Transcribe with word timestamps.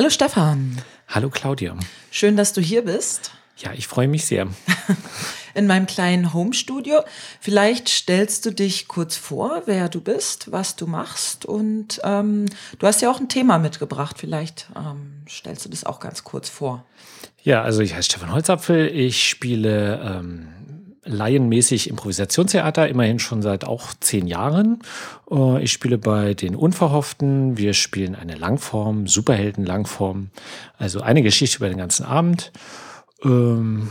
Hallo 0.00 0.08
Stefan. 0.08 0.80
Hallo 1.08 1.28
Claudia. 1.28 1.76
Schön, 2.10 2.34
dass 2.34 2.54
du 2.54 2.62
hier 2.62 2.86
bist. 2.86 3.32
Ja, 3.58 3.74
ich 3.74 3.86
freue 3.86 4.08
mich 4.08 4.24
sehr. 4.24 4.48
In 5.54 5.66
meinem 5.66 5.84
kleinen 5.84 6.32
Homestudio. 6.32 7.02
Vielleicht 7.38 7.90
stellst 7.90 8.46
du 8.46 8.50
dich 8.50 8.88
kurz 8.88 9.18
vor, 9.18 9.64
wer 9.66 9.90
du 9.90 10.00
bist, 10.00 10.50
was 10.52 10.74
du 10.74 10.86
machst. 10.86 11.44
Und 11.44 12.00
ähm, 12.02 12.46
du 12.78 12.86
hast 12.86 13.02
ja 13.02 13.10
auch 13.10 13.20
ein 13.20 13.28
Thema 13.28 13.58
mitgebracht. 13.58 14.16
Vielleicht 14.18 14.70
ähm, 14.74 15.22
stellst 15.28 15.66
du 15.66 15.68
das 15.68 15.84
auch 15.84 16.00
ganz 16.00 16.24
kurz 16.24 16.48
vor. 16.48 16.86
Ja, 17.42 17.60
also 17.60 17.82
ich 17.82 17.94
heiße 17.94 18.06
Stefan 18.08 18.32
Holzapfel. 18.32 18.86
Ich 18.86 19.28
spiele 19.28 20.00
ähm, 20.02 20.48
laienmäßig 21.04 21.88
Improvisationstheater, 21.88 22.88
immerhin 22.88 23.18
schon 23.18 23.42
seit 23.42 23.64
auch 23.64 23.94
zehn 24.00 24.26
Jahren. 24.26 24.80
Äh, 25.30 25.62
ich 25.62 25.72
spiele 25.72 25.98
bei 25.98 26.34
den 26.34 26.54
Unverhofften. 26.54 27.56
Wir 27.56 27.74
spielen 27.74 28.14
eine 28.14 28.34
Langform, 28.34 29.06
Superhelden-Langform. 29.06 30.30
Also 30.76 31.00
eine 31.00 31.22
Geschichte 31.22 31.58
über 31.58 31.68
den 31.68 31.78
ganzen 31.78 32.04
Abend. 32.04 32.52
Ähm, 33.24 33.88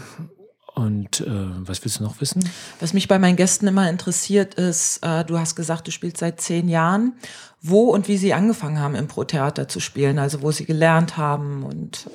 und 0.76 1.22
äh, 1.22 1.28
was 1.28 1.84
willst 1.84 2.00
du 2.00 2.04
noch 2.04 2.22
wissen? 2.22 2.48
Was 2.80 2.94
mich 2.94 3.08
bei 3.08 3.20
meinen 3.20 3.36
Gästen 3.36 3.68
immer 3.68 3.90
interessiert 3.90 4.54
ist, 4.54 5.00
äh, 5.04 5.26
du 5.26 5.38
hast 5.38 5.56
gesagt, 5.56 5.88
du 5.88 5.92
spielst 5.92 6.18
seit 6.18 6.40
zehn 6.40 6.70
Jahren. 6.70 7.14
Wo 7.62 7.90
und 7.90 8.08
wie 8.08 8.18
sie 8.18 8.34
angefangen 8.34 8.80
haben, 8.80 8.96
Impro-Theater 8.96 9.68
zu 9.68 9.82
spielen, 9.82 10.18
also 10.18 10.42
wo 10.42 10.52
sie 10.52 10.64
gelernt 10.64 11.18
haben 11.18 11.64
und 11.64 12.10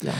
ja. 0.00 0.14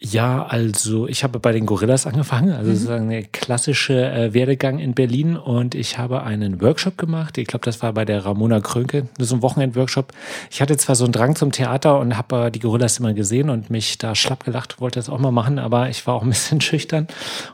Ja, 0.00 0.46
also 0.46 1.08
ich 1.08 1.24
habe 1.24 1.40
bei 1.40 1.50
den 1.50 1.66
Gorillas 1.66 2.06
angefangen, 2.06 2.52
also 2.52 2.70
mhm. 2.70 2.74
sozusagen 2.74 3.08
der 3.08 3.24
klassische 3.24 4.08
äh, 4.08 4.32
Werdegang 4.32 4.78
in 4.78 4.94
Berlin 4.94 5.36
und 5.36 5.74
ich 5.74 5.98
habe 5.98 6.22
einen 6.22 6.60
Workshop 6.60 6.96
gemacht. 6.96 7.36
Ich 7.36 7.48
glaube, 7.48 7.64
das 7.64 7.82
war 7.82 7.92
bei 7.94 8.04
der 8.04 8.24
Ramona 8.24 8.60
Krönke, 8.60 9.08
so 9.18 9.34
ein 9.34 9.42
Wochenend-Workshop. 9.42 10.12
Ich 10.52 10.60
hatte 10.62 10.76
zwar 10.76 10.94
so 10.94 11.02
einen 11.02 11.12
Drang 11.12 11.34
zum 11.34 11.50
Theater 11.50 11.98
und 11.98 12.16
habe 12.16 12.46
äh, 12.46 12.50
die 12.52 12.60
Gorillas 12.60 13.00
immer 13.00 13.12
gesehen 13.12 13.50
und 13.50 13.70
mich 13.70 13.98
da 13.98 14.14
schlapp 14.14 14.44
gelacht, 14.44 14.80
wollte 14.80 15.00
das 15.00 15.08
auch 15.08 15.18
mal 15.18 15.32
machen, 15.32 15.58
aber 15.58 15.88
ich 15.88 16.06
war 16.06 16.14
auch 16.14 16.22
ein 16.22 16.28
bisschen 16.28 16.60
schüchtern 16.60 17.08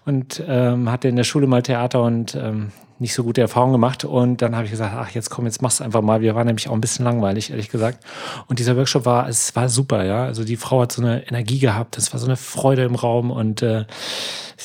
und 0.05 0.43
ähm, 0.47 0.91
hatte 0.91 1.09
in 1.09 1.17
der 1.17 1.25
Schule 1.25 1.47
mal 1.47 1.63
Theater 1.63 2.03
und 2.03 2.35
ähm, 2.35 2.73
nicht 2.99 3.15
so 3.15 3.25
gute 3.25 3.41
Erfahrungen 3.41 3.73
gemacht. 3.73 4.05
Und 4.05 4.43
dann 4.43 4.55
habe 4.55 4.65
ich 4.65 4.71
gesagt, 4.71 4.95
ach, 4.97 5.11
jetzt 5.11 5.31
komm, 5.31 5.47
jetzt 5.47 5.63
mach's 5.63 5.81
einfach 5.81 6.03
mal. 6.03 6.21
Wir 6.21 6.35
waren 6.35 6.47
nämlich 6.47 6.69
auch 6.69 6.73
ein 6.73 6.81
bisschen 6.81 7.05
langweilig, 7.05 7.51
ehrlich 7.51 7.69
gesagt. 7.69 8.05
Und 8.47 8.59
dieser 8.59 8.77
Workshop 8.77 9.05
war, 9.05 9.29
es 9.29 9.55
war 9.57 9.69
super, 9.69 10.05
ja. 10.05 10.25
Also 10.25 10.45
die 10.45 10.57
Frau 10.57 10.83
hat 10.83 10.93
so 10.93 11.03
eine 11.03 11.27
Energie 11.29 11.59
gehabt, 11.59 11.99
es 11.99 12.13
war 12.13 12.21
so 12.21 12.27
eine 12.27 12.37
Freude 12.37 12.85
im 12.85 12.95
Raum 12.95 13.31
und 13.31 13.63
äh, 13.63 13.85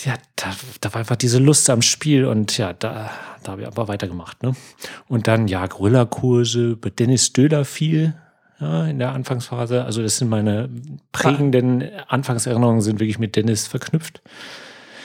ja, 0.05 0.13
da, 0.35 0.51
da 0.81 0.93
war 0.93 0.99
einfach 0.99 1.15
diese 1.15 1.39
Lust 1.39 1.69
am 1.69 1.81
Spiel 1.81 2.25
und 2.25 2.57
ja, 2.57 2.73
da, 2.73 3.09
da 3.43 3.51
habe 3.51 3.61
ich 3.61 3.67
aber 3.67 3.87
weitergemacht. 3.87 4.43
Ne? 4.43 4.55
Und 5.07 5.27
dann, 5.27 5.47
ja, 5.47 5.65
Gorilla-Kurse, 5.65 6.75
bei 6.75 6.89
Dennis 6.89 7.33
Döder 7.33 7.65
viel, 7.65 8.13
ja, 8.59 8.85
in 8.85 8.99
der 8.99 9.13
Anfangsphase. 9.13 9.83
Also 9.83 10.01
das 10.01 10.17
sind 10.17 10.29
meine 10.29 10.69
prägenden 11.11 11.83
Anfangserinnerungen 12.07 12.81
sind 12.81 12.99
wirklich 12.99 13.19
mit 13.19 13.35
Dennis 13.35 13.67
verknüpft. 13.67 14.21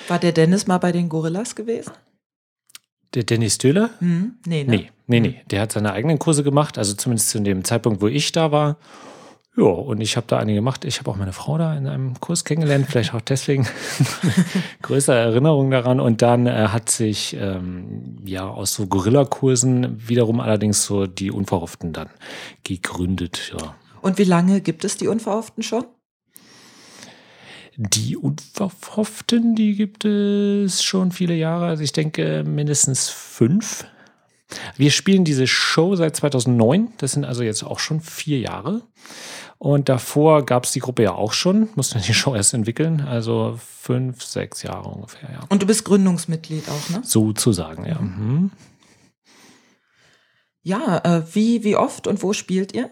War 0.08 0.18
der 0.18 0.32
Dennis 0.32 0.66
mal 0.66 0.78
bei 0.78 0.92
den 0.92 1.08
Gorillas 1.08 1.54
gewesen? 1.54 1.92
Der 3.14 3.22
Dennis 3.24 3.58
Döhler? 3.58 3.90
Hm, 3.98 4.34
nee, 4.46 4.64
ne? 4.64 4.70
nee, 4.70 4.90
nee, 5.06 5.20
nee. 5.20 5.40
Der 5.50 5.60
hat 5.60 5.72
seine 5.72 5.92
eigenen 5.92 6.18
Kurse 6.18 6.42
gemacht, 6.42 6.78
also 6.78 6.94
zumindest 6.94 7.30
zu 7.30 7.40
dem 7.40 7.64
Zeitpunkt, 7.64 8.02
wo 8.02 8.08
ich 8.08 8.32
da 8.32 8.50
war. 8.50 8.76
Ja, 9.56 9.64
und 9.66 10.00
ich 10.00 10.16
habe 10.16 10.26
da 10.26 10.38
einige 10.38 10.56
gemacht. 10.56 10.84
Ich 10.84 10.98
habe 10.98 11.10
auch 11.10 11.16
meine 11.16 11.32
Frau 11.32 11.58
da 11.58 11.76
in 11.76 11.86
einem 11.86 12.18
Kurs 12.18 12.44
kennengelernt, 12.44 12.86
vielleicht 12.88 13.14
auch 13.14 13.20
deswegen 13.20 13.68
größere 14.82 15.16
Erinnerung 15.16 15.70
daran. 15.70 16.00
Und 16.00 16.22
dann 16.22 16.48
äh, 16.48 16.68
hat 16.68 16.90
sich 16.90 17.36
ähm, 17.38 18.16
ja 18.24 18.48
aus 18.48 18.74
so 18.74 18.88
Gorilla-Kursen 18.88 20.08
wiederum 20.08 20.40
allerdings 20.40 20.84
so 20.84 21.06
die 21.06 21.30
Unverhofften 21.30 21.92
dann 21.92 22.08
gegründet. 22.64 23.54
Ja. 23.56 23.76
Und 24.00 24.18
wie 24.18 24.24
lange 24.24 24.60
gibt 24.60 24.84
es 24.84 24.96
die 24.96 25.06
Unverhofften 25.06 25.62
schon? 25.62 25.84
Die 27.76 28.16
Unverhofften, 28.16 29.54
die 29.54 29.74
gibt 29.74 30.04
es 30.04 30.82
schon 30.82 31.10
viele 31.10 31.34
Jahre. 31.34 31.66
Also 31.66 31.82
ich 31.82 31.92
denke 31.92 32.44
mindestens 32.44 33.08
fünf. 33.08 33.84
Wir 34.76 34.90
spielen 34.90 35.24
diese 35.24 35.46
Show 35.46 35.96
seit 35.96 36.14
2009. 36.14 36.92
Das 36.98 37.12
sind 37.12 37.24
also 37.24 37.42
jetzt 37.42 37.64
auch 37.64 37.80
schon 37.80 38.00
vier 38.00 38.38
Jahre. 38.38 38.82
Und 39.58 39.88
davor 39.88 40.44
gab 40.44 40.64
es 40.64 40.72
die 40.72 40.80
Gruppe 40.80 41.04
ja 41.04 41.12
auch 41.12 41.32
schon, 41.32 41.68
mussten 41.74 42.00
die 42.02 42.14
Show 42.14 42.34
erst 42.34 42.54
entwickeln, 42.54 43.00
also 43.00 43.58
fünf, 43.58 44.22
sechs 44.22 44.62
Jahre 44.62 44.90
ungefähr, 44.90 45.30
ja. 45.32 45.40
Und 45.48 45.62
du 45.62 45.66
bist 45.66 45.84
Gründungsmitglied 45.84 46.68
auch, 46.68 46.90
ne? 46.90 47.00
Sozusagen, 47.02 47.86
ja. 47.86 47.98
Mhm. 47.98 48.50
Ja, 50.62 50.98
äh, 51.04 51.22
wie, 51.34 51.62
wie 51.62 51.76
oft 51.76 52.06
und 52.06 52.22
wo 52.22 52.32
spielt 52.32 52.74
ihr? 52.74 52.90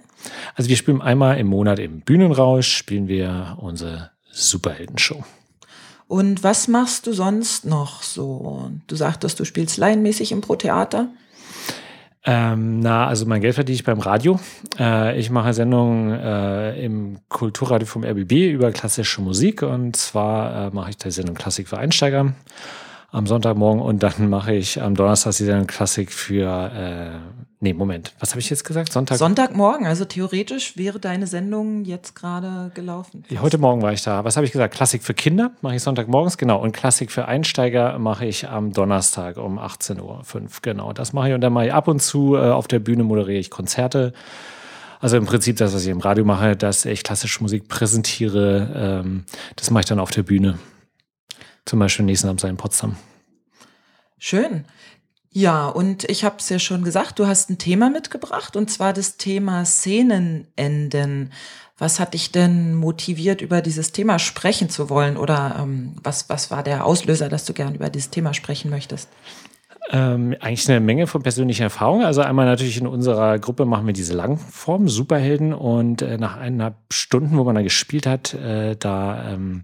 Also 0.54 0.71
wir 0.71 0.76
spielen 0.76 1.03
einmal 1.03 1.38
im 1.38 1.48
Monat 1.48 1.78
im 1.78 2.00
Bühnenrausch, 2.00 2.69
spielen 2.75 3.09
wir 3.09 3.59
unsere 3.60 4.12
Superheldenshow. 4.32 5.25
Und 6.09 6.43
was 6.43 6.69
machst 6.69 7.06
du 7.06 7.12
sonst 7.12 7.65
noch 7.65 8.03
so? 8.03 8.70
Du 8.87 8.97
sagtest, 8.97 9.41
du 9.41 9.44
spielst 9.44 9.78
laienmäßig 9.78 10.32
im 10.32 10.41
Pro-Theater. 10.41 11.09
Ähm, 12.25 12.81
na, 12.81 13.06
also 13.09 13.26
mein 13.26 13.41
Geld 13.41 13.54
verdiene 13.54 13.75
ich 13.75 13.84
beim 13.84 13.98
Radio. 13.98 14.38
Äh, 14.78 15.19
ich 15.19 15.31
mache 15.31 15.53
Sendungen 15.54 16.12
äh, 16.12 16.84
im 16.84 17.19
Kulturradio 17.28 17.87
vom 17.87 18.04
RBB 18.04 18.53
über 18.53 18.71
klassische 18.71 19.21
Musik 19.22 19.62
und 19.62 19.97
zwar 19.97 20.69
äh, 20.69 20.71
mache 20.75 20.91
ich 20.91 20.98
die 20.98 21.10
Sendung 21.10 21.34
Klassik 21.34 21.66
für 21.69 21.78
Einsteiger 21.78 22.34
am 23.10 23.26
Sonntagmorgen 23.26 23.82
und 23.82 24.03
dann 24.04 24.31
mache 24.31 24.54
ich 24.54 24.81
am 24.81 24.94
Donnerstag 24.94 25.34
die 25.37 25.44
Sendung 25.44 25.66
Klassik 25.66 26.12
für 26.12 26.71
äh, 26.72 27.52
Nee, 27.62 27.75
Moment. 27.75 28.12
Was 28.19 28.31
habe 28.31 28.41
ich 28.41 28.50
jetzt 28.50 28.65
gesagt? 28.65 28.93
Sonntag. 28.93 29.19
Sonntagmorgen. 29.19 29.87
Also 29.87 30.05
theoretisch 30.05 30.77
wäre 30.77 30.99
deine 30.99 31.28
Sendung 31.28 31.84
jetzt 31.84 32.17
gerade 32.17 32.73
gelaufen. 32.75 33.23
Ja, 33.28 33.41
heute 33.41 33.56
Morgen 33.56 33.83
war 33.83 33.93
ich 33.93 34.03
da. 34.03 34.25
Was 34.25 34.37
habe 34.37 34.45
ich 34.45 34.50
gesagt? 34.50 34.75
Klassik 34.75 35.05
für 35.05 35.15
Kinder 35.15 35.53
mache 35.61 35.77
ich 35.77 35.83
Sonntagmorgens, 35.84 36.39
genau. 36.39 36.61
Und 36.61 36.72
Klassik 36.72 37.12
für 37.12 37.27
Einsteiger 37.27 38.01
mache 38.01 38.27
ich 38.27 38.49
am 38.49 38.72
Donnerstag 38.72 39.37
um 39.37 39.61
18.05 39.61 40.01
Uhr. 40.03 40.49
Genau, 40.61 40.93
das 40.93 41.12
mache 41.12 41.28
ich. 41.28 41.34
Und 41.37 41.41
dann 41.41 41.53
mache 41.53 41.67
ich 41.67 41.72
ab 41.72 41.87
und 41.87 42.03
zu 42.03 42.34
äh, 42.34 42.41
auf 42.51 42.67
der 42.67 42.81
Bühne 42.81 43.05
moderiere 43.05 43.39
ich 43.39 43.49
Konzerte. 43.49 44.12
Also 44.99 45.17
im 45.17 45.27
Prinzip 45.27 45.56
das, 45.56 45.72
was 45.72 45.84
ich 45.84 45.91
im 45.91 46.01
Radio 46.01 46.25
mache, 46.25 46.56
dass 46.56 46.84
ich 46.84 47.05
klassische 47.05 47.41
Musik 47.45 47.69
präsentiere, 47.69 49.03
ähm, 49.05 49.25
das 49.55 49.71
mache 49.71 49.83
ich 49.83 49.87
dann 49.87 50.01
auf 50.01 50.11
der 50.11 50.25
Bühne. 50.25 50.59
Zum 51.65 51.78
Beispiel 51.78 52.06
nächsten 52.06 52.27
Abend 52.27 52.43
in 52.43 52.56
Potsdam. 52.56 52.97
Schön. 54.19 54.65
Ja, 55.32 55.69
und 55.69 56.04
ich 56.10 56.25
habe 56.25 56.37
es 56.38 56.48
ja 56.50 56.59
schon 56.59 56.84
gesagt, 56.84 57.19
du 57.19 57.26
hast 57.26 57.48
ein 57.48 57.56
Thema 57.56 57.88
mitgebracht, 57.88 58.54
und 58.54 58.70
zwar 58.70 58.93
das 58.93 59.16
Thema 59.16 59.65
Szenenenden. 59.65 61.32
Was 61.78 61.98
hat 61.98 62.12
dich 62.12 62.31
denn 62.32 62.75
motiviert, 62.75 63.41
über 63.41 63.62
dieses 63.62 63.92
Thema 63.92 64.19
sprechen 64.19 64.69
zu 64.69 64.91
wollen? 64.91 65.16
Oder 65.16 65.56
ähm, 65.59 65.97
was, 66.03 66.28
was 66.28 66.50
war 66.50 66.62
der 66.62 66.84
Auslöser, 66.84 67.31
dass 67.31 67.47
du 67.47 67.54
gern 67.54 67.75
über 67.75 67.88
dieses 67.88 68.10
Thema 68.10 68.34
sprechen 68.34 68.71
möchtest? 68.71 69.09
Ähm, 69.91 70.37
eigentlich 70.38 70.69
eine 70.69 70.81
Menge 70.81 71.06
von 71.06 71.22
persönlichen 71.22 71.62
Erfahrungen. 71.62 72.04
Also 72.04 72.21
einmal 72.21 72.47
natürlich 72.47 72.78
in 72.78 72.87
unserer 72.87 73.38
Gruppe 73.38 73.65
machen 73.65 73.87
wir 73.87 73.94
diese 73.94 74.15
Langform, 74.15 74.88
Superhelden. 74.88 75.54
Und 75.54 76.03
äh, 76.03 76.19
nach 76.19 76.37
eineinhalb 76.37 76.76
Stunden, 76.92 77.37
wo 77.37 77.44
man 77.44 77.54
da 77.54 77.62
gespielt 77.62 78.06
hat, 78.06 78.34
äh, 78.34 78.76
da 78.76 79.32
ähm, 79.32 79.62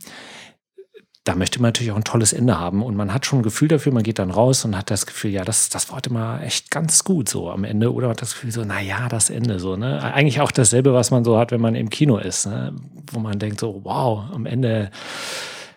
da 1.29 1.35
möchte 1.35 1.61
man 1.61 1.69
natürlich 1.69 1.93
auch 1.93 1.97
ein 1.97 2.05
tolles 2.05 2.33
Ende 2.33 2.59
haben. 2.59 2.83
Und 2.83 2.97
man 2.97 3.13
hat 3.13 3.27
schon 3.27 3.41
ein 3.41 3.43
Gefühl 3.43 3.69
dafür, 3.69 3.93
man 3.93 4.03
geht 4.03 4.19
dann 4.19 4.31
raus 4.31 4.65
und 4.65 4.75
hat 4.75 4.91
das 4.91 5.05
Gefühl, 5.05 5.31
ja, 5.31 5.45
das, 5.45 5.69
das 5.69 5.91
war 5.91 5.97
heute 5.97 6.11
mal 6.11 6.43
echt 6.43 6.71
ganz 6.71 7.05
gut 7.05 7.29
so 7.29 7.51
am 7.51 7.65
Ende. 7.65 7.93
Oder 7.93 8.09
hat 8.09 8.23
das 8.23 8.33
Gefühl 8.33 8.51
so, 8.51 8.65
na 8.65 8.81
ja, 8.81 9.11
das 9.11 9.29
Ende 9.29 9.59
so, 9.59 9.77
ne? 9.77 10.03
Eigentlich 10.03 10.41
auch 10.41 10.51
dasselbe, 10.51 10.95
was 10.95 11.11
man 11.11 11.25
so 11.25 11.39
hat, 11.39 11.51
wenn 11.51 11.61
man 11.61 11.75
im 11.75 11.91
Kino 11.91 12.17
ist, 12.17 12.47
ne? 12.47 12.75
Wo 13.13 13.21
man 13.21 13.39
denkt 13.39 13.61
so, 13.61 13.83
wow, 13.85 14.25
am 14.33 14.47
Ende 14.47 14.91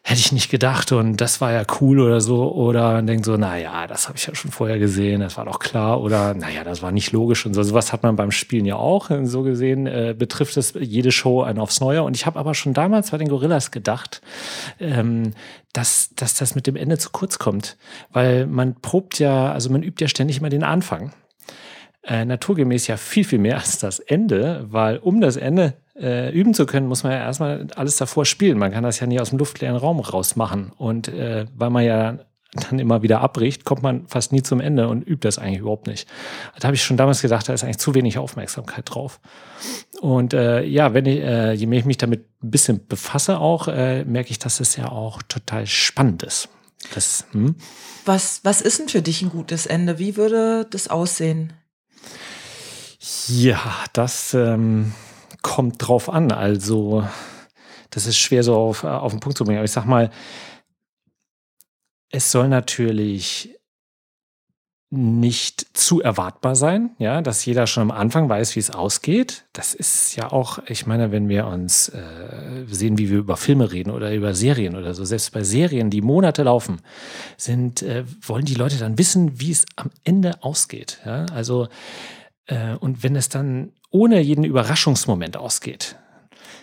hätte 0.03 0.19
ich 0.19 0.31
nicht 0.31 0.49
gedacht 0.49 0.91
und 0.91 1.17
das 1.17 1.41
war 1.41 1.51
ja 1.51 1.63
cool 1.79 1.99
oder 1.99 2.21
so. 2.21 2.51
Oder 2.51 3.01
denkt 3.03 3.25
so, 3.25 3.37
naja, 3.37 3.85
das 3.85 4.07
habe 4.07 4.17
ich 4.17 4.25
ja 4.25 4.33
schon 4.33 4.51
vorher 4.51 4.79
gesehen, 4.79 5.21
das 5.21 5.37
war 5.37 5.45
doch 5.45 5.59
klar. 5.59 6.01
Oder 6.01 6.33
naja, 6.33 6.63
das 6.63 6.81
war 6.81 6.91
nicht 6.91 7.11
logisch 7.11 7.45
und 7.45 7.53
so. 7.53 7.61
Sowas 7.61 7.93
hat 7.93 8.01
man 8.01 8.15
beim 8.15 8.31
Spielen 8.31 8.65
ja 8.65 8.77
auch. 8.77 9.11
So 9.23 9.43
gesehen 9.43 9.85
äh, 9.85 10.15
betrifft 10.17 10.57
es 10.57 10.73
jede 10.79 11.11
Show 11.11 11.43
ein 11.43 11.59
aufs 11.59 11.81
Neue. 11.81 12.01
Und 12.01 12.15
ich 12.15 12.25
habe 12.25 12.39
aber 12.39 12.55
schon 12.55 12.73
damals 12.73 13.11
bei 13.11 13.19
den 13.19 13.29
Gorillas 13.29 13.69
gedacht, 13.69 14.21
ähm, 14.79 15.33
dass, 15.71 16.09
dass 16.15 16.33
das 16.33 16.55
mit 16.55 16.65
dem 16.65 16.75
Ende 16.75 16.97
zu 16.97 17.11
kurz 17.11 17.37
kommt. 17.37 17.77
Weil 18.11 18.47
man 18.47 18.75
probt 18.81 19.19
ja, 19.19 19.51
also 19.51 19.69
man 19.69 19.83
übt 19.83 20.03
ja 20.03 20.07
ständig 20.07 20.39
immer 20.39 20.49
den 20.49 20.63
Anfang. 20.63 21.13
Äh, 22.03 22.25
naturgemäß 22.25 22.87
ja 22.87 22.97
viel, 22.97 23.23
viel 23.23 23.37
mehr 23.37 23.57
als 23.57 23.77
das 23.77 23.99
Ende, 23.99 24.65
weil 24.67 24.97
um 24.97 25.21
das 25.21 25.37
Ende 25.37 25.75
äh, 26.01 26.31
üben 26.31 26.53
zu 26.53 26.65
können, 26.65 26.87
muss 26.87 27.03
man 27.03 27.13
ja 27.13 27.19
erstmal 27.19 27.67
alles 27.75 27.97
davor 27.97 28.25
spielen. 28.25 28.57
Man 28.57 28.71
kann 28.71 28.83
das 28.83 28.99
ja 28.99 29.07
nie 29.07 29.19
aus 29.19 29.29
dem 29.29 29.39
luftleeren 29.39 29.77
Raum 29.77 29.99
rausmachen. 29.99 30.71
Und 30.77 31.07
äh, 31.07 31.45
weil 31.55 31.69
man 31.69 31.83
ja 31.83 32.19
dann 32.53 32.79
immer 32.79 33.01
wieder 33.01 33.21
abbricht, 33.21 33.63
kommt 33.63 33.81
man 33.81 34.07
fast 34.07 34.33
nie 34.33 34.43
zum 34.43 34.59
Ende 34.59 34.89
und 34.89 35.07
übt 35.07 35.25
das 35.25 35.39
eigentlich 35.39 35.59
überhaupt 35.59 35.87
nicht. 35.87 36.07
Da 36.59 36.67
habe 36.67 36.75
ich 36.75 36.83
schon 36.83 36.97
damals 36.97 37.21
gedacht, 37.21 37.47
da 37.47 37.53
ist 37.53 37.63
eigentlich 37.63 37.77
zu 37.77 37.95
wenig 37.95 38.17
Aufmerksamkeit 38.17 38.83
drauf. 38.85 39.21
Und 40.01 40.33
äh, 40.33 40.63
ja, 40.63 40.93
wenn 40.93 41.05
ich, 41.05 41.19
äh, 41.19 41.53
je 41.53 41.65
mehr 41.65 41.79
ich 41.79 41.85
mich 41.85 41.97
damit 41.97 42.25
ein 42.43 42.51
bisschen 42.51 42.85
befasse, 42.87 43.39
auch 43.39 43.69
äh, 43.69 44.03
merke 44.03 44.31
ich, 44.31 44.39
dass 44.39 44.59
es 44.59 44.75
ja 44.75 44.91
auch 44.91 45.21
total 45.21 45.65
spannend 45.65 46.23
ist. 46.23 46.49
Das, 46.93 47.25
hm? 47.31 47.55
was, 48.05 48.41
was 48.43 48.61
ist 48.61 48.79
denn 48.79 48.89
für 48.89 49.01
dich 49.01 49.21
ein 49.21 49.29
gutes 49.29 49.65
Ende? 49.65 49.99
Wie 49.99 50.17
würde 50.17 50.67
das 50.69 50.87
aussehen? 50.87 51.53
Ja, 53.27 53.61
das 53.93 54.33
ähm, 54.33 54.93
kommt 55.41 55.75
drauf 55.87 56.09
an. 56.09 56.31
Also, 56.31 57.07
das 57.89 58.05
ist 58.05 58.17
schwer 58.17 58.43
so 58.43 58.55
auf, 58.55 58.83
auf 58.83 59.11
den 59.11 59.19
Punkt 59.19 59.37
zu 59.37 59.43
bringen. 59.43 59.57
Aber 59.57 59.65
ich 59.65 59.71
sag 59.71 59.85
mal, 59.85 60.11
es 62.09 62.31
soll 62.31 62.47
natürlich 62.47 63.57
nicht 64.93 65.65
zu 65.77 66.01
erwartbar 66.01 66.53
sein, 66.53 66.91
ja, 66.99 67.21
dass 67.21 67.45
jeder 67.45 67.65
schon 67.65 67.83
am 67.83 67.91
Anfang 67.91 68.27
weiß, 68.27 68.57
wie 68.57 68.59
es 68.59 68.71
ausgeht. 68.71 69.45
Das 69.53 69.73
ist 69.73 70.17
ja 70.17 70.33
auch, 70.33 70.59
ich 70.67 70.85
meine, 70.85 71.13
wenn 71.13 71.29
wir 71.29 71.47
uns 71.47 71.87
äh, 71.87 72.65
sehen, 72.67 72.97
wie 72.97 73.09
wir 73.09 73.19
über 73.19 73.37
Filme 73.37 73.71
reden 73.71 73.89
oder 73.89 74.13
über 74.13 74.33
Serien 74.33 74.75
oder 74.75 74.93
so, 74.93 75.05
selbst 75.05 75.31
bei 75.31 75.43
Serien, 75.43 75.89
die 75.89 76.01
Monate 76.01 76.43
laufen, 76.43 76.81
sind, 77.37 77.81
äh, 77.83 78.03
wollen 78.21 78.43
die 78.43 78.55
Leute 78.55 78.77
dann 78.77 78.97
wissen, 78.97 79.39
wie 79.39 79.51
es 79.51 79.65
am 79.77 79.91
Ende 80.03 80.43
ausgeht. 80.43 80.99
Ja? 81.05 81.25
Also, 81.33 81.69
äh, 82.47 82.75
und 82.75 83.01
wenn 83.01 83.15
es 83.15 83.29
dann 83.29 83.71
ohne 83.91 84.21
jeden 84.21 84.43
Überraschungsmoment 84.43 85.37
ausgeht, 85.37 85.97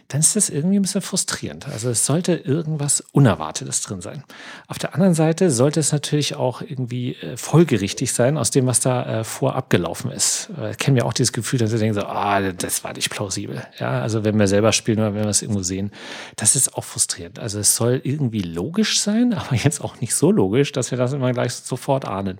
dann 0.09 0.21
ist 0.21 0.37
das 0.37 0.49
irgendwie 0.49 0.79
ein 0.79 0.83
bisschen 0.83 1.03
frustrierend. 1.03 1.69
Also 1.69 1.91
es 1.91 2.07
sollte 2.07 2.33
irgendwas 2.33 3.05
Unerwartetes 3.13 3.83
drin 3.83 4.01
sein. 4.01 4.25
Auf 4.67 4.79
der 4.79 4.95
anderen 4.95 5.13
Seite 5.13 5.51
sollte 5.51 5.81
es 5.81 5.93
natürlich 5.93 6.35
auch 6.35 6.63
irgendwie 6.63 7.15
äh, 7.17 7.37
folgerichtig 7.37 8.15
sein 8.15 8.39
aus 8.39 8.51
dem, 8.51 8.67
was 8.67 8.81
da 8.81 9.21
äh, 9.21 9.25
vorab 9.25 9.69
gelaufen 9.69 10.11
ist. 10.11 10.49
Äh, 10.59 10.75
kennen 10.75 10.97
wir 10.97 11.05
auch 11.05 11.13
dieses 11.13 11.35
Gefühl, 11.35 11.59
dass 11.59 11.73
wir 11.73 11.79
denken 11.79 11.95
so, 11.95 12.07
ah, 12.07 12.41
das 12.41 12.85
war 12.85 12.95
nicht 12.95 13.11
plausibel. 13.11 13.63
Ja, 13.79 14.01
also 14.01 14.25
wenn 14.25 14.39
wir 14.39 14.49
selber 14.49 14.73
spielen 14.73 14.99
oder 14.99 15.15
wenn 15.15 15.25
wir 15.25 15.29
es 15.29 15.43
irgendwo 15.43 15.63
sehen, 15.63 15.93
das 16.37 16.57
ist 16.57 16.75
auch 16.75 16.85
frustrierend. 16.85 17.39
Also 17.39 17.59
es 17.59 17.77
soll 17.77 18.01
irgendwie 18.03 18.43
logisch 18.43 19.03
sein, 19.03 19.35
aber 19.39 19.57
jetzt 19.57 19.83
auch 19.85 20.01
nicht 20.01 20.15
so 20.15 20.33
logisch, 20.33 20.73
dass 20.73 20.91
wir 20.91 20.97
das 20.97 21.13
immer 21.13 21.33
gleich 21.33 21.53
sofort 21.53 22.07
ahnen. 22.07 22.39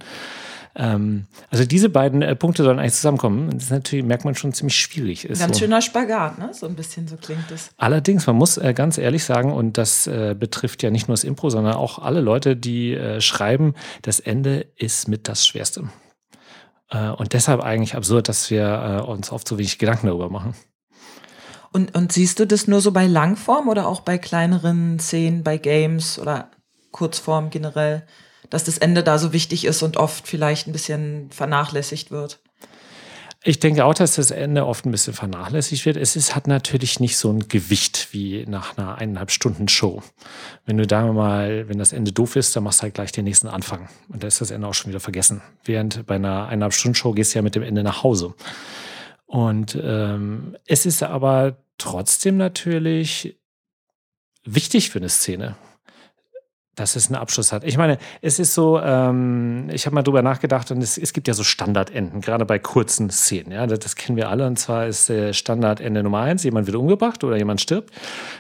Ähm, 0.79 1.27
also 1.51 1.65
diese 1.65 1.89
beiden 1.89 2.23
äh, 2.23 2.37
Punkte 2.37 2.63
sollen 2.63 2.79
eigentlich 2.79 2.95
zusammenkommen. 2.95 3.51
Das 3.51 3.65
ist 3.65 3.71
natürlich, 3.71 4.05
merkt 4.05 4.25
man 4.25 4.37
schon, 4.37 4.53
ziemlich 4.53 4.77
schwierig. 4.77 5.25
Ist 5.25 5.41
ganz 5.41 5.59
so. 5.59 5.65
schöner 5.65 5.83
Spagat, 5.83 6.39
ne? 6.39 6.51
So 6.53 6.67
ein 6.67 6.77
bisschen 6.77 7.09
so 7.09 7.17
klingt 7.17 7.51
es. 7.51 7.71
Allerdings, 7.77 8.27
man 8.29 8.37
muss 8.37 8.57
äh, 8.59 8.73
ganz 8.75 8.97
ehrlich 8.97 9.25
sagen, 9.25 9.53
und 9.53 9.77
das 9.77 10.07
äh, 10.07 10.37
betrifft 10.39 10.85
ja 10.85 10.91
nicht 10.91 11.09
nur 11.09 11.15
das 11.15 11.25
Impro, 11.25 11.51
sondern 11.51 11.75
auch 11.75 11.99
alle 11.99 12.21
Leute, 12.21 12.57
die 12.57 12.95
äh, 12.95 13.21
schreiben, 13.21 13.75
das 14.03 14.21
Ende 14.21 14.67
ist 14.77 15.09
mit 15.09 15.27
das 15.27 15.45
Schwerste. 15.45 15.91
Äh, 16.91 17.09
und 17.11 17.33
deshalb 17.33 17.61
eigentlich 17.61 17.97
absurd, 17.97 18.29
dass 18.29 18.49
wir 18.49 19.03
äh, 19.05 19.11
uns 19.11 19.33
oft 19.33 19.49
so 19.49 19.59
wenig 19.59 19.79
Gedanken 19.79 20.07
darüber 20.07 20.31
machen. 20.31 20.55
Und, 21.73 21.97
und 21.97 22.13
siehst 22.13 22.39
du 22.39 22.47
das 22.47 22.69
nur 22.69 22.81
so 22.81 22.93
bei 22.93 23.07
Langform 23.07 23.69
oder 23.69 23.89
auch 23.89 24.01
bei 24.01 24.17
kleineren 24.17 25.01
Szenen, 25.01 25.43
bei 25.43 25.59
Games 25.59 26.21
oder 26.21 26.53
Kurzform 26.93 27.51
generell? 27.51 28.07
Dass 28.51 28.65
das 28.65 28.79
Ende 28.79 29.03
da 29.03 29.19
so 29.19 29.33
wichtig 29.33 29.65
ist 29.65 29.83
und 29.83 29.97
oft 29.97 30.27
vielleicht 30.27 30.67
ein 30.67 30.73
bisschen 30.73 31.31
vernachlässigt 31.31 32.11
wird. 32.11 32.41
Ich 33.45 33.61
denke 33.61 33.85
auch, 33.85 33.95
dass 33.95 34.17
das 34.17 34.33
Ende 34.33 34.67
oft 34.67 34.85
ein 34.85 34.91
bisschen 34.91 35.15
vernachlässigt 35.15 35.87
wird. 35.87 35.97
Es 35.97 36.17
ist, 36.17 36.35
hat 36.35 36.49
natürlich 36.49 36.99
nicht 36.99 37.17
so 37.17 37.31
ein 37.31 37.47
Gewicht 37.47 38.09
wie 38.11 38.45
nach 38.49 38.77
einer 38.77 38.99
eineinhalb 38.99 39.31
Stunden 39.31 39.69
Show. 39.69 40.03
Wenn 40.67 40.77
du 40.77 40.87
da 40.87 41.13
mal, 41.13 41.69
wenn 41.69 41.79
das 41.79 41.93
Ende 41.93 42.11
doof 42.11 42.35
ist, 42.35 42.57
dann 42.57 42.65
machst 42.65 42.81
du 42.81 42.83
halt 42.83 42.95
gleich 42.95 43.13
den 43.13 43.25
nächsten 43.25 43.47
Anfang. 43.47 43.89
Und 44.09 44.25
da 44.25 44.27
ist 44.27 44.41
das 44.41 44.51
Ende 44.51 44.67
auch 44.67 44.75
schon 44.75 44.91
wieder 44.91 45.01
vergessen. 45.01 45.41
Während 45.65 46.05
bei 46.07 46.17
einer 46.17 46.49
eineinhalb 46.49 46.75
Stunden 46.75 46.97
Show 46.97 47.13
gehst 47.13 47.33
du 47.33 47.39
ja 47.39 47.43
mit 47.43 47.55
dem 47.55 47.63
Ende 47.63 47.85
nach 47.85 48.03
Hause. 48.03 48.35
Und 49.27 49.79
ähm, 49.81 50.57
es 50.67 50.85
ist 50.85 51.05
aber 51.05 51.59
trotzdem 51.79 52.39
natürlich 52.39 53.39
wichtig 54.45 54.91
für 54.91 54.99
eine 54.99 55.11
Szene 55.11 55.57
dass 56.79 56.97
es 56.97 57.09
einen 57.09 57.17
Abschluss 57.17 57.53
hat. 57.53 57.65
Ich 57.65 57.77
meine, 57.77 57.99
es 58.23 58.39
ist 58.39 58.55
so, 58.55 58.81
ähm, 58.81 59.69
ich 59.73 59.87
habe 59.87 59.95
mal 59.95 60.03
drüber 60.03 60.23
nachgedacht 60.23 60.71
und 60.71 60.83
es, 60.83 60.99
es, 60.99 61.13
gibt 61.13 61.29
ja 61.29 61.35
so 61.35 61.45
Standardenden, 61.45 62.21
gerade 62.21 62.45
bei 62.45 62.59
kurzen 62.59 63.11
Szenen. 63.11 63.53
Ja, 63.53 63.67
das, 63.67 63.81
das 63.81 63.97
kennen 63.97 64.17
wir 64.17 64.29
alle. 64.29 64.47
Und 64.47 64.59
zwar 64.59 64.87
ist 64.87 65.11
äh, 65.11 65.33
Standardende 65.33 66.03
Nummer 66.03 66.21
eins, 66.21 66.45
jemand 66.45 66.67
wird 66.67 66.77
umgebracht 66.77 67.25
oder 67.25 67.37
jemand 67.37 67.61
stirbt. 67.61 67.93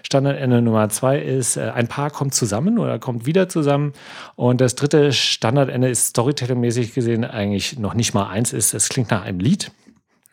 Standardende 0.03 0.63
Nummer 0.63 0.89
zwei 0.89 1.19
ist, 1.19 1.57
äh, 1.57 1.71
ein 1.75 1.89
Paar 1.89 2.11
kommt 2.11 2.35
zusammen 2.35 2.79
oder 2.79 2.99
kommt 2.99 3.27
wieder 3.27 3.49
zusammen. 3.49 3.93
Und 4.37 4.61
das 4.61 4.75
dritte 4.75 5.13
Standardende 5.13 5.89
ist 5.89 6.09
storytellingmäßig 6.09 6.95
gesehen 6.95 7.25
eigentlich 7.25 7.79
noch 7.79 7.95
nicht 7.95 8.15
mal 8.15 8.29
eins 8.29 8.53
ist, 8.53 8.75
es 8.75 8.89
klingt 8.89 9.11
nach 9.11 9.23
einem 9.23 9.41
Lied. 9.41 9.71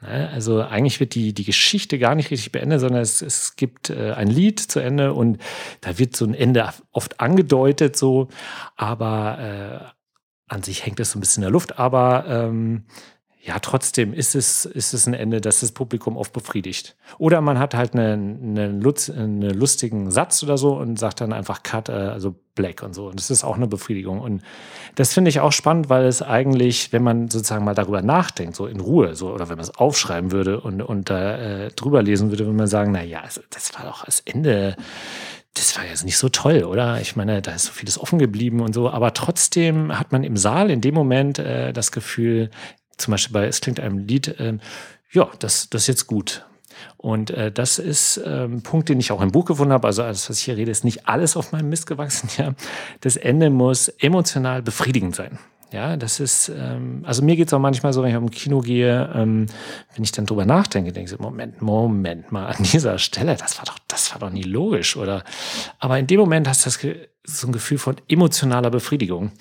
Ne? 0.01 0.30
Also 0.30 0.62
eigentlich 0.62 1.00
wird 1.00 1.15
die, 1.15 1.33
die 1.33 1.44
Geschichte 1.44 2.00
gar 2.00 2.15
nicht 2.15 2.31
richtig 2.31 2.51
beendet, 2.51 2.80
sondern 2.80 3.01
es, 3.01 3.21
es 3.21 3.56
gibt 3.56 3.89
äh, 3.89 4.13
ein 4.13 4.27
Lied 4.27 4.59
zu 4.59 4.80
Ende 4.80 5.13
und 5.13 5.39
da 5.81 5.97
wird 5.97 6.15
so 6.15 6.25
ein 6.25 6.33
Ende 6.33 6.69
oft 6.92 7.19
angedeutet, 7.19 7.95
so, 7.95 8.27
aber 8.75 9.92
äh, 9.92 9.95
an 10.47 10.63
sich 10.63 10.86
hängt 10.86 11.00
es 11.00 11.12
so 11.12 11.18
ein 11.18 11.21
bisschen 11.21 11.42
in 11.42 11.47
der 11.47 11.51
Luft, 11.51 11.80
aber 11.80 12.25
ähm, 12.27 12.86
ja, 13.45 13.59
trotzdem 13.59 14.12
ist 14.12 14.33
es, 14.33 14.65
ist 14.65 14.94
es 14.95 15.06
ein 15.06 15.13
Ende, 15.13 15.39
das 15.39 15.59
das 15.59 15.71
Publikum 15.71 16.18
oft 16.18 16.33
befriedigt. 16.33 16.95
Oder 17.19 17.42
man 17.42 17.59
hat 17.59 17.75
halt 17.75 17.94
einen, 17.94 18.57
einen, 18.57 18.81
Lutz, 18.81 19.07
einen 19.07 19.42
lustigen 19.42 20.09
Satz 20.09 20.42
oder 20.42 20.57
so 20.57 20.75
und 20.75 20.97
sagt 20.97 21.21
dann 21.21 21.31
einfach 21.31 21.62
Cut, 21.62 21.89
äh, 21.89 21.92
also 21.92 22.33
Black 22.56 22.81
und 22.81 22.95
so. 22.95 23.06
Und 23.07 23.19
das 23.19 23.30
ist 23.30 23.44
auch 23.44 23.56
eine 23.56 23.68
Befriedigung. 23.68 24.19
Und 24.19 24.42
das 24.95 25.13
finde 25.13 25.30
ich 25.30 25.42
auch 25.42 25.51
spannend, 25.51 25.89
weil 25.89 26.06
es 26.06 26.24
eigentlich, 26.24 26.92
wenn 26.92 27.03
man 27.03 27.30
sozusagen 27.30 27.63
mal 27.63 27.75
darüber 27.75 28.01
nachdenkt, 28.01 28.56
so 28.56 28.65
in 28.65 28.80
Ruhe, 28.80 29.15
so, 29.15 29.31
oder 29.31 29.47
wenn 29.47 29.57
man 29.57 29.65
es 29.65 29.75
aufschreiben 29.75 30.31
würde 30.31 30.62
und, 30.62 30.81
und 30.81 31.12
da 31.12 31.38
äh, 31.38 31.69
drüber 31.69 32.01
lesen 32.01 32.31
würde, 32.31 32.45
würde 32.45 32.57
man 32.57 32.65
sagen, 32.65 32.94
na 32.94 33.03
ja, 33.03 33.21
das 33.51 33.75
war 33.75 33.86
doch 33.86 34.06
das 34.06 34.21
Ende 34.21 34.75
das 35.57 35.77
war 35.77 35.86
jetzt 35.86 36.03
nicht 36.03 36.18
so 36.18 36.27
toll, 36.27 36.65
oder? 36.65 37.00
Ich 37.00 37.15
meine, 37.15 37.42
da 37.42 37.53
ist 37.53 37.63
so 37.63 37.71
vieles 37.71 37.97
offen 37.97 38.19
geblieben 38.19 38.59
und 38.59 38.74
so, 38.74 38.89
aber 38.89 39.13
trotzdem 39.13 39.97
hat 39.97 40.12
man 40.12 40.25
im 40.25 40.36
Saal 40.36 40.69
in 40.69 40.81
dem 40.81 40.94
Moment 40.94 41.39
äh, 41.39 41.71
das 41.71 41.94
Gefühl, 41.94 42.50
zum 42.97 43.12
Beispiel 43.12 43.33
bei 43.33 43.47
Es 43.47 43.62
klingt 43.62 43.80
einem 43.80 44.00
Lied, 44.00 44.39
äh, 44.39 44.57
ja, 45.12 45.30
das, 45.39 45.69
das 45.69 45.83
ist 45.83 45.88
jetzt 45.88 46.07
gut. 46.07 46.45
Und 46.97 47.31
äh, 47.31 47.51
das 47.51 47.80
ist 47.80 48.18
äh, 48.18 48.45
ein 48.45 48.62
Punkt, 48.62 48.89
den 48.89 49.00
ich 49.00 49.12
auch 49.12 49.21
im 49.21 49.31
Buch 49.31 49.45
gefunden 49.45 49.74
habe. 49.74 49.88
Also 49.88 50.03
alles, 50.03 50.30
was 50.30 50.39
ich 50.39 50.45
hier 50.45 50.57
rede, 50.57 50.71
ist 50.71 50.83
nicht 50.83 51.07
alles 51.07 51.38
auf 51.38 51.51
meinem 51.51 51.69
Mist 51.69 51.88
gewachsen. 51.88 52.30
Ja. 52.38 52.53
Das 53.00 53.15
Ende 53.15 53.50
muss 53.50 53.88
emotional 53.88 54.62
befriedigend 54.62 55.15
sein. 55.15 55.39
Ja, 55.71 55.97
das 55.97 56.19
ist, 56.19 56.50
ähm, 56.50 57.03
also 57.06 57.24
mir 57.24 57.36
geht 57.36 57.47
es 57.47 57.53
auch 57.53 57.59
manchmal 57.59 57.92
so, 57.92 58.03
wenn 58.03 58.09
ich 58.09 58.15
auf 58.15 58.24
dem 58.24 58.31
Kino 58.31 58.59
gehe, 58.59 59.09
ähm, 59.13 59.47
wenn 59.94 60.03
ich 60.03 60.12
dann 60.12 60.25
drüber 60.25 60.45
nachdenke, 60.45 60.92
denke 60.92 61.12
ich 61.12 61.18
so, 61.18 61.21
Moment, 61.21 61.62
Moment 61.62 62.31
mal, 62.31 62.47
an 62.47 62.63
dieser 62.63 62.97
Stelle, 62.97 63.36
das 63.36 63.57
war 63.57 63.65
doch, 63.65 63.80
das 63.88 64.12
war 64.12 64.19
doch 64.19 64.30
nie 64.30 64.44
logisch, 64.44 64.95
oder? 64.95 65.24
Aber 65.80 65.97
in 65.97 66.07
dem 66.07 66.19
Moment 66.19 66.47
hast 66.47 66.65
du 66.65 66.69
das, 66.69 66.80
so 67.24 67.47
ein 67.47 67.51
Gefühl 67.51 67.77
von 67.77 67.95
emotionaler 68.07 68.69
Befriedigung. 68.69 69.31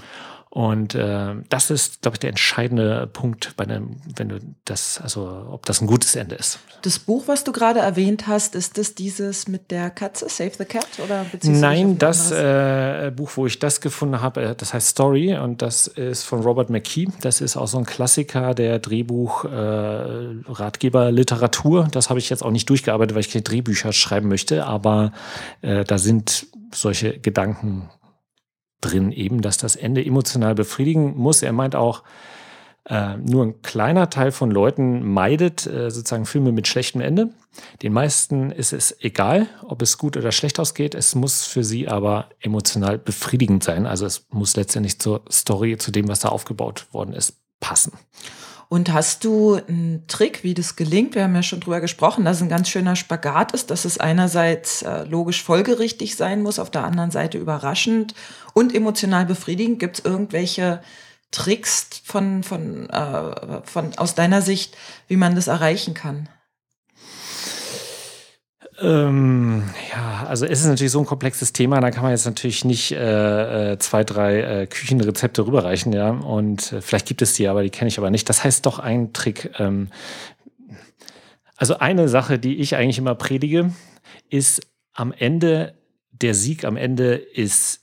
Und 0.55 0.95
äh, 0.95 1.35
das 1.49 1.71
ist, 1.71 2.03
glaube 2.03 2.15
ich, 2.15 2.21
der 2.21 2.31
entscheidende 2.31 3.09
Punkt 3.13 3.55
bei 3.57 3.65
einem, 3.65 3.97
wenn 4.15 4.29
du 4.29 4.39
das, 4.65 5.01
also 5.03 5.49
ob 5.51 5.67
das 5.67 5.81
ein 5.81 5.89
gutes 5.89 6.15
Ende 6.15 6.37
ist. 6.37 6.61
Das 6.83 7.01
Buch, 7.01 7.25
was 7.27 7.43
du 7.43 7.51
gerade 7.51 7.81
erwähnt 7.81 8.29
hast, 8.29 8.55
ist 8.55 8.79
das 8.79 8.95
dieses 8.95 9.49
mit 9.49 9.73
der 9.73 9.91
Katze, 9.91 10.29
Save 10.29 10.53
the 10.57 10.65
Cat? 10.65 10.87
Oder 11.03 11.27
Nein, 11.43 11.99
das 11.99 12.31
äh, 12.31 13.11
Buch, 13.17 13.33
wo 13.35 13.47
ich 13.47 13.59
das 13.59 13.81
gefunden 13.81 14.21
habe, 14.21 14.43
äh, 14.43 14.55
das 14.55 14.73
heißt 14.73 14.91
Story 14.91 15.37
und 15.37 15.61
das 15.61 15.89
ist 15.89 16.23
von 16.23 16.41
Robert 16.41 16.71
McKee. 16.71 17.09
Das 17.21 17.41
ist 17.41 17.57
auch 17.57 17.67
so 17.67 17.79
ein 17.79 17.85
Klassiker 17.85 18.55
der 18.55 18.79
Drehbuch, 18.79 19.47
äh, 19.47 19.49
Ratgeber, 19.51 21.11
Literatur. 21.11 21.89
Das 21.91 22.11
habe 22.11 22.21
ich 22.21 22.31
jetzt 22.31 22.45
auch 22.45 22.53
nicht 22.53 22.71
durchgearbeitet, 22.71 23.17
weil 23.17 23.23
ich 23.23 23.31
keine 23.33 23.43
Drehbücher 23.43 23.93
schreiben 23.93 24.29
möchte, 24.29 24.67
aber 24.67 25.11
äh, 25.63 25.83
da 25.83 25.99
sind 25.99 26.47
solche 26.73 27.19
Gedanken 27.19 27.89
drin, 28.85 29.13
eben, 29.13 29.41
dass 29.41 29.57
das 29.57 29.77
Ende 29.77 30.05
emotional 30.05 30.55
befriedigen 30.55 31.17
muss. 31.17 31.43
Er 31.43 31.53
meint 31.53 31.75
auch, 31.75 32.03
äh, 32.87 33.17
nur 33.17 33.45
ein 33.45 33.63
kleiner 33.63 34.11
Teil 34.11 34.31
von 34.31 34.51
Leuten 34.51 35.03
meidet 35.05 35.67
äh, 35.67 35.91
sozusagen 35.91 36.27
Filme 36.27 36.53
mit 36.53 36.69
schlechtem 36.69 37.01
Ende. 37.01 37.31
Den 37.83 37.95
meisten 37.95 38.51
ist 38.51 38.73
es 38.75 38.95
egal, 39.01 39.47
ob 39.67 39.81
es 39.81 39.97
gut 39.97 40.17
oder 40.17 40.33
schlecht 40.33 40.61
ausgeht. 40.61 40.95
Es 40.95 41.15
muss 41.15 41.47
für 41.47 41.65
sie 41.65 41.89
aber 41.89 42.29
emotional 42.41 42.99
befriedigend 42.99 43.65
sein. 43.65 43.87
Also 43.87 44.05
es 44.05 44.27
muss 44.31 44.57
letztendlich 44.57 44.99
zur 44.99 45.23
Story, 45.31 45.79
zu 45.79 45.93
dem, 45.93 46.09
was 46.09 46.21
da 46.21 46.29
aufgebaut 46.29 46.87
worden 46.93 47.15
ist, 47.15 47.39
passen. 47.61 47.93
Und 48.75 48.93
hast 48.93 49.23
du 49.23 49.55
einen 49.55 50.05
Trick, 50.09 50.43
wie 50.43 50.53
das 50.53 50.75
gelingt? 50.75 51.15
Wir 51.15 51.23
haben 51.23 51.35
ja 51.37 51.45
schon 51.45 51.61
drüber 51.61 51.81
gesprochen, 51.81 52.25
dass 52.25 52.39
es 52.39 52.43
ein 52.43 52.49
ganz 52.49 52.69
schöner 52.69 52.97
Spagat 52.97 53.53
ist, 53.53 53.71
dass 53.71 53.85
es 53.85 53.99
einerseits 53.99 54.83
äh, 54.83 55.05
logisch 55.05 55.45
folgerichtig 55.45 56.17
sein 56.17 56.43
muss, 56.43 56.59
auf 56.59 56.73
der 56.73 56.83
anderen 56.83 57.13
Seite 57.13 57.39
überraschend 57.39 58.17
und 58.53 58.75
emotional 58.75 59.27
befriedigend. 59.27 59.79
Gibt 59.79 60.01
es 60.01 60.05
irgendwelche 60.05 60.83
Tricks 61.31 61.87
von, 62.03 62.43
von, 62.43 62.91
äh, 62.91 63.63
von, 63.63 63.97
aus 63.97 64.17
deiner 64.17 64.43
Sicht, 64.43 64.77
wie 65.07 65.17
man 65.17 65.37
das 65.37 65.47
erreichen 65.47 65.95
kann? 65.95 66.29
Ähm, 68.85 69.63
ja, 69.91 70.27
also 70.27 70.45
es 70.45 70.61
ist 70.61 70.67
natürlich 70.67 70.93
so 70.93 70.99
ein 70.99 71.07
komplexes 71.07 71.55
Thema, 71.55 71.81
da 71.81 71.91
kann 71.91 72.03
man 72.03 72.13
jetzt 72.13 72.27
natürlich 72.27 72.65
nicht 72.67 72.93
äh, 72.93 73.73
äh, 73.73 73.79
zwei, 73.79 74.05
drei 74.05 74.41
äh, 74.41 74.67
Küchenrezepte 74.67 75.47
rüberreichen, 75.47 75.93
ja. 75.93 76.11
Und 76.11 76.73
äh, 76.73 76.83
vielleicht 76.83 77.07
gibt 77.07 77.23
es 77.23 77.33
die, 77.33 77.49
aber 77.49 77.63
die 77.63 77.71
kenne 77.71 77.89
ich 77.89 77.99
aber 77.99 78.11
nicht. 78.11 78.29
Das 78.29 78.45
heißt 78.45 78.67
doch 78.67 78.79
ein 78.79 79.15
Trick. 79.15 79.51
Ähm, 79.59 79.89
also 81.57 81.79
eine 81.79 82.09
Sache, 82.09 82.39
die 82.39 82.57
ich 82.57 82.77
eigentlich 82.77 82.99
immer 82.99 83.15
predige, 83.15 83.73
ist 84.29 84.61
am 84.93 85.13
Ende, 85.13 85.75
der 86.11 86.35
Sieg 86.35 86.65
am 86.65 86.77
Ende 86.77 87.15
ist 87.15 87.81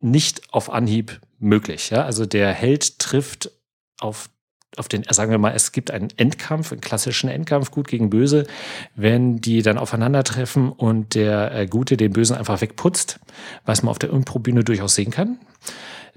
nicht 0.00 0.52
auf 0.52 0.70
Anhieb 0.70 1.20
möglich. 1.38 1.90
Ja? 1.90 2.04
Also 2.04 2.24
der 2.24 2.52
Held 2.52 3.00
trifft 3.00 3.50
auf 3.98 4.30
auf 4.76 4.88
den, 4.88 5.04
sagen 5.08 5.30
wir 5.30 5.38
mal, 5.38 5.54
es 5.54 5.72
gibt 5.72 5.90
einen 5.90 6.10
Endkampf, 6.16 6.72
einen 6.72 6.80
klassischen 6.80 7.28
Endkampf, 7.28 7.70
gut 7.70 7.88
gegen 7.88 8.10
böse, 8.10 8.46
wenn 8.94 9.40
die 9.40 9.62
dann 9.62 9.78
aufeinandertreffen 9.78 10.70
und 10.70 11.14
der 11.14 11.54
äh, 11.54 11.66
Gute 11.66 11.96
den 11.96 12.12
Bösen 12.12 12.36
einfach 12.36 12.60
wegputzt, 12.60 13.20
was 13.64 13.82
man 13.82 13.90
auf 13.90 13.98
der 13.98 14.10
Improbühne 14.10 14.64
durchaus 14.64 14.94
sehen 14.94 15.10
kann, 15.10 15.38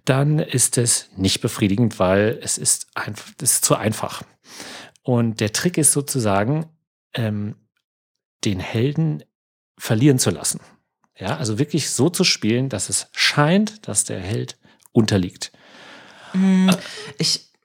dann 0.06 0.40
ist 0.40 0.78
es 0.78 1.10
nicht 1.18 1.42
befriedigend, 1.42 2.00
weil 2.00 2.40
es 2.42 2.58
ist, 2.58 2.88
einfach, 2.96 3.32
es 3.42 3.54
ist 3.54 3.66
zu 3.66 3.76
einfach. 3.76 4.24
Und 5.04 5.40
der 5.40 5.54
Trick 5.54 5.78
ist 5.78 5.92
sozusagen, 5.92 6.66
ähm, 7.14 7.56
den 8.46 8.60
Helden 8.60 9.24
verlieren 9.78 10.20
zu 10.20 10.30
lassen. 10.30 10.60
Ja, 11.20 11.38
also 11.38 11.58
wirklich 11.58 11.90
so 11.90 12.10
zu 12.10 12.24
spielen, 12.24 12.70
dass 12.70 12.90
es 12.90 13.10
scheint, 13.14 13.88
dass 13.88 14.04
der 14.04 14.20
Held 14.20 14.58
unterliegt. 14.92 15.52
Mm, 16.34 16.70
ich, 17.18 17.40
mm, 17.40 17.57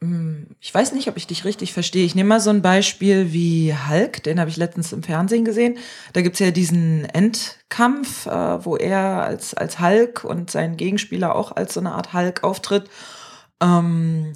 ich 0.60 0.74
weiß 0.74 0.92
nicht, 0.92 1.08
ob 1.08 1.16
ich 1.16 1.26
dich 1.26 1.44
richtig 1.44 1.72
verstehe. 1.72 2.04
Ich 2.04 2.14
nehme 2.14 2.28
mal 2.28 2.40
so 2.40 2.50
ein 2.50 2.62
Beispiel 2.62 3.32
wie 3.32 3.74
Hulk, 3.88 4.22
den 4.24 4.40
habe 4.40 4.50
ich 4.50 4.56
letztens 4.56 4.92
im 4.92 5.02
Fernsehen 5.02 5.44
gesehen. 5.44 5.78
Da 6.12 6.22
gibt 6.22 6.34
es 6.34 6.40
ja 6.40 6.50
diesen 6.50 7.04
Endkampf, 7.04 8.26
äh, 8.26 8.64
wo 8.64 8.76
er 8.76 9.22
als, 9.22 9.54
als 9.54 9.80
Hulk 9.80 10.24
und 10.24 10.50
sein 10.50 10.76
Gegenspieler 10.76 11.36
auch 11.36 11.54
als 11.54 11.74
so 11.74 11.80
eine 11.80 11.92
Art 11.92 12.12
Hulk 12.12 12.42
auftritt. 12.42 12.90
Ähm, 13.60 14.32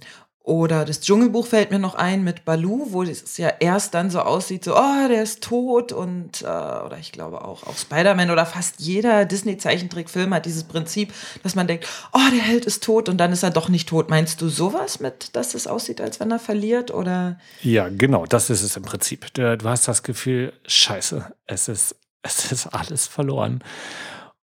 oder 0.46 0.84
das 0.84 1.00
Dschungelbuch 1.00 1.48
fällt 1.48 1.72
mir 1.72 1.80
noch 1.80 1.96
ein 1.96 2.22
mit 2.22 2.44
Baloo, 2.44 2.86
wo 2.92 3.02
es 3.02 3.36
ja 3.36 3.48
erst 3.58 3.94
dann 3.94 4.10
so 4.10 4.20
aussieht, 4.20 4.62
so, 4.62 4.76
oh, 4.76 5.08
der 5.08 5.24
ist 5.24 5.42
tot. 5.42 5.90
Und, 5.90 6.42
äh, 6.42 6.46
oder 6.46 6.98
ich 7.00 7.10
glaube 7.10 7.44
auch, 7.44 7.64
auch 7.64 7.76
Spider-Man 7.76 8.30
oder 8.30 8.46
fast 8.46 8.78
jeder 8.78 9.24
Disney-Zeichentrickfilm 9.24 10.32
hat 10.32 10.46
dieses 10.46 10.62
Prinzip, 10.62 11.12
dass 11.42 11.56
man 11.56 11.66
denkt, 11.66 11.88
oh, 12.12 12.20
der 12.32 12.44
Held 12.44 12.64
ist 12.64 12.84
tot 12.84 13.08
und 13.08 13.18
dann 13.18 13.32
ist 13.32 13.42
er 13.42 13.50
doch 13.50 13.68
nicht 13.68 13.88
tot. 13.88 14.08
Meinst 14.08 14.40
du 14.40 14.48
sowas 14.48 15.00
mit, 15.00 15.34
dass 15.34 15.54
es 15.54 15.66
aussieht, 15.66 16.00
als 16.00 16.20
wenn 16.20 16.30
er 16.30 16.38
verliert? 16.38 16.94
Oder? 16.94 17.40
Ja, 17.62 17.88
genau, 17.88 18.24
das 18.24 18.48
ist 18.48 18.62
es 18.62 18.76
im 18.76 18.84
Prinzip. 18.84 19.34
Du 19.34 19.58
hast 19.64 19.88
das 19.88 20.04
Gefühl, 20.04 20.52
scheiße, 20.68 21.34
es 21.46 21.66
ist, 21.66 21.96
es 22.22 22.52
ist 22.52 22.68
alles 22.68 23.08
verloren. 23.08 23.64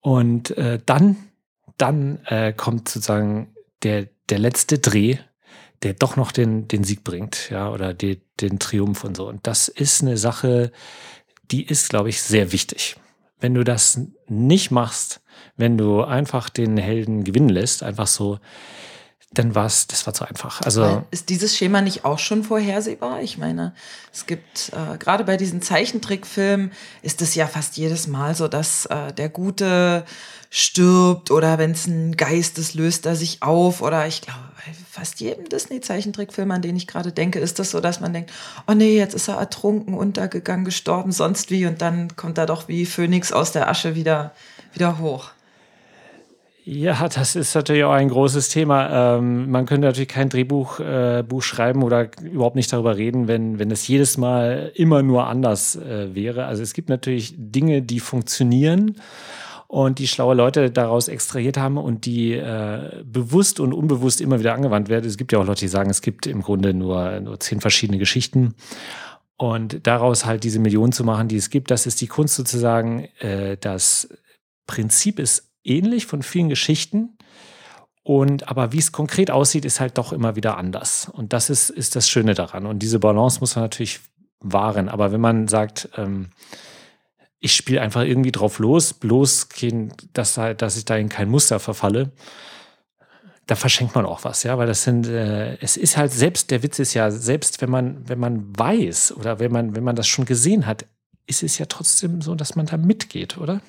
Und 0.02 0.58
äh, 0.58 0.80
dann, 0.86 1.16
dann 1.78 2.20
äh, 2.26 2.52
kommt 2.52 2.90
sozusagen 2.90 3.56
der, 3.84 4.10
der 4.30 4.40
letzte 4.40 4.80
Dreh 4.80 5.20
der 5.84 5.94
doch 5.94 6.16
noch 6.16 6.32
den, 6.32 6.68
den 6.68 6.84
Sieg 6.84 7.04
bringt, 7.04 7.50
ja, 7.50 7.70
oder 7.70 7.94
die, 7.94 8.22
den 8.40 8.60
Triumph 8.60 9.04
und 9.04 9.18
so. 9.18 9.28
Und 9.28 9.46
das 9.46 9.68
ist 9.68 10.02
eine 10.02 10.18
Sache, 10.18 10.72
die 11.52 11.64
ist, 11.64 11.90
glaube 11.90 12.10
ich, 12.10 12.22
sehr 12.22 12.52
wichtig. 12.52 12.96
Wenn 13.40 13.54
du 13.54 13.64
das 13.64 14.00
nicht 14.28 14.72
machst, 14.72 15.22
wenn 15.58 15.78
du 15.78 16.02
einfach 16.04 16.50
den 16.50 16.78
Helden 16.78 17.24
gewinnen 17.24 17.50
lässt, 17.50 17.84
einfach 17.84 18.08
so, 18.08 18.40
dann 19.34 19.56
war 19.56 19.66
es, 19.66 19.88
das 19.88 20.06
war 20.06 20.14
zu 20.14 20.26
einfach. 20.26 20.62
Also 20.62 21.04
ist 21.12 21.30
dieses 21.30 21.58
Schema 21.58 21.82
nicht 21.82 22.06
auch 22.06 22.20
schon 22.20 22.44
vorhersehbar? 22.44 23.22
Ich 23.22 23.38
meine, 23.38 23.74
es 24.12 24.26
gibt 24.26 24.72
äh, 24.74 24.98
gerade 24.98 25.24
bei 25.24 25.38
diesen 25.38 25.62
Zeichentrickfilmen 25.62 26.72
ist 27.02 27.22
es 27.22 27.36
ja 27.36 27.48
fast 27.48 27.78
jedes 27.78 28.08
Mal 28.08 28.36
so, 28.36 28.48
dass 28.48 28.86
äh, 28.86 29.12
der 29.14 29.30
Gute 29.30 30.06
stirbt 30.50 31.32
oder 31.32 31.58
wenn 31.58 31.72
es 31.72 31.88
ein 31.88 32.16
Geist 32.16 32.60
ist, 32.60 32.76
löst 32.76 33.08
er 33.08 33.16
sich 33.16 33.42
auf 33.42 33.82
oder 33.82 34.06
ich 34.06 34.22
glaube 34.22 34.40
bei 34.56 34.72
fast 34.92 35.20
jedem 35.20 35.50
Disney-Zeichentrickfilm, 35.50 36.52
an 36.52 36.62
den 36.62 36.76
ich 36.76 36.86
gerade 36.86 37.12
denke, 37.12 37.40
ist 37.40 37.58
das 37.58 37.72
so, 37.72 37.80
dass 37.80 38.00
man 38.00 38.14
denkt, 38.14 38.32
oh 38.68 38.74
nee, 38.74 38.96
jetzt 38.96 39.16
ist 39.16 39.28
er 39.28 39.38
ertrunken, 39.38 39.96
untergegangen, 39.96 40.64
gestorben, 40.64 41.12
sonst 41.12 41.50
wie 41.50 41.66
und 41.66 41.82
dann 41.82 42.16
kommt 42.16 42.38
er 42.38 42.46
doch 42.46 42.68
wie 42.68 42.86
Phönix 42.86 43.32
aus 43.32 43.52
der 43.52 43.68
Asche 43.68 43.96
wieder, 43.96 44.32
wieder 44.74 45.00
hoch. 45.00 45.32
Ja, 46.66 47.10
das 47.10 47.36
ist 47.36 47.56
natürlich 47.56 47.84
auch 47.84 47.92
ein 47.92 48.08
großes 48.08 48.48
Thema. 48.48 49.18
Ähm, 49.18 49.52
man 49.52 49.66
könnte 49.66 49.86
natürlich 49.86 50.08
kein 50.08 50.30
Drehbuch 50.30 50.80
äh, 50.80 51.22
Buch 51.28 51.44
schreiben 51.44 51.84
oder 51.84 52.10
überhaupt 52.22 52.56
nicht 52.56 52.72
darüber 52.72 52.96
reden, 52.96 53.28
wenn, 53.28 53.60
wenn 53.60 53.70
es 53.70 53.86
jedes 53.86 54.18
Mal 54.18 54.72
immer 54.74 55.04
nur 55.04 55.28
anders 55.28 55.76
äh, 55.76 56.16
wäre. 56.16 56.46
Also 56.46 56.64
es 56.64 56.74
gibt 56.74 56.88
natürlich 56.88 57.34
Dinge, 57.38 57.82
die 57.82 58.00
funktionieren 58.00 58.96
und 59.68 60.00
die 60.00 60.08
schlaue 60.08 60.36
Leute 60.36 60.72
daraus 60.72 61.10
extrahiert 61.10 61.58
haben 61.58 61.78
und 61.78 62.06
die 62.06 62.34
äh, 62.34 63.04
bewusst 63.04 63.60
und 63.60 63.74
unbewusst 63.74 64.22
immer 64.22 64.40
wieder 64.40 64.54
angewandt 64.54 64.88
werden. 64.88 65.06
Es 65.06 65.18
gibt 65.18 65.34
ja 65.34 65.40
auch 65.40 65.46
Leute, 65.46 65.62
die 65.62 65.68
sagen, 65.68 65.90
es 65.90 66.02
gibt 66.02 66.28
im 66.28 66.42
Grunde 66.42 66.74
nur, 66.74 67.20
nur 67.20 67.42
zehn 67.42 67.60
verschiedene 67.60 67.98
Geschichten. 67.98 68.56
Und 69.36 69.86
daraus 69.86 70.26
halt 70.26 70.46
diese 70.46 70.60
Millionen 70.60 70.94
zu 70.94 71.04
machen, 71.04 71.28
die 71.28 71.36
es 71.36 71.50
gibt, 71.50 71.72
das 71.72 71.86
ist 71.88 72.00
die 72.00 72.08
Kunst 72.08 72.36
sozusagen. 72.36 73.10
Äh, 73.20 73.58
das 73.60 74.08
Prinzip 74.66 75.20
ist 75.20 75.53
ähnlich 75.64 76.06
von 76.06 76.24
vielen 76.24 76.50
Geschichten. 76.50 77.18
Und 78.04 78.50
aber 78.50 78.74
wie 78.74 78.80
es 78.80 78.92
konkret 78.92 79.32
aussieht, 79.32 79.66
ist 79.66 79.80
halt 79.80 79.98
doch 79.98 80.12
immer 80.12 80.36
wieder 80.36 80.58
anders. 80.58 81.10
Und 81.12 81.34
das 81.34 81.50
ist, 81.50 81.70
ist 81.70 81.96
das 81.96 82.10
Schöne 82.10 82.34
daran. 82.34 82.66
Und 82.66 82.80
diese 82.80 83.00
Balance 83.00 83.40
muss 83.40 83.56
man 83.56 83.64
natürlich 83.64 84.02
wahren. 84.40 84.90
Aber 84.90 85.12
wenn 85.12 85.22
man 85.22 85.48
sagt, 85.48 85.90
ähm, 85.96 86.30
ich 87.40 87.56
spiele 87.56 87.82
einfach 87.82 88.04
irgendwie 88.04 88.32
drauf 88.32 88.60
los, 88.60 88.94
bloß 88.94 89.50
kein, 89.50 89.94
dass, 90.14 90.40
dass 90.58 90.78
ich 90.78 90.86
da 90.86 90.96
in 90.96 91.10
kein 91.10 91.30
Muster 91.30 91.60
verfalle, 91.60 92.12
da 93.48 93.56
verschenkt 93.56 93.96
man 93.96 94.06
auch 94.06 94.24
was, 94.24 94.44
ja, 94.44 94.58
weil 94.58 94.68
das 94.68 94.84
sind, 94.84 95.08
äh, 95.08 95.58
es 95.58 95.76
ist 95.76 95.98
halt 95.98 96.14
selbst, 96.14 96.52
der 96.52 96.64
Witz 96.64 96.80
ist 96.80 96.94
ja, 96.94 97.12
selbst 97.12 97.62
wenn 97.62 97.70
man, 97.70 98.08
wenn 98.08 98.20
man 98.20 98.58
weiß 98.58 99.14
oder 99.18 99.40
wenn 99.40 99.52
man, 99.52 99.76
wenn 99.76 99.84
man 99.84 99.98
das 99.98 100.08
schon 100.08 100.24
gesehen 100.24 100.66
hat, 100.66 100.86
ist 101.26 101.44
es 101.44 101.58
ja 101.58 101.66
trotzdem 101.66 102.22
so, 102.22 102.36
dass 102.36 102.56
man 102.56 102.66
da 102.66 102.78
mitgeht, 102.78 103.38
oder? 103.38 103.62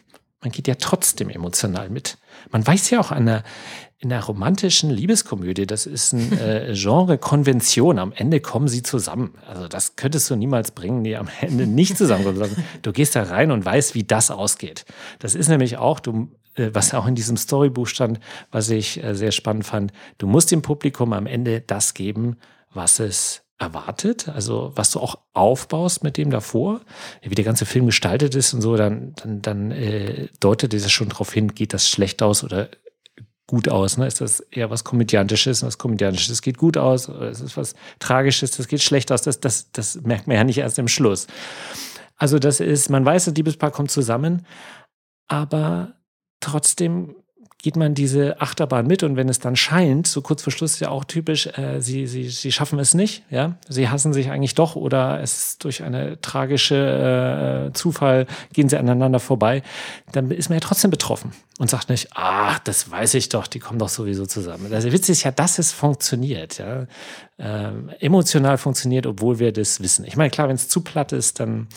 Man 0.44 0.52
geht 0.52 0.68
ja 0.68 0.74
trotzdem 0.74 1.30
emotional 1.30 1.88
mit. 1.88 2.18
Man 2.50 2.64
weiß 2.64 2.90
ja 2.90 3.00
auch 3.00 3.10
an 3.10 3.24
der, 3.26 3.42
in 3.98 4.10
der 4.10 4.22
romantischen 4.22 4.90
Liebeskomödie, 4.90 5.66
das 5.66 5.86
ist 5.86 6.12
ein 6.12 6.32
äh, 6.38 6.74
Genre-Konvention. 6.74 7.98
Am 7.98 8.12
Ende 8.12 8.40
kommen 8.40 8.68
sie 8.68 8.82
zusammen. 8.82 9.34
Also 9.48 9.66
das 9.66 9.96
könntest 9.96 10.28
du 10.28 10.36
niemals 10.36 10.72
bringen, 10.72 11.02
die 11.02 11.16
am 11.16 11.28
Ende 11.40 11.66
nicht 11.66 11.96
zusammenkommen. 11.96 12.54
Du 12.82 12.92
gehst 12.92 13.16
da 13.16 13.22
rein 13.22 13.50
und 13.50 13.64
weißt, 13.64 13.94
wie 13.94 14.04
das 14.04 14.30
ausgeht. 14.30 14.84
Das 15.18 15.34
ist 15.34 15.48
nämlich 15.48 15.78
auch, 15.78 15.98
du, 15.98 16.28
äh, 16.56 16.70
was 16.74 16.92
auch 16.92 17.06
in 17.06 17.14
diesem 17.14 17.38
Storybuch 17.38 17.86
stand, 17.86 18.20
was 18.50 18.68
ich 18.68 19.02
äh, 19.02 19.14
sehr 19.14 19.32
spannend 19.32 19.64
fand. 19.64 19.92
Du 20.18 20.26
musst 20.26 20.50
dem 20.50 20.60
Publikum 20.60 21.14
am 21.14 21.26
Ende 21.26 21.62
das 21.62 21.94
geben, 21.94 22.36
was 22.74 23.00
es 23.00 23.43
erwartet, 23.58 24.28
also 24.28 24.72
was 24.74 24.90
du 24.90 25.00
auch 25.00 25.18
aufbaust 25.32 26.02
mit 26.02 26.16
dem 26.16 26.30
davor, 26.30 26.80
wie 27.22 27.34
der 27.34 27.44
ganze 27.44 27.66
Film 27.66 27.86
gestaltet 27.86 28.34
ist 28.34 28.52
und 28.52 28.62
so, 28.62 28.76
dann, 28.76 29.14
dann, 29.16 29.42
dann 29.42 29.70
äh, 29.70 30.28
deutet 30.40 30.74
es 30.74 30.90
schon 30.90 31.08
darauf 31.08 31.32
hin, 31.32 31.54
geht 31.54 31.72
das 31.72 31.88
schlecht 31.88 32.22
aus 32.22 32.42
oder 32.42 32.68
gut 33.46 33.68
aus. 33.68 33.96
Ne? 33.96 34.06
Ist 34.06 34.20
das 34.20 34.40
eher 34.40 34.70
was 34.70 34.84
Komödiantisches? 34.84 35.62
Was 35.62 35.78
Komödiantisches 35.78 36.42
geht 36.42 36.58
gut 36.58 36.76
aus? 36.76 37.08
Oder 37.08 37.30
ist 37.30 37.40
es 37.40 37.56
was 37.56 37.74
Tragisches? 37.98 38.52
Das 38.52 38.68
geht 38.68 38.82
schlecht 38.82 39.12
aus. 39.12 39.22
Das, 39.22 39.38
das, 39.40 39.70
das 39.70 40.00
merkt 40.02 40.26
man 40.26 40.36
ja 40.36 40.44
nicht 40.44 40.58
erst 40.58 40.78
im 40.78 40.88
Schluss. 40.88 41.26
Also 42.16 42.38
das 42.38 42.60
ist, 42.60 42.90
man 42.90 43.04
weiß, 43.04 43.26
das 43.26 43.34
Liebespaar 43.34 43.70
kommt 43.70 43.90
zusammen, 43.90 44.46
aber 45.28 45.94
trotzdem 46.40 47.16
geht 47.64 47.76
man 47.76 47.94
diese 47.94 48.42
Achterbahn 48.42 48.86
mit 48.86 49.02
und 49.02 49.16
wenn 49.16 49.30
es 49.30 49.38
dann 49.38 49.56
scheint, 49.56 50.06
so 50.06 50.20
kurz 50.20 50.42
vor 50.42 50.52
Schluss 50.52 50.74
ist 50.74 50.80
ja 50.80 50.90
auch 50.90 51.04
typisch, 51.04 51.46
äh, 51.46 51.80
sie, 51.80 52.06
sie, 52.06 52.28
sie 52.28 52.52
schaffen 52.52 52.78
es 52.78 52.92
nicht, 52.92 53.24
ja, 53.30 53.56
sie 53.66 53.88
hassen 53.88 54.12
sich 54.12 54.30
eigentlich 54.30 54.54
doch 54.54 54.76
oder 54.76 55.22
es 55.22 55.56
durch 55.56 55.82
eine 55.82 56.20
tragische 56.20 57.70
äh, 57.70 57.72
Zufall 57.72 58.26
gehen 58.52 58.68
sie 58.68 58.76
aneinander 58.76 59.18
vorbei, 59.18 59.62
dann 60.12 60.30
ist 60.30 60.50
man 60.50 60.56
ja 60.56 60.60
trotzdem 60.60 60.90
betroffen 60.90 61.32
und 61.58 61.70
sagt 61.70 61.88
nicht, 61.88 62.08
ach, 62.12 62.58
das 62.58 62.90
weiß 62.90 63.14
ich 63.14 63.30
doch, 63.30 63.46
die 63.46 63.60
kommen 63.60 63.78
doch 63.78 63.88
sowieso 63.88 64.26
zusammen. 64.26 64.70
Also 64.70 64.88
der 64.88 64.92
Witz 64.92 65.08
ist 65.08 65.22
ja, 65.22 65.30
dass 65.30 65.58
es 65.58 65.72
funktioniert, 65.72 66.58
ja, 66.58 66.86
ähm, 67.38 67.88
emotional 67.98 68.58
funktioniert, 68.58 69.06
obwohl 69.06 69.38
wir 69.38 69.52
das 69.52 69.80
wissen. 69.80 70.04
Ich 70.04 70.18
meine, 70.18 70.28
klar, 70.28 70.48
wenn 70.48 70.56
es 70.56 70.68
zu 70.68 70.82
platt 70.82 71.12
ist, 71.12 71.40
dann 71.40 71.68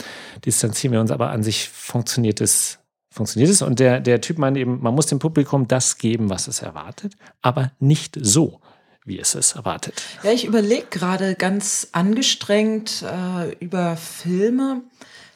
distanzieren 0.45 0.91
wir 0.91 0.99
uns, 0.99 1.11
aber 1.11 1.29
an 1.29 1.43
sich 1.43 1.69
funktioniert 1.69 2.41
es 2.41 2.79
funktioniert 3.17 3.51
es. 3.51 3.61
Und 3.61 3.79
der, 3.79 3.99
der 3.99 4.21
Typ 4.21 4.37
meint 4.37 4.57
eben, 4.57 4.81
man 4.81 4.95
muss 4.95 5.07
dem 5.07 5.19
Publikum 5.19 5.67
das 5.67 5.97
geben, 5.97 6.29
was 6.29 6.47
es 6.47 6.61
erwartet, 6.61 7.13
aber 7.41 7.71
nicht 7.79 8.17
so, 8.21 8.61
wie 9.03 9.19
es 9.19 9.35
es 9.35 9.53
erwartet. 9.53 10.01
Ja, 10.23 10.31
ich 10.31 10.45
überlege 10.45 10.87
gerade 10.89 11.35
ganz 11.35 11.89
angestrengt 11.91 13.03
äh, 13.03 13.53
über 13.59 13.97
Filme, 13.97 14.81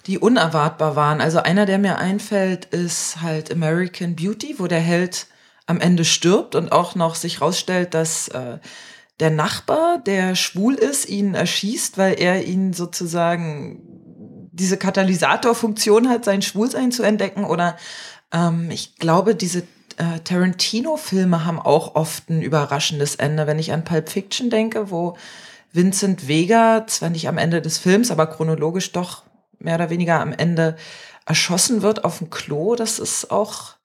die 0.07 0.17
unerwartbar 0.17 0.95
waren. 0.95 1.21
Also 1.21 1.39
einer, 1.39 1.65
der 1.65 1.77
mir 1.77 1.97
einfällt, 1.97 2.65
ist 2.65 3.21
halt 3.21 3.51
American 3.51 4.15
Beauty, 4.15 4.55
wo 4.57 4.67
der 4.67 4.79
Held 4.79 5.27
am 5.65 5.79
Ende 5.79 6.05
stirbt 6.05 6.55
und 6.55 6.71
auch 6.71 6.95
noch 6.95 7.15
sich 7.15 7.41
rausstellt, 7.41 7.93
dass 7.93 8.27
äh, 8.29 8.57
der 9.19 9.29
Nachbar, 9.29 10.00
der 10.00 10.35
schwul 10.35 10.73
ist, 10.73 11.07
ihn 11.07 11.35
erschießt, 11.35 11.97
weil 11.97 12.19
er 12.19 12.43
ihn 12.43 12.73
sozusagen 12.73 13.90
diese 14.51 14.77
Katalysatorfunktion 14.77 16.10
hat, 16.10 16.25
sein 16.25 16.41
Schwulsein 16.41 16.91
zu 16.91 17.03
entdecken. 17.03 17.46
Oder 17.46 17.77
ähm, 18.34 18.70
ich 18.72 18.96
glaube, 18.98 19.36
diese 19.36 19.60
äh, 19.98 20.20
Tarantino-Filme 20.24 21.46
haben 21.46 21.60
auch 21.60 21.96
oft 21.96 22.29
ein 22.29 22.41
überraschendes 22.41 23.15
Ende. 23.15 23.48
Wenn 23.48 23.60
ich 23.60 23.72
an 23.72 23.84
Pulp 23.84 24.10
Fiction 24.10 24.50
denke, 24.50 24.91
wo 24.91 25.17
Vincent 25.74 26.27
Vega, 26.27 26.86
zwar 26.88 27.10
nicht 27.10 27.27
am 27.27 27.38
Ende 27.38 27.62
des 27.62 27.77
Films, 27.77 28.12
aber 28.12 28.27
chronologisch 28.27 28.91
doch 28.91 29.24
mehr 29.60 29.75
oder 29.75 29.89
weniger 29.89 30.20
am 30.20 30.34
Ende 30.34 30.75
erschossen 31.25 31.81
wird 31.81 32.03
auf 32.03 32.17
dem 32.17 32.29
Klo, 32.29 32.75
das 32.75 33.00
ist 33.00 33.31
auch 33.31 33.75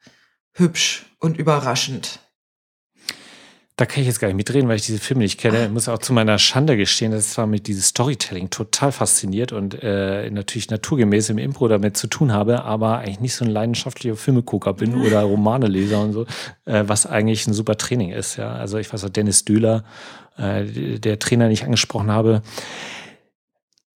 hübsch 0.53 1.07
und 1.21 1.37
überraschend. 1.37 2.21
Da 3.79 3.85
kann 3.85 4.01
ich 4.01 4.07
jetzt 4.07 4.21
gar 4.21 4.29
nicht 4.29 4.39
mitreden, 4.39 4.69
weil 4.69 4.77
ich 4.77 4.87
diese 4.87 4.99
Filme 4.99 5.23
nicht 5.23 5.39
kenne. 5.39 5.67
Ich 5.67 5.71
muss 5.71 5.87
auch 5.87 5.99
zu 5.99 6.15
meiner 6.15 6.39
Schande 6.39 6.79
gestehen, 6.79 7.13
dass 7.13 7.27
es 7.27 7.37
war 7.37 7.47
mit 7.47 7.67
dieses 7.67 7.89
Storytelling 7.89 8.49
total 8.49 8.91
fasziniert 8.91 9.53
und 9.53 9.83
äh, 9.83 10.31
natürlich 10.31 10.71
naturgemäß 10.71 11.29
im 11.29 11.37
Impro 11.37 11.69
damit 11.69 11.95
zu 11.99 12.07
tun 12.07 12.33
habe, 12.33 12.65
aber 12.65 12.99
eigentlich 12.99 13.21
nicht 13.21 13.35
so 13.35 13.45
ein 13.45 13.51
leidenschaftlicher 13.51 14.17
Filmegucker 14.17 14.73
bin 14.73 14.95
oder 14.95 15.21
Romaneleser 15.21 16.01
und 16.01 16.15
so, 16.15 16.25
äh, 16.65 16.85
was 16.87 17.05
eigentlich 17.05 17.47
ein 17.47 17.53
super 17.53 17.77
Training 17.77 18.13
ist. 18.13 18.37
Ja, 18.37 18.55
also 18.55 18.79
ich 18.79 18.91
weiß 18.91 19.05
auch 19.05 19.11
Dennis 19.11 19.45
Döhler, 19.45 19.85
äh, 20.39 20.65
der 20.99 21.19
Trainer, 21.19 21.45
den 21.45 21.53
ich 21.53 21.65
angesprochen 21.65 22.11
habe. 22.11 22.41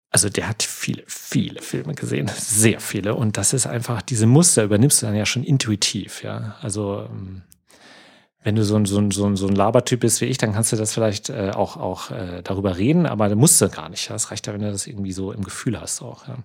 Also 0.09 0.29
der 0.29 0.49
hat 0.49 0.63
viele, 0.63 1.03
viele 1.05 1.61
Filme 1.61 1.93
gesehen, 1.93 2.31
sehr 2.35 2.79
viele. 2.79 3.13
Und 3.13 3.37
das 3.37 3.53
ist 3.53 3.67
einfach, 3.67 4.01
diese 4.01 4.25
Muster 4.25 4.63
übernimmst 4.63 5.03
du 5.03 5.05
dann 5.05 5.15
ja 5.15 5.27
schon 5.27 5.43
intuitiv, 5.43 6.23
ja. 6.23 6.55
Also 6.61 7.07
ähm, 7.11 7.43
wenn 8.47 8.55
du 8.55 8.63
so 8.63 8.77
ein, 8.77 8.85
so 8.85 8.97
ein, 8.97 9.11
so 9.11 9.25
ein, 9.25 9.35
so 9.35 9.45
ein 9.45 9.55
Labertyp 9.55 9.99
bist 9.99 10.21
wie 10.21 10.25
ich, 10.25 10.37
dann 10.37 10.53
kannst 10.53 10.71
du 10.71 10.77
das 10.77 10.93
vielleicht 10.93 11.27
äh, 11.27 11.51
auch, 11.53 11.75
auch 11.75 12.11
äh, 12.11 12.41
darüber 12.43 12.77
reden, 12.77 13.05
aber 13.05 13.27
du 13.27 13.35
musst 13.35 13.59
du 13.59 13.67
gar 13.67 13.89
nicht. 13.89 14.09
Das 14.09 14.31
reicht 14.31 14.47
ja, 14.47 14.53
wenn 14.53 14.61
du 14.61 14.71
das 14.71 14.87
irgendwie 14.87 15.11
so 15.11 15.33
im 15.33 15.43
Gefühl 15.43 15.81
hast 15.81 16.01
auch. 16.01 16.25
Ja. 16.29 16.37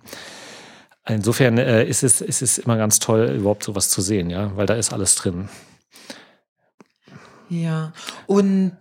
Insofern 1.07 1.57
äh, 1.57 1.85
ist, 1.85 2.03
es, 2.03 2.19
ist 2.19 2.41
es 2.41 2.57
immer 2.57 2.75
ganz 2.75 2.99
toll, 2.99 3.33
überhaupt 3.39 3.63
sowas 3.63 3.87
zu 3.87 4.01
sehen, 4.01 4.29
ja, 4.29 4.51
weil 4.57 4.65
da 4.65 4.73
ist 4.73 4.91
alles 4.91 5.15
drin. 5.15 5.47
Ja, 7.47 7.93
und 8.27 8.75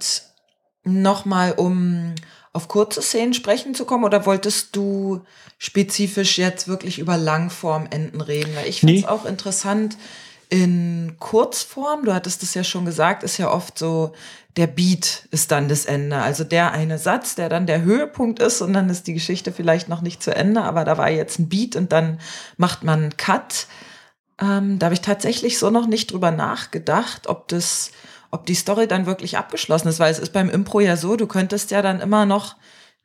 nochmal, 0.82 1.52
um 1.52 2.16
auf 2.52 2.66
kurze 2.66 3.02
Szenen 3.02 3.34
sprechen 3.34 3.76
zu 3.76 3.84
kommen, 3.84 4.02
oder 4.02 4.26
wolltest 4.26 4.74
du 4.74 5.20
spezifisch 5.58 6.38
jetzt 6.38 6.66
wirklich 6.66 6.98
über 6.98 7.16
Langformenden 7.18 8.20
reden? 8.20 8.52
Weil 8.56 8.66
ich 8.68 8.80
finde 8.80 8.96
es 8.96 9.02
nee. 9.02 9.06
auch 9.06 9.26
interessant, 9.26 9.96
in 10.52 11.16
Kurzform, 11.18 12.04
du 12.04 12.12
hattest 12.12 12.42
es 12.42 12.52
ja 12.52 12.62
schon 12.62 12.84
gesagt, 12.84 13.22
ist 13.22 13.38
ja 13.38 13.50
oft 13.50 13.78
so, 13.78 14.12
der 14.58 14.66
Beat 14.66 15.26
ist 15.30 15.50
dann 15.50 15.66
das 15.66 15.86
Ende. 15.86 16.18
Also 16.18 16.44
der 16.44 16.72
eine 16.72 16.98
Satz, 16.98 17.34
der 17.34 17.48
dann 17.48 17.66
der 17.66 17.80
Höhepunkt 17.80 18.38
ist 18.38 18.60
und 18.60 18.74
dann 18.74 18.90
ist 18.90 19.06
die 19.06 19.14
Geschichte 19.14 19.50
vielleicht 19.50 19.88
noch 19.88 20.02
nicht 20.02 20.22
zu 20.22 20.36
Ende, 20.36 20.60
aber 20.60 20.84
da 20.84 20.98
war 20.98 21.08
jetzt 21.08 21.38
ein 21.38 21.48
Beat 21.48 21.74
und 21.74 21.90
dann 21.90 22.20
macht 22.58 22.84
man 22.84 23.00
einen 23.00 23.16
Cut. 23.16 23.66
Ähm, 24.38 24.78
da 24.78 24.86
habe 24.86 24.94
ich 24.94 25.00
tatsächlich 25.00 25.58
so 25.58 25.70
noch 25.70 25.86
nicht 25.86 26.12
drüber 26.12 26.30
nachgedacht, 26.30 27.28
ob 27.28 27.48
das, 27.48 27.90
ob 28.30 28.44
die 28.44 28.54
Story 28.54 28.86
dann 28.86 29.06
wirklich 29.06 29.38
abgeschlossen 29.38 29.88
ist, 29.88 30.00
weil 30.00 30.12
es 30.12 30.18
ist 30.18 30.34
beim 30.34 30.50
Impro 30.50 30.80
ja 30.80 30.98
so, 30.98 31.16
du 31.16 31.26
könntest 31.26 31.70
ja 31.70 31.80
dann 31.80 32.02
immer 32.02 32.26
noch 32.26 32.56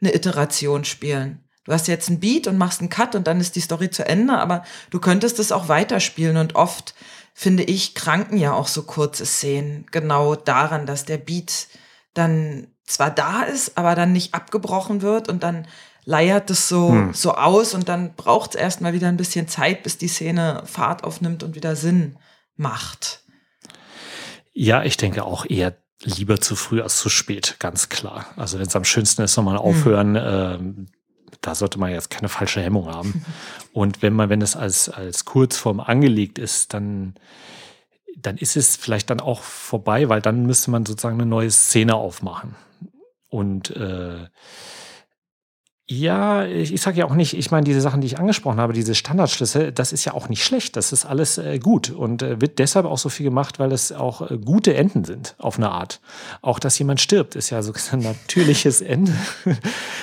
eine 0.01 0.13
Iteration 0.13 0.84
spielen. 0.84 1.46
Du 1.63 1.72
hast 1.72 1.88
jetzt 1.88 2.10
einen 2.10 2.20
Beat 2.20 2.48
und 2.48 2.58
machst 2.58 2.82
einen 2.82 2.89
Cut 2.89 3.16
und 3.16 3.25
dann 3.25 3.39
ist 3.39 3.56
die 3.56 3.62
Story 3.62 3.89
zu 3.89 4.06
Ende, 4.06 4.38
aber 4.38 4.63
du 4.89 5.00
könntest 5.00 5.39
es 5.39 5.54
auch 5.54 5.70
weiterspielen 5.70 6.36
und 6.36 6.56
oft 6.56 6.94
finde 7.39 7.62
ich, 7.62 7.94
kranken 7.94 8.39
ja 8.39 8.53
auch 8.53 8.67
so 8.67 8.82
kurze 8.82 9.24
Szenen 9.24 9.86
genau 9.91 10.34
daran, 10.34 10.88
dass 10.88 11.06
der 11.06 11.20
Beat 11.20 11.67
dann 12.15 12.65
zwar 12.84 13.12
da 13.12 13.44
ist, 13.44 13.77
aber 13.77 13.94
dann 13.94 14.12
nicht 14.12 14.34
abgebrochen 14.34 15.03
wird 15.03 15.29
und 15.29 15.44
dann 15.44 15.67
leiert 16.03 16.50
es 16.50 16.67
so, 16.67 16.89
hm. 16.89 17.13
so 17.13 17.36
aus 17.36 17.75
und 17.75 17.89
dann 17.89 18.15
braucht 18.15 18.56
es 18.56 18.60
erstmal 18.60 18.94
wieder 18.94 19.08
ein 19.08 19.17
bisschen 19.17 19.48
Zeit, 19.48 19.84
bis 19.84 20.00
die 20.00 20.08
Szene 20.08 20.63
Fahrt 20.65 21.03
aufnimmt 21.03 21.44
und 21.44 21.53
wieder 21.53 21.75
Sinn 21.75 22.17
macht. 22.56 23.24
Ja, 24.53 24.82
ich 24.82 24.98
denke 24.98 25.24
auch 25.24 25.46
eher 25.48 25.77
lieber 26.01 26.41
zu 26.41 26.56
früh 26.56 26.82
als 26.82 26.98
zu 26.98 27.08
spät, 27.08 27.58
ganz 27.60 27.89
klar. 27.89 28.25
Also 28.36 28.58
wenn 28.58 28.65
es 28.65 28.75
am 28.75 28.84
schönsten 28.84 29.22
ist, 29.22 29.38
nochmal 29.38 29.58
aufhören, 29.58 30.15
hm. 30.15 30.24
ähm, 30.25 30.88
da 31.41 31.56
sollte 31.56 31.79
man 31.79 31.91
jetzt 31.91 32.10
keine 32.10 32.29
falsche 32.29 32.62
Hemmung 32.62 32.88
haben. 32.88 33.25
Und 33.74 34.01
wenn 34.01 34.13
man, 34.13 34.29
wenn 34.29 34.41
es 34.41 34.56
als, 34.56 34.89
als 34.89 35.25
Kurzform 35.25 35.79
angelegt 35.79 36.39
ist, 36.39 36.74
dann, 36.74 37.15
dann 38.15 38.38
ist 38.38 38.58
es 38.58 38.75
vielleicht 38.75 39.10
dann 39.10 39.20
auch 39.20 39.41
vorbei, 39.41 40.10
weil 40.10 40.22
dann 40.22 40.46
müsste 40.46 40.72
man 40.72 40.86
sozusagen 40.86 41.20
eine 41.20 41.29
neue 41.29 41.51
Szene 41.51 41.96
aufmachen. 41.96 42.56
Und 43.29 43.72
äh, 43.72 44.27
ja, 45.89 46.46
ich, 46.46 46.74
ich 46.74 46.82
sage 46.82 47.00
ja 47.00 47.06
auch 47.06 47.15
nicht, 47.15 47.34
ich 47.34 47.50
meine, 47.50 47.63
diese 47.63 47.79
Sachen, 47.79 48.01
die 48.01 48.08
ich 48.08 48.20
angesprochen 48.20 48.60
habe, 48.60 48.74
diese 48.74 48.94
Standardschlüsse, 48.94 49.72
das 49.72 49.94
ist 49.94 50.03
ja 50.03 50.13
auch 50.13 50.27
nicht 50.27 50.44
schlecht. 50.44 50.75
Das 50.75 50.91
ist 50.91 51.06
alles 51.06 51.38
äh, 51.38 51.60
gut 51.60 51.91
und 51.91 52.22
äh, 52.22 52.41
wird 52.41 52.60
deshalb 52.60 52.86
auch 52.86 52.98
so 52.98 53.08
viel 53.08 53.24
gemacht, 53.24 53.58
weil 53.58 53.72
es 53.72 53.94
auch 53.94 54.29
äh, 54.29 54.38
gute 54.38 54.74
Enden 54.75 55.06
sind, 55.06 55.36
auf 55.38 55.58
eine 55.58 55.69
Art. 55.69 56.02
Auch, 56.41 56.60
dass 56.60 56.78
jemand 56.78 57.00
stirbt, 57.00 57.38
ist 57.38 57.52
ja 57.52 57.62
so 57.62 57.71
ein 57.93 58.00
natürliches 58.00 58.82
Ende. 58.82 59.13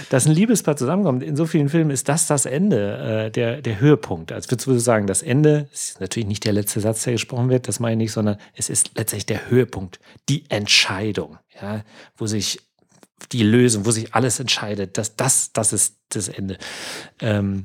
dass 0.09 0.25
ein 0.25 0.33
Liebespaar 0.33 0.77
zusammenkommt, 0.77 1.23
in 1.23 1.37
so 1.37 1.45
vielen 1.45 1.69
Filmen 1.69 1.91
ist 1.91 2.09
das 2.09 2.27
das 2.27 2.47
Ende, 2.47 3.27
äh, 3.27 3.31
der, 3.31 3.61
der 3.61 3.79
Höhepunkt. 3.79 4.33
Als 4.33 4.51
würdest 4.51 4.67
du 4.67 4.79
sagen, 4.79 5.07
das 5.07 5.21
Ende 5.21 5.69
ist 5.71 6.01
natürlich 6.01 6.29
nicht 6.29 6.47
der 6.47 6.55
letzte 6.55 6.81
Satz, 6.81 7.03
der 7.03 7.13
gesprochen 7.13 7.51
wird, 7.51 7.69
das 7.69 7.79
meine 7.79 7.93
ich 7.93 8.07
nicht, 8.07 8.13
sondern 8.13 8.39
es 8.55 8.71
ist 8.71 8.93
letztendlich 8.97 9.27
der 9.27 9.51
Höhepunkt, 9.51 10.01
die 10.31 10.45
Entscheidung, 10.49 11.37
ja, 11.61 11.83
wo 12.17 12.27
sich 12.27 12.61
die 13.33 13.43
Lösung, 13.43 13.87
wo 13.87 13.91
sich 13.91 14.15
alles 14.15 14.41
entscheidet. 14.41 14.99
Das, 14.99 15.17
das, 15.17 15.53
das 15.53 15.73
ist 15.73 15.97
das 16.11 16.29
Ende. 16.29 16.59
Ähm, 17.21 17.65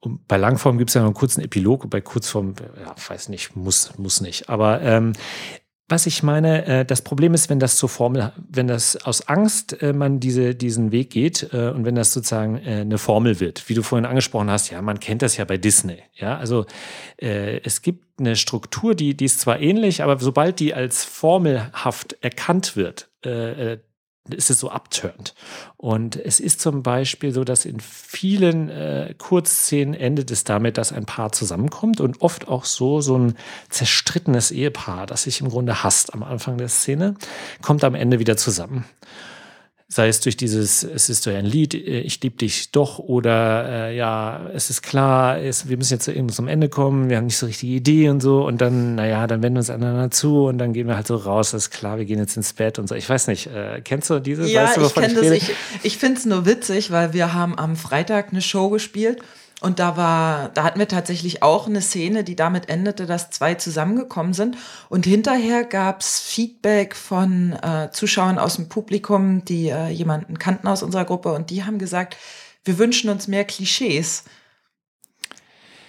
und 0.00 0.26
bei 0.26 0.36
Langform 0.36 0.78
gibt 0.78 0.90
es 0.90 0.94
ja 0.94 1.00
noch 1.00 1.08
einen 1.08 1.14
kurzen 1.14 1.42
Epilog 1.42 1.88
bei 1.88 2.00
Kurzform, 2.00 2.54
ja, 2.80 2.94
weiß 3.08 3.28
nicht, 3.28 3.54
muss, 3.54 3.96
muss 3.98 4.20
nicht. 4.20 4.48
Aber 4.48 4.82
ähm, 4.82 5.12
was 5.92 6.06
ich 6.06 6.22
meine, 6.22 6.64
äh, 6.64 6.84
das 6.84 7.02
Problem 7.02 7.34
ist, 7.34 7.50
wenn 7.50 7.60
das 7.60 7.76
zur 7.76 7.88
Formel, 7.88 8.32
wenn 8.48 8.66
das 8.66 8.96
aus 9.04 9.28
Angst 9.28 9.80
äh, 9.82 9.92
man 9.92 10.20
diese, 10.20 10.54
diesen 10.54 10.90
Weg 10.90 11.10
geht 11.10 11.50
äh, 11.52 11.68
und 11.68 11.84
wenn 11.84 11.94
das 11.94 12.12
sozusagen 12.12 12.56
äh, 12.56 12.80
eine 12.80 12.98
Formel 12.98 13.40
wird, 13.40 13.68
wie 13.68 13.74
du 13.74 13.82
vorhin 13.82 14.06
angesprochen 14.06 14.50
hast, 14.50 14.70
ja, 14.70 14.80
man 14.80 15.00
kennt 15.00 15.22
das 15.22 15.36
ja 15.36 15.44
bei 15.44 15.58
Disney. 15.58 15.98
Ja, 16.14 16.38
also 16.38 16.64
äh, 17.20 17.60
es 17.62 17.82
gibt 17.82 18.18
eine 18.18 18.36
Struktur, 18.36 18.94
die, 18.94 19.14
die 19.16 19.26
ist 19.26 19.40
zwar 19.40 19.60
ähnlich, 19.60 20.02
aber 20.02 20.18
sobald 20.18 20.60
die 20.60 20.72
als 20.72 21.04
formelhaft 21.04 22.16
erkannt 22.22 22.74
wird, 22.74 23.10
äh, 23.22 23.78
ist 24.30 24.50
es 24.50 24.60
so 24.60 24.70
abturnt. 24.70 25.34
Und 25.76 26.16
es 26.16 26.38
ist 26.38 26.60
zum 26.60 26.82
Beispiel 26.82 27.32
so, 27.32 27.44
dass 27.44 27.64
in 27.64 27.80
vielen 27.80 28.68
äh, 28.68 29.14
Kurzszenen 29.18 29.94
endet 29.94 30.30
es 30.30 30.44
damit, 30.44 30.78
dass 30.78 30.92
ein 30.92 31.06
Paar 31.06 31.32
zusammenkommt 31.32 32.00
und 32.00 32.22
oft 32.22 32.48
auch 32.48 32.64
so, 32.64 33.00
so 33.00 33.18
ein 33.18 33.36
zerstrittenes 33.68 34.50
Ehepaar, 34.50 35.06
das 35.06 35.24
sich 35.24 35.40
im 35.40 35.48
Grunde 35.48 35.82
hasst 35.82 36.14
am 36.14 36.22
Anfang 36.22 36.56
der 36.56 36.68
Szene, 36.68 37.16
kommt 37.62 37.82
am 37.84 37.94
Ende 37.94 38.18
wieder 38.18 38.36
zusammen 38.36 38.84
sei 39.92 40.08
es 40.08 40.20
durch 40.20 40.38
dieses, 40.38 40.82
es 40.82 41.10
ist 41.10 41.22
so 41.22 41.30
ein 41.30 41.44
Lied, 41.44 41.74
äh, 41.74 42.00
ich 42.00 42.20
liebe 42.22 42.36
dich 42.36 42.70
doch, 42.70 42.98
oder 42.98 43.88
äh, 43.88 43.96
ja, 43.96 44.48
es 44.54 44.70
ist 44.70 44.80
klar, 44.80 45.38
es, 45.38 45.68
wir 45.68 45.76
müssen 45.76 45.92
jetzt 45.92 46.08
irgendwie 46.08 46.34
zum 46.34 46.48
Ende 46.48 46.70
kommen, 46.70 47.10
wir 47.10 47.18
haben 47.18 47.26
nicht 47.26 47.36
so 47.36 47.44
richtige 47.44 47.74
Idee 47.74 48.08
und 48.08 48.20
so, 48.20 48.46
und 48.46 48.62
dann, 48.62 48.94
naja, 48.94 49.26
dann 49.26 49.42
wenden 49.42 49.56
wir 49.56 49.60
uns 49.60 49.68
aneinander 49.68 50.10
zu 50.10 50.46
und 50.46 50.56
dann 50.56 50.72
gehen 50.72 50.88
wir 50.88 50.96
halt 50.96 51.06
so 51.06 51.16
raus, 51.16 51.50
das 51.50 51.64
ist 51.64 51.70
klar, 51.70 51.98
wir 51.98 52.06
gehen 52.06 52.18
jetzt 52.18 52.38
ins 52.38 52.54
Bett 52.54 52.78
und 52.78 52.88
so. 52.88 52.94
Ich 52.94 53.08
weiß 53.08 53.26
nicht, 53.26 53.48
äh, 53.48 53.82
kennst 53.84 54.08
du 54.08 54.18
diese? 54.18 54.46
Ja, 54.46 54.64
weißt 54.64 54.76
du, 54.78 54.86
ich 54.86 54.94
kenne 54.94 55.14
das. 55.14 55.30
Ich, 55.30 55.50
ich 55.82 55.98
finde 55.98 56.18
es 56.18 56.24
nur 56.24 56.46
witzig, 56.46 56.90
weil 56.90 57.12
wir 57.12 57.34
haben 57.34 57.58
am 57.58 57.76
Freitag 57.76 58.30
eine 58.30 58.40
Show 58.40 58.70
gespielt 58.70 59.20
und 59.62 59.78
da 59.78 59.96
war, 59.96 60.48
da 60.50 60.64
hatten 60.64 60.78
wir 60.78 60.88
tatsächlich 60.88 61.42
auch 61.42 61.68
eine 61.68 61.80
Szene, 61.80 62.24
die 62.24 62.34
damit 62.34 62.68
endete, 62.68 63.06
dass 63.06 63.30
zwei 63.30 63.54
zusammengekommen 63.54 64.34
sind. 64.34 64.56
Und 64.88 65.06
hinterher 65.06 65.64
gab's 65.64 66.18
Feedback 66.20 66.96
von 66.96 67.52
äh, 67.62 67.90
Zuschauern 67.92 68.38
aus 68.38 68.56
dem 68.56 68.68
Publikum, 68.68 69.44
die 69.44 69.68
äh, 69.68 69.88
jemanden 69.88 70.38
kannten 70.38 70.66
aus 70.66 70.82
unserer 70.82 71.04
Gruppe 71.04 71.32
und 71.32 71.50
die 71.50 71.64
haben 71.64 71.78
gesagt, 71.78 72.16
wir 72.64 72.78
wünschen 72.78 73.08
uns 73.08 73.28
mehr 73.28 73.44
Klischees. 73.44 74.24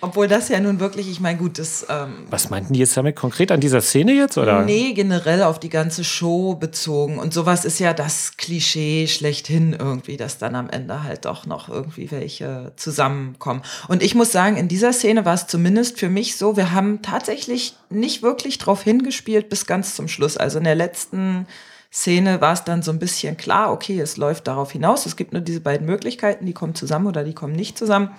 Obwohl 0.04 0.28
das 0.28 0.50
ja 0.50 0.60
nun 0.60 0.82
wirklich, 0.82 1.10
ich 1.10 1.22
meine, 1.22 1.38
gut, 1.38 1.58
das. 1.58 1.86
Ähm, 1.89 2.26
Was 2.30 2.50
meinten 2.50 2.74
die 2.74 2.82
jetzt 2.82 2.98
damit 2.98 3.16
konkret 3.16 3.54
an 3.54 3.62
dieser 3.62 3.80
Szene 3.80 4.12
jetzt, 4.12 4.38
oder? 4.38 4.63
Nee, 4.63 4.92
generell 4.92 5.44
auf 5.44 5.62
die 5.62 5.70
ganze 5.70 6.04
Show 6.04 6.56
bezogen. 6.56 7.20
Und 7.20 7.34
sowas 7.34 7.63
ist 7.63 7.80
ja 7.80 7.94
das 7.94 8.36
Klischee 8.36 9.08
schlechthin 9.08 9.72
irgendwie, 9.72 10.18
dass 10.18 10.38
dann 10.38 10.56
am 10.56 10.70
Ende 10.70 11.04
halt 11.04 11.24
doch 11.24 11.46
noch 11.46 11.70
irgendwie 11.70 12.12
welche 12.12 12.74
zusammenkommen. 12.76 13.62
Und 13.88 14.04
ich 14.04 14.13
muss 14.13 14.34
sagen, 14.34 14.58
in 14.58 14.68
dieser 14.68 14.92
Szene 14.92 15.24
war 15.24 15.36
es 15.36 15.48
zumindest 15.48 15.98
für 15.98 16.10
mich 16.10 16.36
so, 16.36 16.58
wir 16.58 16.74
haben 16.74 17.02
tatsächlich 17.02 17.78
nicht 17.89 18.22
wirklich 18.22 18.58
drauf 18.58 18.84
hingespielt 18.84 19.48
bis 19.48 19.66
ganz 19.68 19.96
zum 19.96 20.10
Schluss. 20.10 20.36
Also 20.36 20.58
in 20.58 20.66
der 20.66 20.76
letzten 20.76 21.48
Szene 21.94 22.42
war 22.42 22.52
es 22.52 22.66
dann 22.66 22.82
so 22.82 22.92
ein 22.92 23.00
bisschen 23.00 23.38
klar, 23.38 23.72
okay, 23.72 24.02
es 24.02 24.18
läuft 24.18 24.48
darauf 24.48 24.74
hinaus. 24.74 25.06
Es 25.06 25.16
gibt 25.16 25.32
nur 25.32 25.42
diese 25.42 25.62
beiden 25.62 25.86
Möglichkeiten, 25.86 26.46
die 26.46 26.54
kommen 26.54 26.76
zusammen 26.76 27.08
oder 27.08 27.24
die 27.24 27.36
kommen 27.36 27.56
nicht 27.56 27.78
zusammen. 27.78 28.10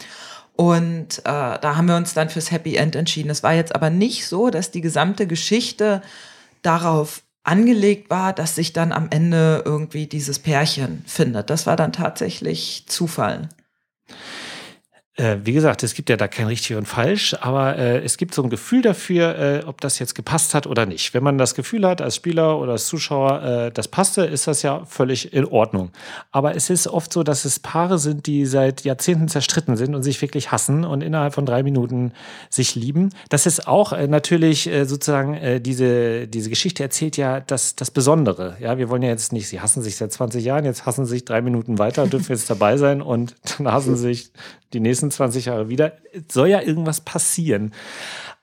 Und 0.56 1.18
äh, 1.20 1.22
da 1.24 1.76
haben 1.76 1.88
wir 1.88 1.96
uns 1.96 2.14
dann 2.14 2.30
fürs 2.30 2.50
Happy 2.50 2.76
End 2.76 2.94
entschieden. 2.94 3.30
Es 3.30 3.42
war 3.42 3.54
jetzt 3.54 3.74
aber 3.74 3.90
nicht 3.90 4.26
so, 4.26 4.50
dass 4.50 4.70
die 4.70 4.80
gesamte 4.80 5.26
Geschichte 5.26 6.00
darauf 6.62 7.22
angelegt 7.42 8.08
war, 8.08 8.32
dass 8.32 8.54
sich 8.54 8.72
dann 8.72 8.92
am 8.92 9.08
Ende 9.10 9.62
irgendwie 9.64 10.06
dieses 10.06 10.38
Pärchen 10.38 11.04
findet. 11.06 11.50
Das 11.50 11.66
war 11.66 11.76
dann 11.76 11.92
tatsächlich 11.92 12.84
Zufall. 12.86 13.48
Äh, 15.16 15.36
wie 15.44 15.52
gesagt, 15.52 15.84
es 15.84 15.94
gibt 15.94 16.10
ja 16.10 16.16
da 16.16 16.26
kein 16.26 16.48
richtig 16.48 16.76
und 16.76 16.88
falsch, 16.88 17.36
aber 17.40 17.76
äh, 17.78 17.98
es 18.02 18.16
gibt 18.16 18.34
so 18.34 18.42
ein 18.42 18.50
Gefühl 18.50 18.82
dafür, 18.82 19.38
äh, 19.38 19.64
ob 19.64 19.80
das 19.80 20.00
jetzt 20.00 20.14
gepasst 20.16 20.54
hat 20.54 20.66
oder 20.66 20.86
nicht. 20.86 21.14
Wenn 21.14 21.22
man 21.22 21.38
das 21.38 21.54
Gefühl 21.54 21.86
hat 21.86 22.02
als 22.02 22.16
Spieler 22.16 22.58
oder 22.58 22.72
als 22.72 22.86
Zuschauer, 22.86 23.42
äh, 23.42 23.70
das 23.70 23.86
passte, 23.86 24.24
ist 24.24 24.48
das 24.48 24.62
ja 24.62 24.84
völlig 24.86 25.32
in 25.32 25.44
Ordnung. 25.44 25.90
Aber 26.32 26.56
es 26.56 26.68
ist 26.68 26.88
oft 26.88 27.12
so, 27.12 27.22
dass 27.22 27.44
es 27.44 27.60
Paare 27.60 27.98
sind, 27.98 28.26
die 28.26 28.44
seit 28.44 28.82
Jahrzehnten 28.82 29.28
zerstritten 29.28 29.76
sind 29.76 29.94
und 29.94 30.02
sich 30.02 30.20
wirklich 30.20 30.50
hassen 30.50 30.84
und 30.84 31.00
innerhalb 31.00 31.34
von 31.34 31.46
drei 31.46 31.62
Minuten 31.62 32.12
sich 32.50 32.74
lieben. 32.74 33.10
Das 33.28 33.46
ist 33.46 33.68
auch 33.68 33.92
äh, 33.92 34.08
natürlich 34.08 34.66
äh, 34.66 34.84
sozusagen 34.84 35.62
diese, 35.62 36.26
diese 36.26 36.50
Geschichte 36.50 36.82
erzählt 36.82 37.16
ja 37.16 37.40
das, 37.40 37.76
das 37.76 37.90
Besondere. 37.90 38.56
Ja, 38.60 38.78
wir 38.78 38.88
wollen 38.88 39.02
ja 39.02 39.10
jetzt 39.10 39.32
nicht, 39.32 39.48
sie 39.48 39.60
hassen 39.60 39.82
sich 39.82 39.96
seit 39.96 40.12
20 40.12 40.44
Jahren, 40.44 40.64
jetzt 40.64 40.86
hassen 40.86 41.04
sie 41.04 41.12
sich 41.12 41.24
drei 41.24 41.40
Minuten 41.40 41.78
weiter, 41.78 42.06
dürfen 42.06 42.32
jetzt 42.32 42.50
dabei 42.50 42.76
sein 42.76 43.00
und 43.00 43.36
dann 43.58 43.70
hassen 43.70 43.96
sie 43.96 44.14
sich 44.14 44.32
die 44.74 44.80
nächsten 44.80 45.10
20 45.10 45.46
Jahre 45.46 45.68
wieder. 45.68 45.92
Es 46.12 46.34
soll 46.34 46.48
ja 46.48 46.60
irgendwas 46.60 47.00
passieren. 47.00 47.72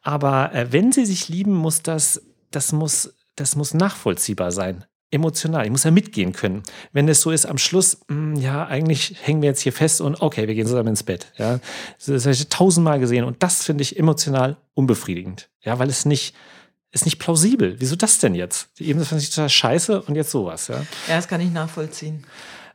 Aber 0.02 0.54
äh, 0.54 0.72
wenn 0.72 0.92
sie 0.92 1.06
sich 1.06 1.30
lieben, 1.30 1.54
muss 1.54 1.84
das, 1.84 2.22
das 2.50 2.72
muss, 2.72 3.14
das 3.36 3.56
muss 3.56 3.74
nachvollziehbar 3.74 4.52
sein. 4.52 4.86
Emotional. 5.14 5.66
Ich 5.66 5.72
muss 5.72 5.84
ja 5.84 5.92
mitgehen 5.92 6.32
können. 6.32 6.64
Wenn 6.94 7.10
es 7.10 7.20
so 7.20 7.32
ist, 7.32 7.46
am 7.46 7.58
Schluss, 7.58 8.00
mh, 8.08 8.16
hm, 8.16 8.36
ja, 8.38 8.66
eigentlich 8.66 9.16
hängen 9.22 9.42
wir 9.42 9.50
jetzt 9.50 9.62
hier 9.62 9.74
fest 9.74 10.00
und 10.00 10.22
okay, 10.22 10.48
wir 10.48 10.56
gehen 10.56 10.66
zusammen 10.66 10.90
ins 10.90 11.04
Bett. 11.04 11.34
Ja, 11.38 11.60
das 12.06 12.26
habe 12.26 12.34
ich 12.34 12.48
tausendmal 12.48 13.00
gesehen 13.00 13.26
und 13.26 13.44
das 13.44 13.64
finde 13.64 13.82
ich 13.82 14.00
emotional 14.00 14.56
unbefriedigend. 14.74 15.50
Ja, 15.62 15.80
weil 15.80 15.90
es 15.90 16.06
nicht, 16.06 16.34
ist 16.92 17.04
nicht 17.04 17.20
plausibel. 17.20 17.76
Wieso 17.80 17.98
das 17.98 18.20
denn 18.20 18.36
jetzt? 18.36 18.70
Eben 18.80 19.04
fand 19.04 19.22
ich 19.22 19.32
total 19.32 19.50
scheiße 19.50 20.02
und 20.02 20.16
jetzt 20.16 20.32
sowas. 20.32 20.70
Ja, 20.70 20.76
ja 21.08 21.18
das 21.18 21.28
kann 21.28 21.42
ich 21.42 21.52
nachvollziehen. 21.52 22.24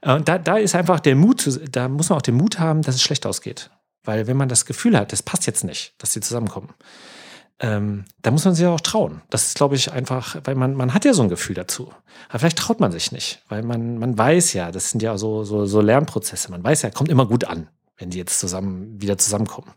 Äh, 0.00 0.14
und 0.14 0.28
da, 0.28 0.38
da 0.38 0.56
ist 0.56 0.74
einfach 0.74 1.00
der 1.00 1.16
Mut, 1.16 1.48
da 1.70 1.88
muss 1.88 2.08
man 2.08 2.18
auch 2.18 2.22
den 2.22 2.36
Mut 2.36 2.58
haben, 2.58 2.82
dass 2.82 2.94
es 2.94 3.02
schlecht 3.02 3.26
ausgeht. 3.26 3.70
Weil 4.04 4.26
wenn 4.26 4.36
man 4.36 4.48
das 4.48 4.66
Gefühl 4.66 4.96
hat, 4.96 5.12
das 5.12 5.22
passt 5.22 5.46
jetzt 5.46 5.64
nicht, 5.64 5.94
dass 5.98 6.12
sie 6.12 6.20
zusammenkommen, 6.20 6.74
ähm, 7.58 8.04
da 8.20 8.30
muss 8.30 8.44
man 8.44 8.54
sich 8.54 8.66
auch 8.66 8.80
trauen. 8.80 9.22
Das 9.30 9.46
ist, 9.46 9.56
glaube 9.56 9.76
ich, 9.76 9.90
einfach, 9.90 10.36
weil 10.44 10.54
man, 10.54 10.74
man 10.74 10.92
hat 10.92 11.04
ja 11.04 11.14
so 11.14 11.22
ein 11.22 11.28
Gefühl 11.28 11.54
dazu. 11.54 11.90
Aber 12.28 12.38
vielleicht 12.38 12.58
traut 12.58 12.80
man 12.80 12.92
sich 12.92 13.12
nicht, 13.12 13.42
weil 13.48 13.62
man, 13.62 13.98
man 13.98 14.16
weiß 14.16 14.52
ja, 14.52 14.70
das 14.70 14.90
sind 14.90 15.02
ja 15.02 15.16
so, 15.16 15.42
so, 15.44 15.64
so 15.64 15.80
Lernprozesse. 15.80 16.50
Man 16.50 16.62
weiß 16.62 16.82
ja, 16.82 16.90
kommt 16.90 17.08
immer 17.08 17.26
gut 17.26 17.44
an, 17.44 17.68
wenn 17.96 18.10
die 18.10 18.18
jetzt 18.18 18.38
zusammen 18.40 19.00
wieder 19.00 19.16
zusammenkommen. 19.16 19.72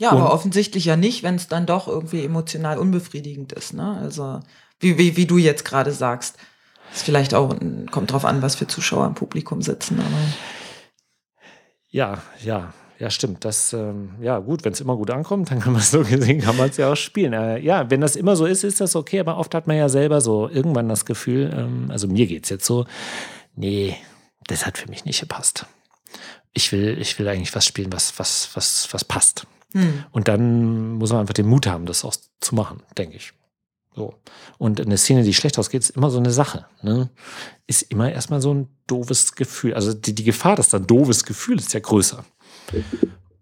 Ja, 0.00 0.10
Und, 0.10 0.18
aber 0.18 0.32
offensichtlich 0.32 0.86
ja 0.86 0.96
nicht, 0.96 1.22
wenn 1.22 1.36
es 1.36 1.46
dann 1.46 1.66
doch 1.66 1.86
irgendwie 1.86 2.24
emotional 2.24 2.78
unbefriedigend 2.78 3.52
ist. 3.52 3.74
Ne? 3.74 3.96
Also, 4.02 4.40
wie, 4.80 4.98
wie, 4.98 5.16
wie 5.16 5.26
du 5.26 5.38
jetzt 5.38 5.64
gerade 5.64 5.92
sagst. 5.92 6.36
Ist 6.94 7.02
vielleicht 7.02 7.34
auch, 7.34 7.56
kommt 7.90 8.12
drauf 8.12 8.24
an, 8.24 8.40
was 8.40 8.54
für 8.54 8.68
Zuschauer 8.68 9.06
im 9.06 9.14
Publikum 9.14 9.62
sitzen. 9.62 9.98
Aber 9.98 10.16
ja, 11.90 12.22
ja, 12.42 12.72
ja, 13.00 13.10
stimmt. 13.10 13.44
Das, 13.44 13.72
ähm, 13.72 14.10
ja, 14.20 14.38
gut, 14.38 14.64
wenn 14.64 14.72
es 14.72 14.80
immer 14.80 14.96
gut 14.96 15.10
ankommt, 15.10 15.50
dann 15.50 15.58
kann 15.58 15.72
man 15.72 15.82
es 15.82 15.90
so 15.92 16.04
gesehen, 16.04 16.40
kann 16.40 16.56
man 16.56 16.70
es 16.70 16.76
ja 16.76 16.92
auch 16.92 16.96
spielen. 16.96 17.32
Äh, 17.32 17.58
ja, 17.58 17.90
wenn 17.90 18.00
das 18.00 18.14
immer 18.14 18.36
so 18.36 18.46
ist, 18.46 18.62
ist 18.62 18.80
das 18.80 18.94
okay, 18.94 19.18
aber 19.18 19.38
oft 19.38 19.54
hat 19.56 19.66
man 19.66 19.76
ja 19.76 19.88
selber 19.88 20.20
so 20.20 20.48
irgendwann 20.48 20.88
das 20.88 21.04
Gefühl, 21.04 21.52
ähm, 21.52 21.90
also 21.90 22.06
mir 22.06 22.26
geht 22.26 22.44
es 22.44 22.50
jetzt 22.50 22.64
so, 22.64 22.86
nee, 23.56 23.96
das 24.46 24.64
hat 24.64 24.78
für 24.78 24.88
mich 24.88 25.04
nicht 25.04 25.20
gepasst. 25.20 25.66
Ich 26.52 26.70
will, 26.70 26.96
ich 27.00 27.18
will 27.18 27.26
eigentlich 27.26 27.54
was 27.56 27.66
spielen, 27.66 27.92
was, 27.92 28.16
was, 28.20 28.50
was, 28.54 28.88
was 28.92 29.04
passt. 29.04 29.48
Hm. 29.72 30.04
Und 30.12 30.28
dann 30.28 30.92
muss 30.92 31.10
man 31.10 31.22
einfach 31.22 31.34
den 31.34 31.48
Mut 31.48 31.66
haben, 31.66 31.86
das 31.86 32.04
auch 32.04 32.14
zu 32.40 32.54
machen, 32.54 32.82
denke 32.96 33.16
ich. 33.16 33.32
So. 33.94 34.14
Und 34.58 34.80
eine 34.80 34.98
Szene, 34.98 35.22
die 35.22 35.34
schlecht 35.34 35.58
ausgeht, 35.58 35.82
ist 35.82 35.90
immer 35.90 36.10
so 36.10 36.18
eine 36.18 36.30
Sache. 36.30 36.66
Ne? 36.82 37.10
Ist 37.66 37.82
immer 37.82 38.10
erstmal 38.10 38.40
so 38.40 38.52
ein 38.52 38.68
doofes 38.86 39.34
Gefühl. 39.34 39.74
Also 39.74 39.94
die, 39.94 40.14
die 40.14 40.24
Gefahr, 40.24 40.56
dass 40.56 40.70
da 40.70 40.78
ein 40.78 40.86
doofes 40.86 41.24
Gefühl 41.24 41.58
ist, 41.58 41.72
ja 41.72 41.80
größer. 41.80 42.24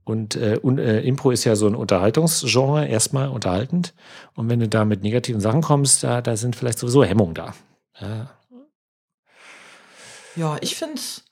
Und, 0.05 0.37
äh, 0.37 0.59
und 0.61 0.79
äh, 0.79 1.01
Impro 1.03 1.31
ist 1.31 1.45
ja 1.45 1.57
so 1.57 1.67
ein 1.67 1.75
Unterhaltungsgenre, 1.75 2.87
erstmal 2.87 3.29
unterhaltend. 3.29 3.95
Und 4.35 4.49
wenn 4.51 4.61
du 4.61 4.69
da 4.69 4.85
mit 4.85 5.03
negativen 5.03 5.41
Sachen 5.41 5.63
kommst, 5.63 6.03
da, 6.03 6.21
da 6.21 6.37
sind 6.37 6.57
vielleicht 6.57 6.79
sowieso 6.79 7.05
Hemmungen 7.05 7.35
da. 7.35 7.55
Ja, 8.01 8.31
ja 10.37 10.57
ich 10.61 10.75
finde 10.75 10.97
es 10.97 11.25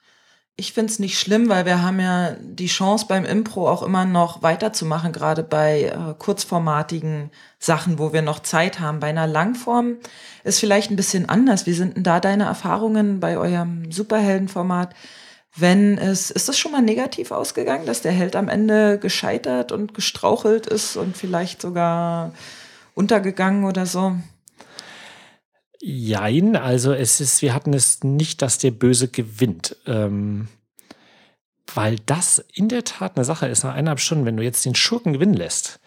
ich 0.56 0.74
finde 0.74 0.92
es 0.92 0.98
nicht 0.98 1.18
schlimm, 1.18 1.48
weil 1.48 1.64
wir 1.64 1.82
haben 1.82 2.00
ja 2.00 2.36
die 2.38 2.66
Chance 2.66 3.06
beim 3.08 3.24
Impro 3.24 3.68
auch 3.68 3.82
immer 3.82 4.04
noch 4.04 4.42
weiterzumachen, 4.42 5.12
gerade 5.12 5.42
bei 5.42 5.84
äh, 5.84 6.14
kurzformatigen 6.18 7.30
Sachen, 7.58 7.98
wo 7.98 8.12
wir 8.12 8.20
noch 8.20 8.40
Zeit 8.40 8.78
haben. 8.78 9.00
Bei 9.00 9.08
einer 9.08 9.26
Langform 9.26 9.96
ist 10.44 10.60
vielleicht 10.60 10.90
ein 10.90 10.96
bisschen 10.96 11.28
anders. 11.28 11.66
Wie 11.66 11.72
sind 11.72 11.96
denn 11.96 12.04
da 12.04 12.20
deine 12.20 12.44
Erfahrungen 12.44 13.20
bei 13.20 13.38
eurem 13.38 13.90
Superheldenformat? 13.90 14.94
Wenn 15.56 15.98
es, 15.98 16.30
ist 16.30 16.48
das 16.48 16.58
schon 16.58 16.72
mal 16.72 16.82
negativ 16.82 17.32
ausgegangen, 17.32 17.86
dass 17.86 18.02
der 18.02 18.12
Held 18.12 18.36
am 18.36 18.48
Ende 18.48 18.98
gescheitert 18.98 19.72
und 19.72 19.94
gestrauchelt 19.94 20.66
ist 20.66 20.96
und 20.96 21.16
vielleicht 21.16 21.62
sogar 21.62 22.32
untergegangen 22.94 23.64
oder 23.64 23.86
so? 23.86 24.14
Jein, 25.82 26.56
also 26.56 26.92
es 26.92 27.20
ist, 27.20 27.40
wir 27.40 27.54
hatten 27.54 27.72
es 27.72 28.04
nicht, 28.04 28.42
dass 28.42 28.58
der 28.58 28.70
Böse 28.70 29.08
gewinnt. 29.08 29.76
Ähm, 29.86 30.48
weil 31.74 31.96
das 32.06 32.44
in 32.52 32.68
der 32.68 32.84
Tat 32.84 33.16
eine 33.16 33.24
Sache 33.24 33.46
ist, 33.46 33.64
nach 33.64 33.74
eineinhalb 33.74 34.00
Stunden, 34.00 34.24
wenn 34.24 34.36
du 34.36 34.42
jetzt 34.42 34.64
den 34.64 34.74
Schurken 34.74 35.12
gewinnen 35.12 35.34
lässt, 35.34 35.80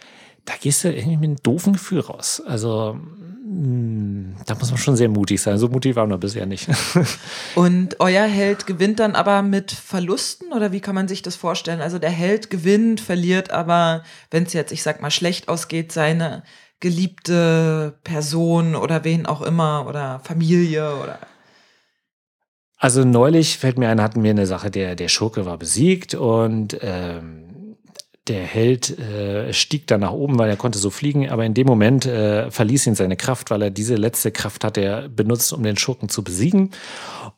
da 0.45 0.53
gehst 0.59 0.83
du 0.83 0.93
irgendwie 0.93 1.17
mit 1.17 1.29
einem 1.29 1.43
doofen 1.43 1.73
Gefühl 1.73 1.99
raus. 1.99 2.41
Also, 2.45 2.97
mh, 2.97 3.23
hm, 3.43 4.35
da 4.45 4.55
muss 4.55 4.71
man 4.71 4.77
schon 4.77 4.95
sehr 4.95 5.09
mutig 5.09 5.41
sein. 5.41 5.57
So 5.57 5.67
mutig 5.67 5.95
waren 5.95 6.09
wir 6.09 6.17
bisher 6.17 6.45
nicht. 6.45 6.67
Und 7.55 7.99
euer 7.99 8.25
Held 8.25 8.65
gewinnt 8.65 8.99
dann 8.99 9.15
aber 9.15 9.41
mit 9.41 9.71
Verlusten 9.71 10.51
oder 10.51 10.71
wie 10.71 10.81
kann 10.81 10.95
man 10.95 11.07
sich 11.07 11.21
das 11.21 11.35
vorstellen? 11.35 11.81
Also 11.81 11.99
der 11.99 12.09
Held 12.09 12.49
gewinnt, 12.49 12.99
verliert 12.99 13.51
aber, 13.51 14.03
wenn 14.31 14.43
es 14.43 14.53
jetzt, 14.53 14.71
ich 14.71 14.83
sag 14.83 15.01
mal, 15.01 15.11
schlecht 15.11 15.47
ausgeht, 15.49 15.91
seine 15.91 16.43
geliebte 16.83 17.97
Person 18.03 18.75
oder 18.75 19.05
wen 19.05 19.25
auch 19.25 19.41
immer 19.41 19.85
oder 19.87 20.19
Familie 20.19 20.93
oder. 21.01 21.17
Also 22.77 23.05
neulich 23.05 23.57
fällt 23.57 23.79
mir 23.79 23.87
ein, 23.87 24.01
hatten 24.01 24.21
wir 24.21 24.31
eine 24.31 24.45
Sache, 24.45 24.69
der, 24.69 24.97
der 24.97 25.07
Schurke 25.07 25.45
war 25.45 25.57
besiegt 25.57 26.13
und 26.13 26.77
ähm, 26.81 27.77
der 28.27 28.43
Held 28.43 28.99
äh, 28.99 29.53
stieg 29.53 29.87
dann 29.87 30.01
nach 30.01 30.11
oben, 30.11 30.37
weil 30.37 30.49
er 30.49 30.57
konnte 30.57 30.77
so 30.77 30.89
fliegen, 30.89 31.29
aber 31.29 31.45
in 31.45 31.53
dem 31.53 31.67
Moment 31.67 32.05
äh, 32.05 32.51
verließ 32.51 32.87
ihn 32.87 32.95
seine 32.95 33.15
Kraft, 33.15 33.49
weil 33.49 33.61
er 33.61 33.69
diese 33.69 33.95
letzte 33.95 34.31
Kraft 34.31 34.65
hat 34.65 34.77
er 34.77 35.07
benutzt, 35.07 35.53
um 35.53 35.63
den 35.63 35.77
Schurken 35.77 36.09
zu 36.09 36.21
besiegen. 36.21 36.71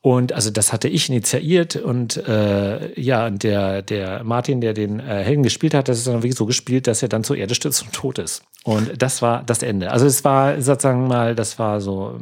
Und 0.05 0.33
also 0.33 0.51
das 0.51 0.71
hatte 0.71 0.87
ich 0.87 1.09
initiiert 1.09 1.77
und 1.77 2.15
äh, 2.27 3.01
ja, 3.01 3.31
der, 3.31 3.81
der 3.81 4.23
Martin, 4.23 4.61
der 4.61 4.75
den 4.75 4.99
äh, 4.99 5.23
Helden 5.23 5.41
gespielt 5.41 5.73
hat, 5.73 5.87
das 5.87 5.97
ist 5.97 6.05
dann 6.05 6.21
wirklich 6.21 6.35
so 6.35 6.45
gespielt, 6.45 6.85
dass 6.85 7.01
er 7.01 7.09
dann 7.09 7.23
zur 7.23 7.37
Erde 7.37 7.55
stürzt 7.55 7.81
und 7.81 7.91
tot 7.91 8.19
ist. 8.19 8.43
Und 8.63 9.01
das 9.01 9.23
war 9.23 9.41
das 9.41 9.63
Ende. 9.63 9.89
Also 9.89 10.05
es 10.05 10.23
war 10.23 10.61
sozusagen 10.61 11.07
mal, 11.07 11.33
das 11.33 11.57
war 11.57 11.81
so 11.81 12.19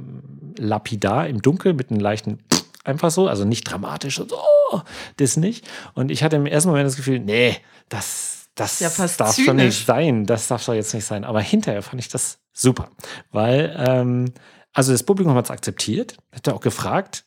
lapidar 0.57 1.27
im 1.27 1.41
Dunkel 1.41 1.73
mit 1.73 1.91
einem 1.91 1.99
leichten 1.99 2.39
einfach 2.85 3.11
so, 3.11 3.27
also 3.27 3.43
nicht 3.43 3.65
dramatisch 3.65 4.17
und 4.17 4.29
so, 4.29 4.37
oh, 4.71 4.79
das 5.17 5.35
nicht. 5.35 5.67
Und 5.93 6.09
ich 6.09 6.23
hatte 6.23 6.37
im 6.37 6.45
ersten 6.45 6.69
Moment 6.69 6.87
das 6.87 6.95
Gefühl, 6.95 7.19
nee, 7.19 7.57
das, 7.89 8.45
das 8.55 8.79
ja 8.79 8.91
darf 9.17 9.35
doch 9.45 9.53
nicht 9.53 9.85
sein, 9.85 10.25
das 10.25 10.47
darf 10.47 10.65
doch 10.65 10.73
jetzt 10.73 10.93
nicht 10.93 11.03
sein. 11.03 11.25
Aber 11.25 11.41
hinterher 11.41 11.81
fand 11.81 11.99
ich 11.99 12.07
das 12.07 12.39
super, 12.53 12.87
weil 13.33 13.75
ähm, 13.77 14.31
also 14.71 14.93
das 14.93 15.03
Publikum 15.03 15.35
hat 15.35 15.43
es 15.43 15.51
akzeptiert, 15.51 16.15
hat 16.31 16.47
auch 16.47 16.61
gefragt, 16.61 17.25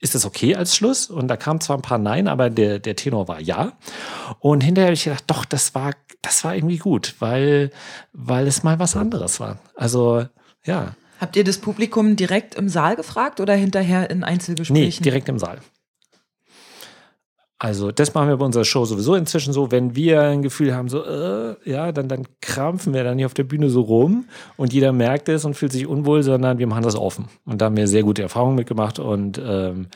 ist 0.00 0.14
das 0.14 0.24
okay 0.24 0.56
als 0.56 0.74
Schluss? 0.74 1.08
Und 1.08 1.28
da 1.28 1.36
kamen 1.36 1.60
zwar 1.60 1.78
ein 1.78 1.82
paar 1.82 1.98
Nein, 1.98 2.28
aber 2.28 2.50
der, 2.50 2.78
der 2.78 2.96
Tenor 2.96 3.28
war 3.28 3.40
ja. 3.40 3.72
Und 4.38 4.62
hinterher 4.62 4.88
habe 4.88 4.94
ich 4.94 5.04
gedacht, 5.04 5.24
doch, 5.26 5.44
das 5.44 5.74
war, 5.74 5.92
das 6.22 6.44
war 6.44 6.54
irgendwie 6.54 6.78
gut, 6.78 7.14
weil, 7.20 7.70
weil 8.12 8.46
es 8.46 8.62
mal 8.62 8.78
was 8.78 8.96
anderes 8.96 9.40
war. 9.40 9.58
Also, 9.74 10.26
ja. 10.64 10.94
Habt 11.20 11.36
ihr 11.36 11.44
das 11.44 11.58
Publikum 11.58 12.16
direkt 12.16 12.54
im 12.54 12.68
Saal 12.68 12.96
gefragt 12.96 13.40
oder 13.40 13.54
hinterher 13.54 14.10
in 14.10 14.24
Einzelgesprächen? 14.24 14.98
Nee, 14.98 15.04
direkt 15.04 15.28
im 15.28 15.38
Saal. 15.38 15.58
Also 17.62 17.92
das 17.92 18.14
machen 18.14 18.30
wir 18.30 18.38
bei 18.38 18.44
unserer 18.46 18.64
Show 18.64 18.86
sowieso 18.86 19.14
inzwischen 19.14 19.52
so, 19.52 19.70
wenn 19.70 19.94
wir 19.94 20.22
ein 20.22 20.40
Gefühl 20.40 20.74
haben, 20.74 20.88
so, 20.88 21.04
äh, 21.04 21.56
ja, 21.66 21.92
dann, 21.92 22.08
dann 22.08 22.26
krampfen 22.40 22.94
wir 22.94 23.04
dann 23.04 23.18
hier 23.18 23.26
auf 23.26 23.34
der 23.34 23.44
Bühne 23.44 23.68
so 23.68 23.82
rum 23.82 24.24
und 24.56 24.72
jeder 24.72 24.92
merkt 24.92 25.28
es 25.28 25.44
und 25.44 25.52
fühlt 25.52 25.70
sich 25.70 25.86
unwohl, 25.86 26.22
sondern 26.22 26.58
wir 26.58 26.66
machen 26.66 26.84
das 26.84 26.96
offen. 26.96 27.28
Und 27.44 27.60
da 27.60 27.66
haben 27.66 27.76
wir 27.76 27.86
sehr 27.86 28.02
gute 28.02 28.22
Erfahrungen 28.22 28.54
mitgemacht 28.54 28.98
und 28.98 29.38
ähm, 29.44 29.88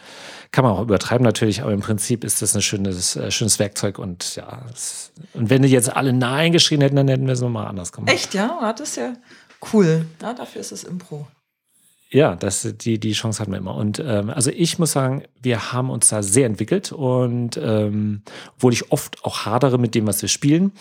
kann 0.52 0.62
man 0.62 0.74
auch 0.74 0.82
übertreiben 0.82 1.24
natürlich, 1.24 1.62
aber 1.62 1.72
im 1.72 1.80
Prinzip 1.80 2.22
ist 2.22 2.42
das 2.42 2.54
ein 2.54 2.60
schönes, 2.60 3.16
äh, 3.16 3.30
schönes 3.30 3.58
Werkzeug 3.58 3.98
und 3.98 4.36
ja, 4.36 4.60
es, 4.70 5.10
und 5.32 5.48
wenn 5.48 5.62
die 5.62 5.68
jetzt 5.68 5.96
alle 5.96 6.12
Nein 6.12 6.52
geschrien 6.52 6.82
hätten, 6.82 6.96
dann 6.96 7.08
hätten 7.08 7.24
wir 7.24 7.32
es 7.32 7.40
nochmal 7.40 7.66
anders 7.66 7.92
gemacht. 7.92 8.12
Echt, 8.12 8.34
ja? 8.34 8.58
Hat 8.60 8.80
es 8.80 8.96
ja 8.96 9.14
cool. 9.72 10.04
Ja, 10.20 10.34
dafür 10.34 10.60
ist 10.60 10.70
es 10.70 10.84
Impro. 10.84 11.26
Ja, 12.10 12.36
das, 12.36 12.68
die, 12.80 13.00
die 13.00 13.12
Chance 13.12 13.40
hatten 13.40 13.50
wir 13.50 13.58
immer. 13.58 13.74
Und 13.74 13.98
ähm, 13.98 14.30
also 14.30 14.50
ich 14.50 14.78
muss 14.78 14.92
sagen, 14.92 15.24
wir 15.42 15.72
haben 15.72 15.90
uns 15.90 16.08
da 16.08 16.22
sehr 16.22 16.46
entwickelt 16.46 16.92
und 16.92 17.56
ähm, 17.56 18.22
obwohl 18.54 18.72
ich 18.72 18.92
oft 18.92 19.24
auch 19.24 19.46
hadere 19.46 19.78
mit 19.78 19.94
dem, 19.94 20.06
was 20.06 20.22
wir 20.22 20.28
spielen, 20.28 20.72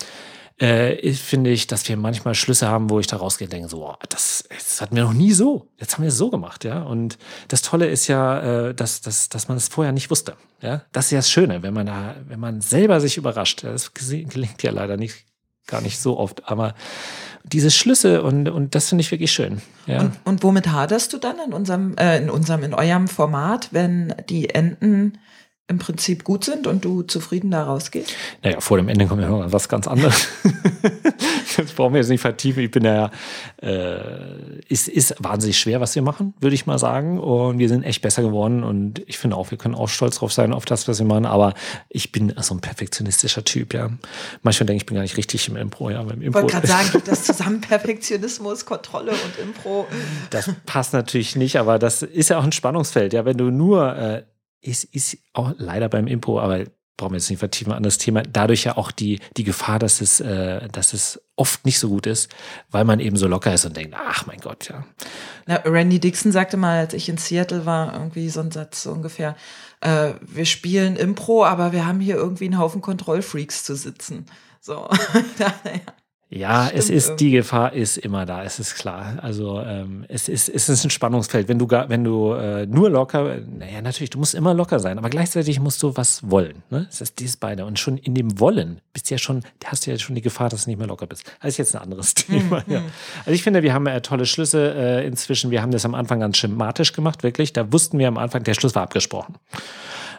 äh, 0.57 1.13
finde 1.13 1.49
ich, 1.49 1.65
dass 1.65 1.87
wir 1.89 1.97
manchmal 1.97 2.35
Schlüsse 2.35 2.67
haben, 2.67 2.89
wo 2.89 2.99
ich 2.99 3.07
da 3.07 3.17
rausgehe 3.17 3.47
und 3.47 3.53
denke, 3.53 3.69
so, 3.69 3.87
oh, 3.87 3.95
das, 4.09 4.43
das 4.49 4.81
hatten 4.81 4.95
wir 4.95 5.03
noch 5.03 5.13
nie 5.13 5.33
so. 5.33 5.67
Jetzt 5.79 5.93
haben 5.93 6.03
wir 6.03 6.09
es 6.09 6.17
so 6.17 6.29
gemacht, 6.29 6.63
ja. 6.63 6.83
Und 6.83 7.17
das 7.47 7.63
Tolle 7.63 7.87
ist 7.87 8.07
ja, 8.07 8.67
äh, 8.67 8.75
dass, 8.75 9.01
dass, 9.01 9.29
dass 9.29 9.47
man 9.47 9.57
es 9.57 9.67
vorher 9.67 9.91
nicht 9.91 10.11
wusste. 10.11 10.35
Ja, 10.61 10.83
das 10.91 11.05
ist 11.05 11.11
ja 11.11 11.17
das 11.17 11.31
Schöne, 11.31 11.63
wenn 11.63 11.73
man 11.73 11.87
da, 11.87 12.15
wenn 12.27 12.39
man 12.39 12.61
selber 12.61 13.01
sich 13.01 13.17
überrascht. 13.17 13.63
Das 13.63 13.93
gelingt 13.93 14.61
ja 14.61 14.71
leider 14.71 14.95
nicht, 14.95 15.25
gar 15.65 15.81
nicht 15.81 15.99
so 15.99 16.19
oft, 16.19 16.47
aber 16.47 16.75
diese 17.43 17.71
Schlüsse 17.71 18.23
und, 18.23 18.47
und 18.49 18.75
das 18.75 18.89
finde 18.89 19.01
ich 19.01 19.11
wirklich 19.11 19.31
schön. 19.31 19.61
Ja. 19.85 20.01
Und, 20.01 20.19
und 20.23 20.43
womit 20.43 20.71
haderst 20.71 21.11
du 21.13 21.17
dann 21.17 21.35
in 21.45 21.53
unserem, 21.53 21.95
äh, 21.97 22.17
in 22.17 22.29
unserem, 22.29 22.63
in 22.63 22.73
eurem 22.73 23.07
Format, 23.07 23.69
wenn 23.71 24.13
die 24.29 24.49
Enden 24.49 25.17
im 25.67 25.79
Prinzip 25.79 26.25
gut 26.25 26.43
sind 26.43 26.67
und 26.67 26.83
du 26.83 27.03
zufrieden 27.03 27.49
da 27.51 27.63
rausgehst? 27.63 28.13
Naja, 28.43 28.59
vor 28.59 28.77
dem 28.77 28.89
Ende 28.89 29.07
kommt 29.07 29.21
ja 29.21 29.29
noch 29.29 29.51
was 29.51 29.69
ganz 29.69 29.87
anderes. 29.87 30.27
das 31.57 31.71
brauchen 31.71 31.93
wir 31.93 32.01
jetzt 32.01 32.09
nicht 32.09 32.19
vertiefen. 32.19 32.63
Ich 32.63 32.71
bin 32.71 32.83
ja, 32.83 33.11
äh, 33.61 34.59
ist, 34.67 34.89
ist 34.89 35.15
wahnsinnig 35.19 35.57
schwer, 35.57 35.79
was 35.79 35.95
wir 35.95 36.01
machen, 36.01 36.33
würde 36.41 36.53
ich 36.53 36.65
mal 36.65 36.77
sagen. 36.77 37.17
Und 37.17 37.59
wir 37.59 37.69
sind 37.69 37.83
echt 37.83 38.01
besser 38.01 38.21
geworden. 38.23 38.63
Und 38.63 39.03
ich 39.07 39.17
finde 39.17 39.37
auch, 39.37 39.51
wir 39.51 39.57
können 39.57 39.73
auch 39.73 39.87
stolz 39.87 40.17
drauf 40.17 40.33
sein, 40.33 40.51
auf 40.51 40.65
das, 40.65 40.85
was 40.89 40.99
wir 40.99 41.05
machen. 41.05 41.25
Aber 41.25 41.53
ich 41.87 42.11
bin 42.11 42.33
so 42.41 42.55
ein 42.55 42.59
perfektionistischer 42.59 43.45
Typ, 43.45 43.73
ja. 43.73 43.89
Manchmal 44.41 44.67
denke 44.67 44.77
ich, 44.77 44.83
ich 44.83 44.85
bin 44.87 44.95
gar 44.95 45.03
nicht 45.03 45.15
richtig 45.15 45.47
im 45.47 45.55
Impro, 45.55 45.89
ja. 45.89 46.03
Beim 46.03 46.21
Impro 46.21 46.39
ich 46.39 46.43
wollte 46.43 46.55
gerade 46.55 46.67
sagen, 46.67 46.89
geht 46.91 47.07
das 47.07 47.23
zusammen 47.23 47.61
Perfektionismus, 47.61 48.65
Kontrolle 48.65 49.11
und 49.11 49.39
Impro? 49.41 49.87
Das 50.29 50.49
passt 50.65 50.91
natürlich 50.91 51.37
nicht, 51.37 51.57
aber 51.57 51.79
das 51.79 52.01
ist 52.01 52.29
ja 52.29 52.37
auch 52.37 52.43
ein 52.43 52.51
Spannungsfeld, 52.51 53.13
ja. 53.13 53.23
Wenn 53.23 53.37
du 53.37 53.49
nur 53.49 53.95
äh, 53.95 54.23
ist, 54.63 54.85
ist 54.85 55.17
auch 55.33 55.53
leider 55.57 55.89
beim 55.89 56.07
Impro, 56.07 56.39
aber 56.39 56.65
brauchen 56.97 57.13
wir 57.13 57.17
jetzt 57.17 57.29
nicht 57.29 57.39
vertiefen 57.39 57.73
an 57.73 57.83
das 57.83 57.97
Thema, 57.97 58.21
dadurch 58.21 58.65
ja 58.65 58.77
auch 58.77 58.91
die, 58.91 59.19
die 59.35 59.43
Gefahr, 59.43 59.79
dass 59.79 59.99
es, 59.99 60.19
äh, 60.19 60.67
dass 60.69 60.93
es 60.93 61.21
oft 61.35 61.65
nicht 61.65 61.79
so 61.79 61.89
gut 61.89 62.05
ist, 62.05 62.33
weil 62.69 62.85
man 62.85 62.99
eben 62.99 63.17
so 63.17 63.27
locker 63.27 63.53
ist 63.53 63.65
und 63.65 63.75
denkt, 63.75 63.95
ach 63.97 64.27
mein 64.27 64.39
Gott, 64.39 64.69
ja. 64.69 64.85
Na, 65.47 65.55
Randy 65.65 65.99
Dixon 65.99 66.31
sagte 66.31 66.55
mal, 66.55 66.79
als 66.79 66.93
ich 66.93 67.09
in 67.09 67.17
Seattle 67.17 67.65
war, 67.65 67.93
irgendwie 67.93 68.29
so 68.29 68.41
ein 68.41 68.51
Satz 68.51 68.83
so 68.83 68.91
ungefähr, 68.91 69.35
äh, 69.81 70.13
wir 70.21 70.45
spielen 70.45 70.95
Impro, 70.95 71.45
aber 71.45 71.71
wir 71.71 71.85
haben 71.85 71.99
hier 71.99 72.15
irgendwie 72.15 72.45
einen 72.45 72.59
Haufen 72.59 72.81
Kontrollfreaks 72.81 73.63
zu 73.63 73.75
sitzen. 73.75 74.27
So, 74.61 74.87
ja. 75.39 75.53
Ja, 76.35 76.65
Stimmt 76.65 76.79
es 76.79 76.89
ist, 76.89 77.15
die 77.17 77.31
Gefahr 77.31 77.73
ist 77.73 77.97
immer 77.97 78.25
da, 78.25 78.43
es 78.43 78.57
ist 78.59 78.75
klar. 78.75 79.17
Also 79.21 79.61
ähm, 79.61 80.03
es, 80.07 80.27
ist, 80.27 80.49
es 80.49 80.67
ist 80.67 80.83
ein 80.83 80.89
Spannungsfeld. 80.89 81.47
Wenn 81.47 81.59
du, 81.59 81.67
gar, 81.67 81.89
wenn 81.89 82.03
du 82.03 82.33
äh, 82.33 82.65
nur 82.65 82.89
locker, 82.89 83.37
naja, 83.47 83.81
natürlich, 83.81 84.09
du 84.09 84.17
musst 84.17 84.33
immer 84.33 84.53
locker 84.53 84.79
sein, 84.79 84.97
aber 84.97 85.09
gleichzeitig 85.09 85.59
musst 85.59 85.83
du 85.83 85.95
was 85.95 86.27
wollen. 86.29 86.63
Ne? 86.71 86.87
Das 86.89 87.01
ist 87.01 87.19
dieses 87.19 87.37
beide. 87.37 87.65
Und 87.65 87.77
schon 87.77 87.97
in 87.97 88.15
dem 88.15 88.39
Wollen 88.39 88.81
bist 88.93 89.09
du 89.09 89.13
ja 89.13 89.19
schon, 89.19 89.43
hast 89.63 89.85
du 89.85 89.91
ja 89.91 89.99
schon 89.99 90.15
die 90.15 90.21
Gefahr, 90.21 90.49
dass 90.49 90.63
du 90.63 90.71
nicht 90.71 90.79
mehr 90.79 90.87
locker 90.87 91.05
bist. 91.05 91.23
Das 91.41 91.49
ist 91.49 91.57
jetzt 91.57 91.75
ein 91.75 91.83
anderes 91.83 92.15
Thema. 92.15 92.63
Mhm. 92.65 92.73
Ja. 92.73 92.81
Also 93.19 93.31
ich 93.31 93.43
finde, 93.43 93.61
wir 93.61 93.73
haben 93.73 93.85
äh, 93.85 94.01
tolle 94.01 94.25
Schlüsse 94.25 94.73
äh, 94.75 95.05
inzwischen. 95.05 95.51
Wir 95.51 95.61
haben 95.61 95.71
das 95.71 95.85
am 95.85 95.93
Anfang 95.93 96.19
ganz 96.19 96.37
schematisch 96.37 96.93
gemacht, 96.93 97.21
wirklich. 97.21 97.53
Da 97.53 97.71
wussten 97.71 97.99
wir 97.99 98.07
am 98.07 98.17
Anfang, 98.17 98.43
der 98.43 98.55
Schluss 98.55 98.73
war 98.73 98.81
abgesprochen. 98.81 99.35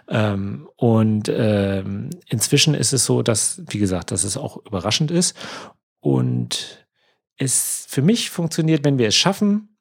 Ähm, 0.08 0.68
und 0.76 1.28
ähm, 1.34 2.10
inzwischen 2.28 2.74
ist 2.74 2.92
es 2.92 3.04
so, 3.04 3.22
dass, 3.22 3.62
wie 3.68 3.78
gesagt, 3.78 4.10
dass 4.10 4.22
es 4.22 4.36
auch 4.36 4.58
überraschend 4.64 5.10
ist. 5.10 5.34
Und 6.04 6.86
es 7.38 7.86
für 7.88 8.02
mich 8.02 8.28
funktioniert, 8.28 8.84
wenn 8.84 8.98
wir 8.98 9.08
es 9.08 9.16
schaffen, 9.16 9.74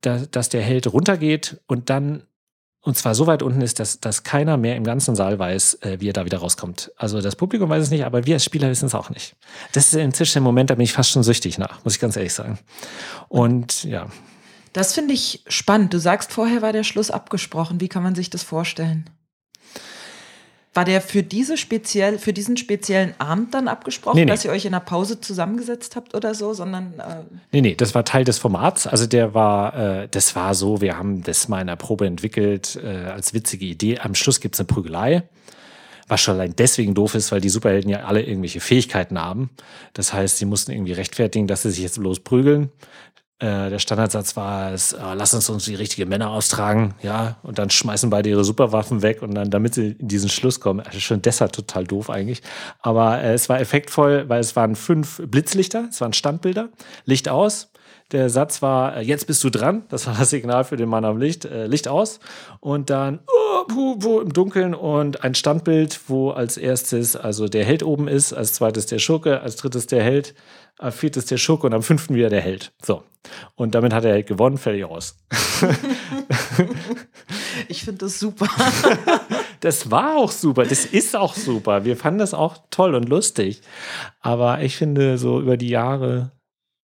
dass, 0.00 0.28
dass 0.32 0.48
der 0.48 0.62
Held 0.62 0.92
runtergeht 0.92 1.60
und 1.68 1.90
dann 1.90 2.24
und 2.80 2.96
zwar 2.96 3.14
so 3.14 3.28
weit 3.28 3.42
unten 3.42 3.60
ist, 3.62 3.78
dass, 3.78 4.00
dass 4.00 4.24
keiner 4.24 4.56
mehr 4.56 4.74
im 4.74 4.82
ganzen 4.82 5.14
Saal 5.14 5.38
weiß, 5.38 5.74
äh, 5.82 6.00
wie 6.00 6.08
er 6.08 6.12
da 6.12 6.24
wieder 6.24 6.38
rauskommt. 6.38 6.90
Also 6.96 7.20
das 7.20 7.36
Publikum 7.36 7.68
weiß 7.68 7.84
es 7.84 7.90
nicht, 7.90 8.04
aber 8.04 8.26
wir 8.26 8.34
als 8.34 8.44
Spieler 8.44 8.68
wissen 8.68 8.86
es 8.86 8.96
auch 8.96 9.10
nicht. 9.10 9.36
Das 9.72 9.86
ist 9.86 9.94
inzwischen 9.94 10.34
der 10.34 10.42
Moment, 10.42 10.70
da 10.70 10.74
bin 10.74 10.84
ich 10.84 10.92
fast 10.92 11.10
schon 11.10 11.22
süchtig 11.22 11.56
nach, 11.56 11.84
muss 11.84 11.94
ich 11.94 12.00
ganz 12.00 12.16
ehrlich 12.16 12.34
sagen. 12.34 12.58
Und 13.28 13.84
ja. 13.84 14.08
Das 14.72 14.92
finde 14.92 15.14
ich 15.14 15.44
spannend. 15.46 15.94
Du 15.94 16.00
sagst, 16.00 16.32
vorher 16.32 16.62
war 16.62 16.72
der 16.72 16.84
Schluss 16.84 17.12
abgesprochen. 17.12 17.80
Wie 17.80 17.88
kann 17.88 18.02
man 18.02 18.16
sich 18.16 18.30
das 18.30 18.42
vorstellen? 18.42 19.08
War 20.76 20.84
der 20.84 21.00
für 21.00 21.22
diese 21.22 21.56
speziell, 21.56 22.18
für 22.18 22.34
diesen 22.34 22.58
speziellen 22.58 23.14
Abend 23.18 23.54
dann 23.54 23.66
abgesprochen, 23.66 24.16
nee, 24.16 24.24
nee. 24.26 24.30
dass 24.30 24.44
ihr 24.44 24.50
euch 24.50 24.66
in 24.66 24.72
der 24.72 24.80
Pause 24.80 25.20
zusammengesetzt 25.20 25.96
habt 25.96 26.14
oder 26.14 26.34
so, 26.34 26.52
sondern 26.52 27.00
äh 27.00 27.22
Nee, 27.50 27.62
nee, 27.62 27.74
das 27.74 27.94
war 27.94 28.04
Teil 28.04 28.24
des 28.24 28.36
Formats. 28.36 28.86
Also 28.86 29.06
der 29.06 29.32
war, 29.32 30.02
äh, 30.02 30.08
das 30.10 30.36
war 30.36 30.54
so, 30.54 30.82
wir 30.82 30.98
haben 30.98 31.22
das 31.22 31.48
mal 31.48 31.62
in 31.62 31.66
der 31.68 31.76
Probe 31.76 32.06
entwickelt 32.06 32.78
äh, 32.82 33.06
als 33.06 33.32
witzige 33.32 33.64
Idee. 33.64 34.00
Am 34.00 34.14
Schluss 34.14 34.40
gibt 34.40 34.56
es 34.56 34.60
eine 34.60 34.66
Prügelei. 34.66 35.22
Was 36.08 36.20
schon 36.20 36.34
allein 36.34 36.54
deswegen 36.56 36.94
doof 36.94 37.14
ist, 37.14 37.32
weil 37.32 37.40
die 37.40 37.48
Superhelden 37.48 37.90
ja 37.90 38.04
alle 38.04 38.22
irgendwelche 38.22 38.60
Fähigkeiten 38.60 39.18
haben. 39.18 39.50
Das 39.94 40.12
heißt, 40.12 40.36
sie 40.36 40.44
mussten 40.44 40.72
irgendwie 40.72 40.92
rechtfertigen, 40.92 41.46
dass 41.46 41.62
sie 41.62 41.70
sich 41.70 41.82
jetzt 41.82 41.98
bloß 41.98 42.20
prügeln. 42.20 42.70
Äh, 43.38 43.68
der 43.68 43.78
Standardsatz 43.78 44.34
war 44.36 44.72
es, 44.72 44.94
äh, 44.94 44.98
lass 45.14 45.34
uns 45.34 45.50
uns 45.50 45.66
die 45.66 45.74
richtigen 45.74 46.08
Männer 46.08 46.30
austragen, 46.30 46.94
ja, 47.02 47.36
und 47.42 47.58
dann 47.58 47.68
schmeißen 47.68 48.08
beide 48.08 48.30
ihre 48.30 48.44
Superwaffen 48.44 49.02
weg 49.02 49.20
und 49.20 49.34
dann, 49.34 49.50
damit 49.50 49.74
sie 49.74 49.96
in 49.98 50.08
diesen 50.08 50.30
Schluss 50.30 50.58
kommen. 50.58 50.80
Also 50.80 51.00
schon 51.00 51.20
deshalb 51.20 51.52
total 51.52 51.84
doof 51.84 52.08
eigentlich. 52.08 52.40
Aber 52.80 53.20
äh, 53.20 53.34
es 53.34 53.50
war 53.50 53.60
effektvoll, 53.60 54.26
weil 54.28 54.40
es 54.40 54.56
waren 54.56 54.74
fünf 54.74 55.20
Blitzlichter, 55.26 55.88
es 55.90 56.00
waren 56.00 56.14
Standbilder, 56.14 56.70
Licht 57.04 57.28
aus. 57.28 57.70
Der 58.12 58.30
Satz 58.30 58.62
war, 58.62 58.96
äh, 58.96 59.02
jetzt 59.02 59.26
bist 59.26 59.44
du 59.44 59.50
dran. 59.50 59.84
Das 59.90 60.06
war 60.06 60.14
das 60.16 60.30
Signal 60.30 60.64
für 60.64 60.76
den 60.76 60.88
Mann 60.88 61.04
am 61.04 61.18
Licht. 61.18 61.44
Äh, 61.44 61.66
Licht 61.66 61.88
aus. 61.88 62.20
Und 62.60 62.88
dann 62.88 63.20
oh, 63.26 63.64
puh, 63.66 63.98
puh, 63.98 64.20
im 64.20 64.32
Dunkeln 64.32 64.74
und 64.74 65.24
ein 65.24 65.34
Standbild, 65.34 66.00
wo 66.08 66.30
als 66.30 66.56
erstes 66.56 67.16
also 67.16 67.48
der 67.48 67.66
Held 67.66 67.82
oben 67.82 68.08
ist, 68.08 68.32
als 68.32 68.54
zweites 68.54 68.86
der 68.86 68.98
Schurke, 68.98 69.40
als 69.40 69.56
drittes 69.56 69.86
der 69.86 70.02
Held, 70.02 70.34
am 70.78 70.92
viertes 70.92 71.26
der 71.26 71.36
Schurke 71.36 71.66
und 71.66 71.74
am 71.74 71.82
fünften 71.82 72.14
wieder 72.14 72.30
der 72.30 72.40
Held. 72.40 72.72
So. 72.82 73.02
Und 73.54 73.74
damit 73.74 73.92
hat 73.92 74.04
er 74.04 74.12
halt 74.12 74.26
gewonnen, 74.26 74.58
fertig 74.58 74.84
aus. 74.84 75.18
ich 77.68 77.82
finde 77.82 77.98
das 77.98 78.18
super. 78.18 78.48
das 79.60 79.90
war 79.90 80.16
auch 80.16 80.30
super, 80.30 80.64
das 80.64 80.84
ist 80.84 81.16
auch 81.16 81.34
super. 81.34 81.84
Wir 81.84 81.96
fanden 81.96 82.18
das 82.18 82.34
auch 82.34 82.58
toll 82.70 82.94
und 82.94 83.08
lustig. 83.08 83.62
Aber 84.20 84.62
ich 84.62 84.76
finde, 84.76 85.18
so 85.18 85.40
über 85.40 85.56
die 85.56 85.68
Jahre 85.68 86.32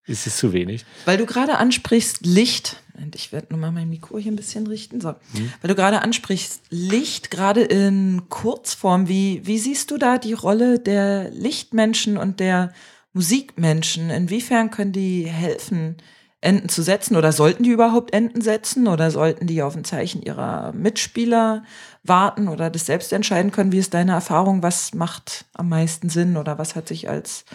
ist 0.05 0.27
es 0.27 0.37
zu 0.37 0.53
wenig. 0.53 0.85
Weil 1.05 1.17
du 1.17 1.25
gerade 1.25 1.57
ansprichst 1.57 2.25
Licht. 2.25 2.77
Ich 3.15 3.31
werde 3.31 3.47
nur 3.49 3.59
mal 3.59 3.71
mein 3.71 3.89
Mikro 3.89 4.17
hier 4.19 4.31
ein 4.31 4.35
bisschen 4.35 4.67
richten. 4.67 5.01
So. 5.01 5.09
Hm. 5.33 5.51
Weil 5.61 5.69
du 5.69 5.75
gerade 5.75 6.01
ansprichst 6.01 6.61
Licht, 6.69 7.31
gerade 7.31 7.61
in 7.61 8.23
Kurzform. 8.29 9.07
Wie, 9.07 9.41
wie 9.45 9.57
siehst 9.57 9.91
du 9.91 9.97
da 9.97 10.17
die 10.17 10.33
Rolle 10.33 10.79
der 10.79 11.29
Lichtmenschen 11.31 12.17
und 12.17 12.39
der 12.39 12.73
Musikmenschen, 13.13 14.09
inwiefern 14.09 14.71
können 14.71 14.91
die 14.91 15.25
helfen, 15.25 15.97
Enden 16.43 16.69
zu 16.69 16.81
setzen 16.81 17.15
oder 17.15 17.31
sollten 17.31 17.63
die 17.63 17.71
überhaupt 17.71 18.13
Enden 18.13 18.41
setzen 18.41 18.87
oder 18.87 19.11
sollten 19.11 19.47
die 19.47 19.61
auf 19.61 19.75
ein 19.75 19.85
Zeichen 19.85 20.21
ihrer 20.21 20.71
Mitspieler 20.73 21.63
warten 22.03 22.47
oder 22.47 22.69
das 22.69 22.85
selbst 22.85 23.13
entscheiden 23.13 23.51
können? 23.51 23.71
Wie 23.71 23.79
ist 23.79 23.93
deine 23.93 24.11
Erfahrung? 24.11 24.61
Was 24.61 24.93
macht 24.93 25.45
am 25.53 25.69
meisten 25.69 26.09
Sinn 26.09 26.37
oder 26.37 26.57
was 26.57 26.75
hat 26.75 26.87
sich 26.87 27.09
als 27.09 27.45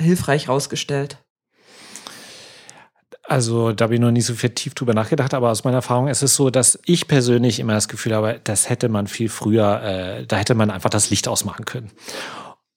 hilfreich 0.00 0.46
herausgestellt? 0.46 1.18
Also 3.24 3.72
da 3.72 3.84
habe 3.84 3.94
ich 3.94 4.00
noch 4.00 4.10
nicht 4.10 4.26
so 4.26 4.34
viel 4.34 4.50
tief 4.50 4.74
drüber 4.74 4.94
nachgedacht, 4.94 5.32
aber 5.32 5.50
aus 5.50 5.64
meiner 5.64 5.78
Erfahrung 5.78 6.08
ist 6.08 6.22
es 6.22 6.34
so, 6.34 6.50
dass 6.50 6.78
ich 6.84 7.08
persönlich 7.08 7.60
immer 7.60 7.72
das 7.72 7.88
Gefühl 7.88 8.14
habe, 8.14 8.40
das 8.42 8.68
hätte 8.68 8.88
man 8.88 9.06
viel 9.06 9.28
früher, 9.28 9.82
äh, 9.82 10.26
da 10.26 10.36
hätte 10.36 10.54
man 10.54 10.70
einfach 10.70 10.90
das 10.90 11.10
Licht 11.10 11.28
ausmachen 11.28 11.64
können. 11.64 11.90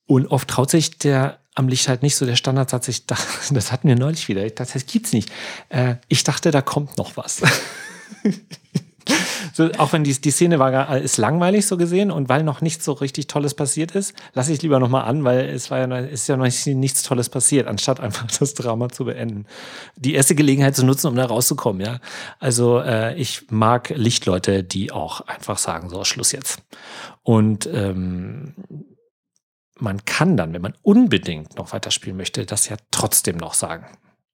Und 0.05 0.27
oft 0.27 0.47
traut 0.47 0.69
sich 0.69 0.99
der 0.99 1.39
am 1.55 1.69
Licht 1.69 1.87
halt 1.87 2.03
nicht 2.03 2.15
so 2.15 2.25
der 2.25 2.35
Standardsatz. 2.35 2.87
Ich 2.89 3.05
dachte, 3.07 3.25
das 3.53 3.71
hatten 3.71 3.87
wir 3.87 3.95
neulich 3.95 4.27
wieder. 4.27 4.45
Ich 4.45 4.55
dachte, 4.55 4.73
das 4.73 4.85
gibt's 4.85 5.13
nicht. 5.13 5.31
Äh, 5.69 5.95
ich 6.07 6.23
dachte, 6.23 6.51
da 6.51 6.61
kommt 6.61 6.97
noch 6.97 7.17
was. 7.17 7.41
so, 9.53 9.71
auch 9.77 9.93
wenn 9.93 10.03
die, 10.03 10.19
die 10.19 10.31
Szene 10.31 10.59
war, 10.59 10.97
ist 10.97 11.17
langweilig 11.17 11.65
so 11.65 11.77
gesehen 11.77 12.11
und 12.11 12.27
weil 12.27 12.43
noch 12.43 12.61
nichts 12.61 12.83
so 12.83 12.93
richtig 12.93 13.27
Tolles 13.27 13.53
passiert 13.53 13.95
ist, 13.95 14.13
lasse 14.33 14.51
ich 14.51 14.61
lieber 14.61 14.79
noch 14.79 14.89
mal 14.89 15.03
an, 15.03 15.23
weil 15.23 15.47
es 15.47 15.71
war 15.71 15.79
ja 15.79 15.87
noch, 15.87 15.97
ist 15.97 16.27
ja 16.27 16.37
noch 16.37 16.45
nichts 16.45 17.03
Tolles 17.03 17.29
passiert, 17.29 17.67
anstatt 17.67 17.99
einfach 17.99 18.27
das 18.39 18.53
Drama 18.53 18.89
zu 18.89 19.05
beenden. 19.05 19.45
Die 19.95 20.13
erste 20.13 20.35
Gelegenheit 20.35 20.75
zu 20.75 20.85
nutzen, 20.85 21.07
um 21.07 21.15
da 21.15 21.25
rauszukommen, 21.25 21.85
ja. 21.85 21.99
Also 22.39 22.79
äh, 22.79 23.15
ich 23.15 23.43
mag 23.49 23.93
Lichtleute, 23.95 24.63
die 24.63 24.91
auch 24.91 25.21
einfach 25.21 25.57
sagen, 25.57 25.89
so 25.89 26.03
Schluss 26.03 26.31
jetzt. 26.31 26.61
Und 27.23 27.67
ähm, 27.71 28.53
man 29.79 30.05
kann 30.05 30.38
dann, 30.38 30.53
wenn 30.53 30.61
man 30.61 30.73
unbedingt 30.81 31.57
noch 31.57 31.73
weiterspielen 31.73 32.17
möchte, 32.17 32.45
das 32.45 32.69
ja 32.69 32.77
trotzdem 32.91 33.38
noch 33.38 33.53
sagen. 33.53 33.85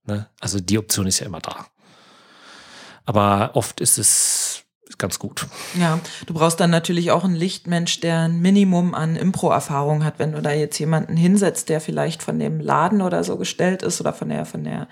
Ne? 0.06 0.27
Also 0.39 0.60
die 0.60 0.77
Option 0.77 1.08
ist 1.08 1.19
ja 1.19 1.25
immer 1.25 1.39
da. 1.41 1.67
Aber 3.06 3.51
oft 3.56 3.82
ist 3.82 3.97
es 3.97 4.63
ganz 4.97 5.19
gut. 5.19 5.47
Ja, 5.80 5.99
du 6.25 6.34
brauchst 6.34 6.60
dann 6.60 6.69
natürlich 6.69 7.12
auch 7.12 7.23
einen 7.23 7.36
Lichtmensch, 7.36 7.99
der 8.01 8.21
ein 8.21 8.41
Minimum 8.41 8.93
an 8.93 9.15
Impro-Erfahrung 9.15 10.04
hat. 10.04 10.19
Wenn 10.19 10.34
du 10.34 10.41
da 10.41 10.51
jetzt 10.51 10.77
jemanden 10.80 11.17
hinsetzt, 11.17 11.69
der 11.69 11.82
vielleicht 11.82 12.21
von 12.21 12.39
dem 12.39 12.60
Laden 12.60 13.01
oder 13.01 13.23
so 13.23 13.38
gestellt 13.38 13.84
ist 13.84 13.99
oder 14.01 14.13
von 14.13 14.30
der, 14.30 14.45
von 14.45 14.63
der, 14.63 14.88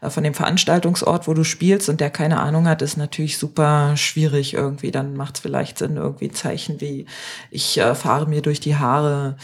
äh, 0.00 0.10
von 0.10 0.22
dem 0.22 0.34
Veranstaltungsort, 0.34 1.26
wo 1.26 1.34
du 1.34 1.44
spielst 1.44 1.88
und 1.88 2.00
der 2.00 2.10
keine 2.10 2.40
Ahnung 2.40 2.68
hat, 2.68 2.82
ist 2.82 2.96
natürlich 2.96 3.38
super 3.38 3.96
schwierig 3.96 4.54
irgendwie. 4.54 4.90
Dann 4.90 5.16
macht 5.16 5.36
es 5.36 5.40
vielleicht 5.40 5.78
Sinn, 5.78 5.96
irgendwie 5.96 6.30
Zeichen 6.30 6.80
wie 6.80 7.06
ich 7.50 7.78
äh, 7.78 7.94
fahre 7.94 8.28
mir 8.28 8.42
durch 8.42 8.60
die 8.60 8.76
Haare 8.76 9.36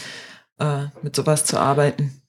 äh, 0.59 0.85
mit 1.01 1.15
sowas 1.15 1.45
zu 1.45 1.59
arbeiten. 1.59 2.21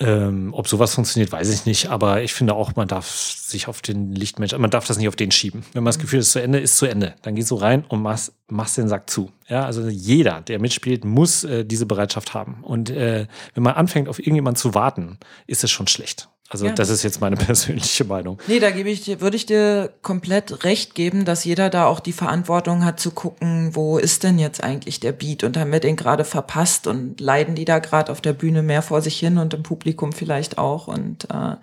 Ähm, 0.00 0.54
ob 0.54 0.68
sowas 0.68 0.94
funktioniert, 0.94 1.32
weiß 1.32 1.52
ich 1.52 1.66
nicht. 1.66 1.90
Aber 1.90 2.22
ich 2.22 2.32
finde 2.32 2.54
auch, 2.54 2.76
man 2.76 2.86
darf 2.86 3.10
sich 3.10 3.66
auf 3.66 3.82
den 3.82 4.14
Lichtmensch, 4.14 4.56
man 4.56 4.70
darf 4.70 4.86
das 4.86 4.96
nicht 4.96 5.08
auf 5.08 5.16
den 5.16 5.32
schieben. 5.32 5.64
Wenn 5.72 5.82
man 5.82 5.88
das 5.88 5.98
mhm. 5.98 6.02
Gefühl 6.02 6.20
ist, 6.20 6.30
zu 6.30 6.40
Ende 6.40 6.60
ist 6.60 6.76
zu 6.76 6.86
Ende, 6.86 7.16
dann 7.22 7.34
gehst 7.34 7.50
du 7.50 7.56
rein 7.56 7.84
und 7.88 8.02
machst, 8.02 8.32
machst 8.46 8.78
den 8.78 8.88
Sack 8.88 9.10
zu. 9.10 9.32
Ja, 9.48 9.64
also 9.64 9.88
jeder, 9.88 10.40
der 10.42 10.60
mitspielt, 10.60 11.04
muss 11.04 11.42
äh, 11.42 11.64
diese 11.64 11.86
Bereitschaft 11.86 12.32
haben. 12.32 12.62
Und 12.62 12.90
äh, 12.90 13.26
wenn 13.54 13.62
man 13.64 13.74
anfängt, 13.74 14.08
auf 14.08 14.20
irgendjemanden 14.20 14.60
zu 14.60 14.74
warten, 14.74 15.18
ist 15.48 15.64
es 15.64 15.70
schon 15.72 15.88
schlecht. 15.88 16.28
Also 16.50 16.66
ja, 16.66 16.72
das 16.72 16.88
ist 16.88 17.02
jetzt 17.02 17.20
meine 17.20 17.36
persönliche 17.46 18.04
Meinung. 18.04 18.40
Nee, 18.46 18.58
da 18.58 18.70
gebe 18.70 18.88
ich 18.88 19.02
dir, 19.02 19.20
würde 19.20 19.36
ich 19.36 19.46
dir 19.46 19.92
komplett 20.02 20.64
recht 20.64 20.94
geben, 20.94 21.24
dass 21.24 21.44
jeder 21.44 21.68
da 21.68 21.86
auch 21.86 22.00
die 22.00 22.12
Verantwortung 22.12 22.84
hat 22.84 22.98
zu 22.98 23.10
gucken, 23.10 23.74
wo 23.74 23.98
ist 23.98 24.22
denn 24.22 24.38
jetzt 24.38 24.64
eigentlich 24.64 25.00
der 25.00 25.12
Beat 25.12 25.44
und 25.44 25.56
haben 25.56 25.72
wir 25.72 25.80
den 25.80 25.96
gerade 25.96 26.24
verpasst 26.24 26.86
und 26.86 27.20
leiden 27.20 27.54
die 27.54 27.66
da 27.66 27.78
gerade 27.80 28.10
auf 28.10 28.20
der 28.20 28.32
Bühne 28.32 28.62
mehr 28.62 28.82
vor 28.82 29.02
sich 29.02 29.18
hin 29.18 29.36
und 29.38 29.52
im 29.52 29.62
Publikum 29.62 30.12
vielleicht 30.12 30.56
auch 30.58 30.88
und 30.88 31.24
äh, 31.24 31.56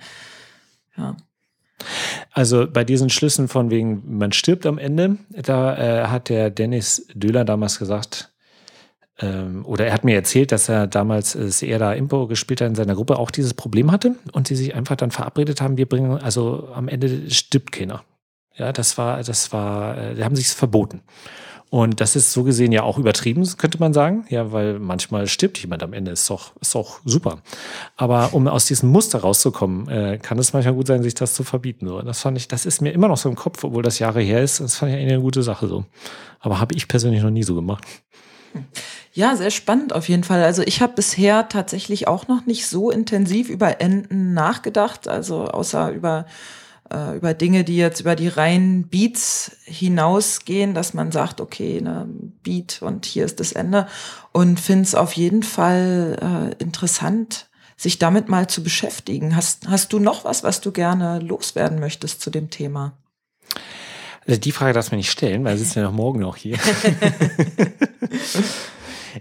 ja. 0.98 1.18
Also 2.32 2.68
bei 2.72 2.84
diesen 2.84 3.10
Schlüssen 3.10 3.48
von 3.48 3.70
wegen, 3.70 4.18
man 4.18 4.32
stirbt 4.32 4.66
am 4.66 4.78
Ende, 4.78 5.18
da 5.30 5.78
äh, 5.78 6.08
hat 6.08 6.30
der 6.30 6.50
Dennis 6.50 7.08
Döhler 7.14 7.44
damals 7.44 7.80
gesagt, 7.80 8.34
ähm, 9.20 9.66
oder 9.66 9.88
er 9.88 9.94
hat 9.94 10.04
mir 10.04 10.16
erzählt, 10.16 10.52
dass 10.52 10.68
er 10.68 10.88
damals, 10.88 11.36
als 11.36 11.62
er 11.62 11.80
da 11.80 11.94
Impo 11.94 12.28
gespielt 12.28 12.62
hat 12.62 12.68
in 12.68 12.76
seiner 12.76 12.96
Gruppe, 12.96 13.18
auch 13.18 13.32
dieses 13.32 13.54
Problem 13.54 13.92
hatte 13.92 14.16
und 14.34 14.48
sie 14.48 14.56
sich 14.56 14.76
einfach 14.76 14.96
dann 14.96 15.12
verabredet 15.12 15.62
haben, 15.62 15.78
wir 15.78 15.88
bringen, 15.88 16.18
also 16.18 16.70
am 16.74 16.88
Ende 16.88 17.30
stirbt 17.32 17.72
keiner. 17.72 18.04
Ja, 18.58 18.72
das 18.72 18.98
war, 18.98 19.22
das 19.24 19.52
war, 19.54 19.98
äh, 19.98 20.16
die 20.16 20.24
haben 20.24 20.36
sich 20.36 20.48
verboten. 20.50 21.02
Und 21.70 22.00
das 22.00 22.16
ist 22.16 22.32
so 22.32 22.44
gesehen 22.44 22.72
ja 22.72 22.84
auch 22.84 22.98
übertrieben, 22.98 23.46
könnte 23.58 23.80
man 23.80 23.92
sagen. 23.92 24.26
Ja, 24.30 24.52
weil 24.52 24.80
manchmal 24.80 25.28
stirbt 25.28 25.58
jemand 25.58 25.84
am 25.84 25.94
Ende, 25.94 26.12
ist 26.12 26.30
doch, 26.30 26.54
ist 26.62 26.76
doch 26.76 27.02
super. 27.04 27.40
Aber 27.98 28.34
um 28.34 28.48
aus 28.48 28.66
diesem 28.66 28.90
Muster 28.90 29.20
rauszukommen, 29.20 29.90
äh, 29.90 30.20
kann 30.22 30.38
es 30.40 30.54
manchmal 30.54 30.76
gut 30.76 30.88
sein, 30.88 31.04
sich 31.04 31.16
das 31.16 31.34
zu 31.34 31.44
verbieten. 31.44 31.88
So. 31.88 32.02
Das 32.02 32.22
fand 32.22 32.38
ich, 32.38 32.48
das 32.48 32.66
ist 32.66 32.82
mir 32.82 32.92
immer 32.92 33.08
noch 33.08 33.18
so 33.18 33.28
im 33.28 33.36
Kopf, 33.36 33.64
obwohl 33.64 33.84
das 33.84 34.00
Jahre 34.00 34.22
her 34.22 34.42
ist. 34.42 34.62
Das 34.62 34.76
fand 34.76 34.92
ich 34.92 34.98
eigentlich 34.98 35.14
eine 35.14 35.22
gute 35.22 35.44
Sache 35.44 35.68
so. 35.68 35.86
Aber 36.40 36.60
habe 36.60 36.76
ich 36.76 36.88
persönlich 36.88 37.24
noch 37.24 37.32
nie 37.32 37.44
so 37.44 37.56
gemacht. 37.56 37.84
Ja, 39.16 39.38
sehr 39.38 39.50
spannend 39.50 39.94
auf 39.94 40.10
jeden 40.10 40.26
Fall. 40.26 40.44
Also 40.44 40.62
ich 40.62 40.82
habe 40.82 40.92
bisher 40.92 41.48
tatsächlich 41.48 42.06
auch 42.06 42.28
noch 42.28 42.46
nicht 42.46 42.68
so 42.68 42.92
intensiv 42.92 43.48
über 43.48 43.80
Enden 43.80 44.34
nachgedacht, 44.34 45.08
also 45.08 45.46
außer 45.46 45.92
über 45.94 46.26
äh, 46.92 47.16
über 47.16 47.34
Dinge, 47.34 47.64
die 47.64 47.78
jetzt 47.78 48.02
über 48.02 48.18
die 48.18 48.28
reinen 48.28 48.90
Beats 48.90 49.56
hinausgehen, 49.64 50.74
dass 50.74 50.94
man 50.94 51.14
sagt, 51.14 51.40
okay, 51.40 51.80
ne, 51.80 52.10
Beat 52.44 52.82
und 52.82 53.06
hier 53.06 53.24
ist 53.24 53.40
das 53.40 53.54
Ende 53.54 53.88
und 54.34 54.60
finde 54.60 54.84
es 54.84 54.96
auf 54.96 55.14
jeden 55.14 55.44
Fall 55.44 56.52
äh, 56.60 56.62
interessant, 56.62 57.48
sich 57.78 58.00
damit 58.00 58.28
mal 58.28 58.48
zu 58.48 58.64
beschäftigen. 58.64 59.38
Hast, 59.38 59.70
hast 59.70 59.94
du 59.94 60.00
noch 60.00 60.26
was, 60.26 60.44
was 60.44 60.60
du 60.60 60.74
gerne 60.74 61.20
loswerden 61.20 61.80
möchtest 61.80 62.20
zu 62.20 62.32
dem 62.32 62.50
Thema? 62.50 62.98
Also 64.28 64.42
die 64.42 64.52
Frage 64.52 64.74
darfst 64.74 64.92
du 64.92 64.96
mir 64.96 65.00
nicht 65.00 65.12
stellen, 65.12 65.46
weil 65.46 65.58
sitzen 65.58 65.80
ja 65.80 65.86
noch 65.86 65.94
morgen 65.94 66.20
noch 66.20 66.36
hier. 66.36 66.58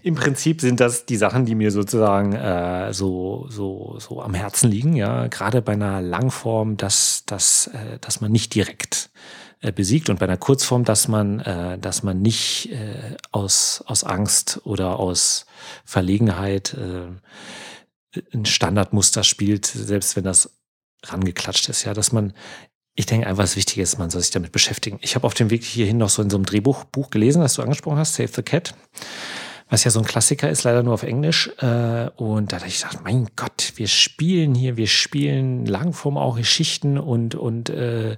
Im 0.03 0.15
Prinzip 0.15 0.61
sind 0.61 0.81
das 0.81 1.07
die 1.07 1.17
Sachen, 1.17 1.47
die 1.47 1.55
mir 1.55 1.71
sozusagen 1.71 2.33
äh, 2.33 2.93
so, 2.93 3.47
so, 3.49 3.97
so 3.99 4.23
am 4.23 4.35
Herzen 4.35 4.71
liegen. 4.71 4.95
Ja, 4.97 5.29
gerade 5.29 5.63
bei 5.63 5.73
einer 5.73 6.01
Langform, 6.01 6.77
dass, 6.77 7.25
dass, 7.27 7.69
äh, 7.69 7.99
dass 8.01 8.21
man 8.21 8.33
nicht 8.33 8.55
direkt 8.55 9.11
äh, 9.61 9.73
besiegt 9.73 10.11
und 10.11 10.19
bei 10.19 10.27
einer 10.27 10.37
Kurzform, 10.37 10.85
dass 10.85 11.09
man, 11.09 11.41
äh, 11.41 11.79
dass 11.79 12.03
man 12.03 12.23
nicht 12.23 12.71
äh, 12.73 13.17
aus, 13.31 13.85
aus 13.87 14.05
Angst 14.05 14.61
oder 14.65 14.99
aus 14.99 15.47
Verlegenheit 15.85 16.75
äh, 16.75 18.21
ein 18.33 18.45
Standardmuster 18.45 19.25
spielt, 19.25 19.67
selbst 19.67 20.17
wenn 20.17 20.25
das 20.25 20.59
rangeklatscht 21.05 21.69
ist. 21.69 21.85
Ja, 21.85 21.95
dass 21.95 22.13
man 22.13 22.33
ich 22.97 23.07
denke 23.07 23.27
einfach, 23.27 23.43
das 23.43 23.57
Wichtige 23.57 23.83
ist, 23.83 23.99
man 23.99 24.11
soll 24.11 24.23
sich 24.23 24.31
damit 24.31 24.53
beschäftigen. 24.53 24.99
Ich 25.03 25.17
habe 25.17 25.27
auf 25.27 25.35
dem 25.35 25.51
Weg 25.51 25.65
hierhin 25.65 25.99
noch 25.99 26.11
so 26.11 26.23
in 26.23 26.31
so 26.31 26.37
einem 26.37 26.47
Drehbuch 26.47 26.85
Buch 26.85 27.11
gelesen, 27.11 27.43
das 27.43 27.55
du 27.55 27.63
angesprochen 27.63 27.99
hast, 27.99 28.15
Save 28.15 28.29
the 28.29 28.43
Cat, 28.43 28.75
was 29.75 29.83
ja 29.83 29.91
so 29.91 29.99
ein 29.99 30.05
Klassiker 30.05 30.49
ist, 30.49 30.63
leider 30.63 30.85
nur 30.85 30.95
auf 30.95 31.03
Englisch. 31.03 31.51
Äh, 31.59 32.09
und 32.15 32.53
da 32.53 32.59
dachte 32.59 32.69
ich, 32.69 32.85
mein 33.03 33.27
Gott, 33.35 33.73
wir 33.75 33.89
spielen 33.89 34.55
hier, 34.55 34.77
wir 34.77 34.87
spielen 34.87 35.67
Langform 35.67 36.17
auch 36.17 36.37
Geschichten 36.37 36.97
und, 36.97 37.35
und 37.35 37.71
äh, 37.71 38.17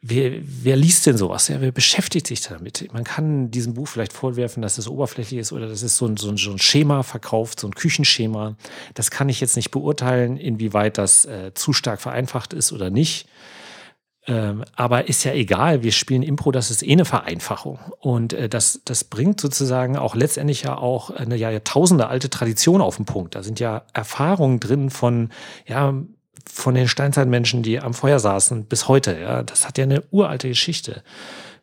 wer, 0.00 0.32
wer 0.40 0.76
liest 0.76 1.04
denn 1.04 1.18
sowas? 1.18 1.48
Ja, 1.48 1.60
wer 1.60 1.70
beschäftigt 1.70 2.26
sich 2.26 2.40
damit? 2.40 2.88
Man 2.94 3.04
kann 3.04 3.50
diesem 3.50 3.74
Buch 3.74 3.88
vielleicht 3.88 4.14
vorwerfen, 4.14 4.62
dass 4.62 4.78
es 4.78 4.88
oberflächlich 4.88 5.38
ist 5.38 5.52
oder 5.52 5.68
dass 5.68 5.82
es 5.82 5.98
so 5.98 6.06
ein, 6.06 6.16
so 6.16 6.30
ein, 6.30 6.38
so 6.38 6.50
ein 6.50 6.58
Schema 6.58 7.02
verkauft, 7.02 7.60
so 7.60 7.68
ein 7.68 7.74
Küchenschema. 7.74 8.56
Das 8.94 9.10
kann 9.10 9.28
ich 9.28 9.38
jetzt 9.42 9.56
nicht 9.56 9.70
beurteilen, 9.72 10.38
inwieweit 10.38 10.96
das 10.96 11.26
äh, 11.26 11.52
zu 11.52 11.74
stark 11.74 12.00
vereinfacht 12.00 12.54
ist 12.54 12.72
oder 12.72 12.88
nicht. 12.88 13.28
Ähm, 14.26 14.64
aber 14.76 15.08
ist 15.08 15.24
ja 15.24 15.32
egal, 15.32 15.82
wir 15.82 15.92
spielen 15.92 16.22
Impro, 16.22 16.52
das 16.52 16.70
ist 16.70 16.82
eh 16.82 16.92
eine 16.92 17.04
Vereinfachung. 17.04 17.78
Und 18.00 18.32
äh, 18.32 18.48
das, 18.48 18.82
das 18.84 19.04
bringt 19.04 19.40
sozusagen 19.40 19.96
auch 19.96 20.14
letztendlich 20.14 20.62
ja 20.62 20.76
auch 20.76 21.10
eine 21.10 21.36
ja, 21.36 21.50
Jahrtausende 21.50 22.08
alte 22.08 22.28
Tradition 22.28 22.82
auf 22.82 22.96
den 22.96 23.06
Punkt. 23.06 23.34
Da 23.34 23.42
sind 23.42 23.60
ja 23.60 23.82
Erfahrungen 23.94 24.60
drin 24.60 24.90
von, 24.90 25.30
ja, 25.66 25.94
von 26.46 26.74
den 26.74 26.88
Steinzeitmenschen, 26.88 27.62
die 27.62 27.80
am 27.80 27.94
Feuer 27.94 28.18
saßen 28.18 28.66
bis 28.66 28.88
heute. 28.88 29.18
Ja, 29.18 29.42
das 29.42 29.66
hat 29.66 29.78
ja 29.78 29.84
eine 29.84 30.02
uralte 30.10 30.48
Geschichte. 30.48 31.02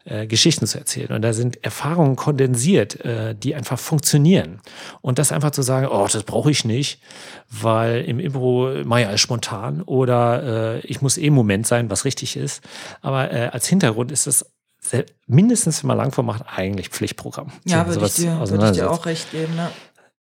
Äh, 0.09 0.25
Geschichten 0.25 0.65
zu 0.67 0.77
erzählen. 0.77 1.11
Und 1.11 1.21
da 1.21 1.33
sind 1.33 1.61
Erfahrungen 1.65 2.15
kondensiert, 2.15 3.03
äh, 3.03 3.35
die 3.35 3.55
einfach 3.55 3.77
funktionieren. 3.77 4.61
Und 5.01 5.19
das 5.19 5.33
einfach 5.33 5.51
zu 5.51 5.63
sagen, 5.63 5.87
oh, 5.87 6.07
das 6.09 6.23
brauche 6.23 6.49
ich 6.49 6.63
nicht, 6.63 7.01
weil 7.49 8.05
im 8.05 8.21
Impro 8.21 8.71
mache 8.85 9.01
ich 9.01 9.07
alles 9.07 9.19
spontan 9.19 9.81
oder 9.81 10.75
äh, 10.75 10.79
ich 10.87 11.01
muss 11.01 11.17
eh 11.17 11.25
im 11.25 11.33
Moment 11.33 11.67
sein, 11.67 11.89
was 11.89 12.05
richtig 12.05 12.37
ist. 12.37 12.63
Aber 13.01 13.33
äh, 13.33 13.49
als 13.51 13.67
Hintergrund 13.67 14.13
ist 14.13 14.27
es 14.27 14.45
mindestens, 15.25 15.83
wenn 15.83 15.89
man 15.89 15.97
Langform 15.97 16.27
macht, 16.27 16.43
eigentlich 16.55 16.87
Pflichtprogramm. 16.87 17.51
Ja, 17.65 17.85
würde 17.85 18.05
ich, 18.05 18.13
dir, 18.13 18.41
ich 18.41 18.71
dir 18.71 18.89
auch 18.89 19.05
recht 19.05 19.31
geben. 19.31 19.57
Ne? 19.57 19.67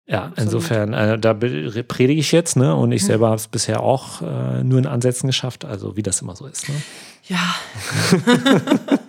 Ja, 0.09 0.25
Absolut. 0.25 0.39
insofern, 0.39 0.93
äh, 0.95 1.17
da 1.17 1.33
predige 1.33 2.21
ich 2.21 2.33
jetzt, 2.33 2.57
ne? 2.57 2.75
Und 2.75 2.91
ich 2.91 3.03
hm. 3.03 3.07
selber 3.07 3.27
habe 3.27 3.37
es 3.37 3.47
bisher 3.47 3.85
auch 3.85 4.21
äh, 4.21 4.65
nur 4.65 4.81
in 4.81 4.87
Ansätzen 4.87 5.29
geschafft, 5.29 5.65
also 5.65 5.97
wie 5.97 6.03
das 6.03 6.23
immer 6.23 6.35
so 6.35 6.47
ist. 6.47 6.69
Ne? 6.69 6.75
Ja. 7.29 7.55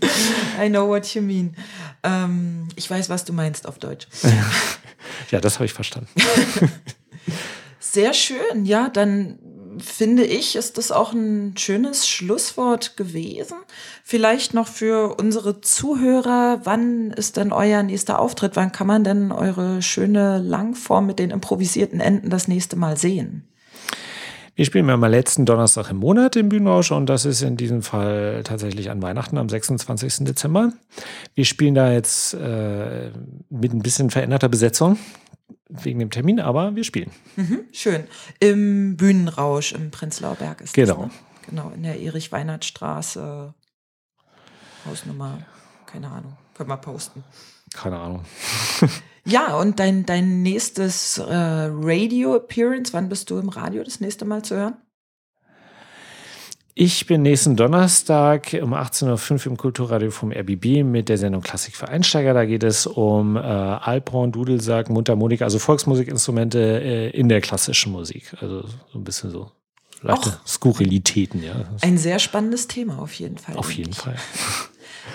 I 0.62 0.68
know 0.68 0.88
what 0.88 1.14
you 1.14 1.22
mean. 1.22 1.54
Ähm, 2.02 2.68
ich 2.76 2.88
weiß, 2.90 3.08
was 3.08 3.24
du 3.24 3.32
meinst 3.32 3.66
auf 3.66 3.78
Deutsch. 3.78 4.06
ja, 5.30 5.40
das 5.40 5.54
habe 5.54 5.66
ich 5.66 5.72
verstanden. 5.72 6.08
Sehr 7.80 8.12
schön. 8.12 8.64
Ja, 8.64 8.88
dann 8.88 9.38
finde 9.78 10.24
ich, 10.24 10.56
ist 10.56 10.78
das 10.78 10.90
auch 10.90 11.12
ein 11.12 11.56
schönes 11.56 12.08
Schlusswort 12.08 12.96
gewesen. 12.96 13.58
Vielleicht 14.02 14.54
noch 14.54 14.66
für 14.66 15.16
unsere 15.16 15.60
Zuhörer, 15.60 16.60
wann 16.64 17.12
ist 17.12 17.36
denn 17.36 17.52
euer 17.52 17.82
nächster 17.82 18.18
Auftritt? 18.18 18.56
Wann 18.56 18.72
kann 18.72 18.86
man 18.86 19.04
denn 19.04 19.32
eure 19.32 19.82
schöne 19.82 20.38
Langform 20.38 21.06
mit 21.06 21.18
den 21.18 21.30
improvisierten 21.30 22.00
Enden 22.00 22.30
das 22.30 22.48
nächste 22.48 22.76
Mal 22.76 22.96
sehen? 22.96 23.48
Wir 24.58 24.64
spielen 24.64 24.88
immer 24.88 25.08
letzten 25.08 25.46
Donnerstag 25.46 25.88
im 25.88 25.98
Monat 25.98 26.34
im 26.34 26.48
Bühnenrausch 26.48 26.90
und 26.90 27.06
das 27.06 27.24
ist 27.24 27.42
in 27.42 27.56
diesem 27.56 27.80
Fall 27.80 28.42
tatsächlich 28.42 28.90
an 28.90 29.00
Weihnachten 29.00 29.38
am 29.38 29.48
26. 29.48 30.24
Dezember. 30.24 30.72
Wir 31.36 31.44
spielen 31.44 31.76
da 31.76 31.92
jetzt 31.92 32.34
äh, 32.34 33.12
mit 33.50 33.72
ein 33.72 33.82
bisschen 33.82 34.10
veränderter 34.10 34.48
Besetzung 34.48 34.98
wegen 35.68 36.00
dem 36.00 36.10
Termin, 36.10 36.40
aber 36.40 36.74
wir 36.74 36.82
spielen. 36.82 37.12
Mhm, 37.36 37.66
schön. 37.70 38.08
Im 38.40 38.96
Bühnenrausch 38.96 39.70
im 39.70 39.92
Prenzlauer 39.92 40.34
Berg 40.34 40.60
ist 40.60 40.74
genau. 40.74 41.04
das. 41.04 41.04
Ne? 41.04 41.10
Genau, 41.50 41.70
in 41.70 41.84
der 41.84 42.00
Erich-Weinert-Straße, 42.00 43.54
Hausnummer, 44.86 45.38
keine 45.86 46.08
Ahnung, 46.08 46.36
können 46.54 46.68
wir 46.68 46.78
posten. 46.78 47.22
Keine 47.72 47.96
Ahnung. 47.96 48.24
Ja, 49.28 49.56
und 49.56 49.78
dein, 49.78 50.06
dein 50.06 50.42
nächstes 50.42 51.18
äh, 51.18 51.24
Radio-Appearance, 51.30 52.94
wann 52.94 53.10
bist 53.10 53.28
du 53.28 53.38
im 53.38 53.50
Radio 53.50 53.84
das 53.84 54.00
nächste 54.00 54.24
Mal 54.24 54.42
zu 54.42 54.56
hören? 54.56 54.76
Ich 56.74 57.06
bin 57.06 57.22
nächsten 57.22 57.54
Donnerstag 57.54 58.56
um 58.62 58.72
18.05 58.72 59.32
Uhr 59.32 59.46
im 59.48 59.56
Kulturradio 59.58 60.10
vom 60.10 60.32
RBB 60.32 60.82
mit 60.84 61.10
der 61.10 61.18
Sendung 61.18 61.42
Klassik 61.42 61.76
für 61.76 61.88
Einsteiger. 61.88 62.32
Da 62.32 62.46
geht 62.46 62.62
es 62.62 62.86
um 62.86 63.36
äh, 63.36 63.40
Alphorn, 63.40 64.32
Dudelsack, 64.32 64.88
Mundharmonika, 64.88 65.44
also 65.44 65.58
Volksmusikinstrumente 65.58 66.58
äh, 66.58 67.10
in 67.10 67.28
der 67.28 67.42
klassischen 67.42 67.92
Musik. 67.92 68.32
Also 68.40 68.62
so 68.62 68.98
ein 68.98 69.04
bisschen 69.04 69.30
so 69.30 69.50
leichte 70.00 70.38
Skurrilitäten, 70.46 71.42
ja. 71.42 71.66
Ein 71.82 71.98
sehr 71.98 72.18
spannendes 72.18 72.68
Thema 72.68 72.98
auf 73.00 73.12
jeden 73.14 73.36
Fall. 73.36 73.56
Auf 73.56 73.72
jeden. 73.72 73.92
Fall. 73.92 74.16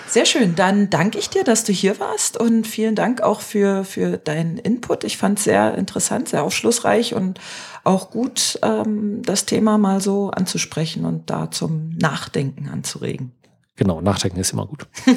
Sehr 0.08 0.26
schön. 0.26 0.54
Dann 0.54 0.90
danke 0.90 1.18
ich 1.18 1.30
dir, 1.30 1.44
dass 1.44 1.64
du 1.64 1.72
hier 1.72 1.98
warst 1.98 2.36
und 2.36 2.66
vielen 2.66 2.94
Dank 2.94 3.20
auch 3.20 3.40
für, 3.40 3.84
für 3.84 4.16
deinen 4.18 4.58
Input. 4.58 5.04
Ich 5.04 5.16
fand 5.16 5.38
es 5.38 5.44
sehr 5.44 5.76
interessant, 5.76 6.28
sehr 6.28 6.44
aufschlussreich 6.44 7.14
und 7.14 7.40
auch 7.84 8.10
gut, 8.10 8.58
ähm, 8.62 9.22
das 9.22 9.46
Thema 9.46 9.78
mal 9.78 10.00
so 10.00 10.30
anzusprechen 10.30 11.04
und 11.04 11.30
da 11.30 11.50
zum 11.50 11.96
Nachdenken 11.96 12.68
anzuregen. 12.68 13.32
Genau, 13.76 14.00
Nachdenken 14.00 14.38
ist 14.38 14.52
immer 14.52 14.66
gut. 14.66 14.86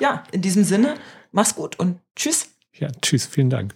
ja, 0.00 0.22
in 0.30 0.42
diesem 0.42 0.64
Sinne, 0.64 0.94
mach's 1.32 1.54
gut 1.54 1.78
und 1.78 1.98
tschüss. 2.14 2.48
Ja, 2.74 2.88
tschüss, 3.02 3.26
vielen 3.26 3.50
Dank. 3.50 3.74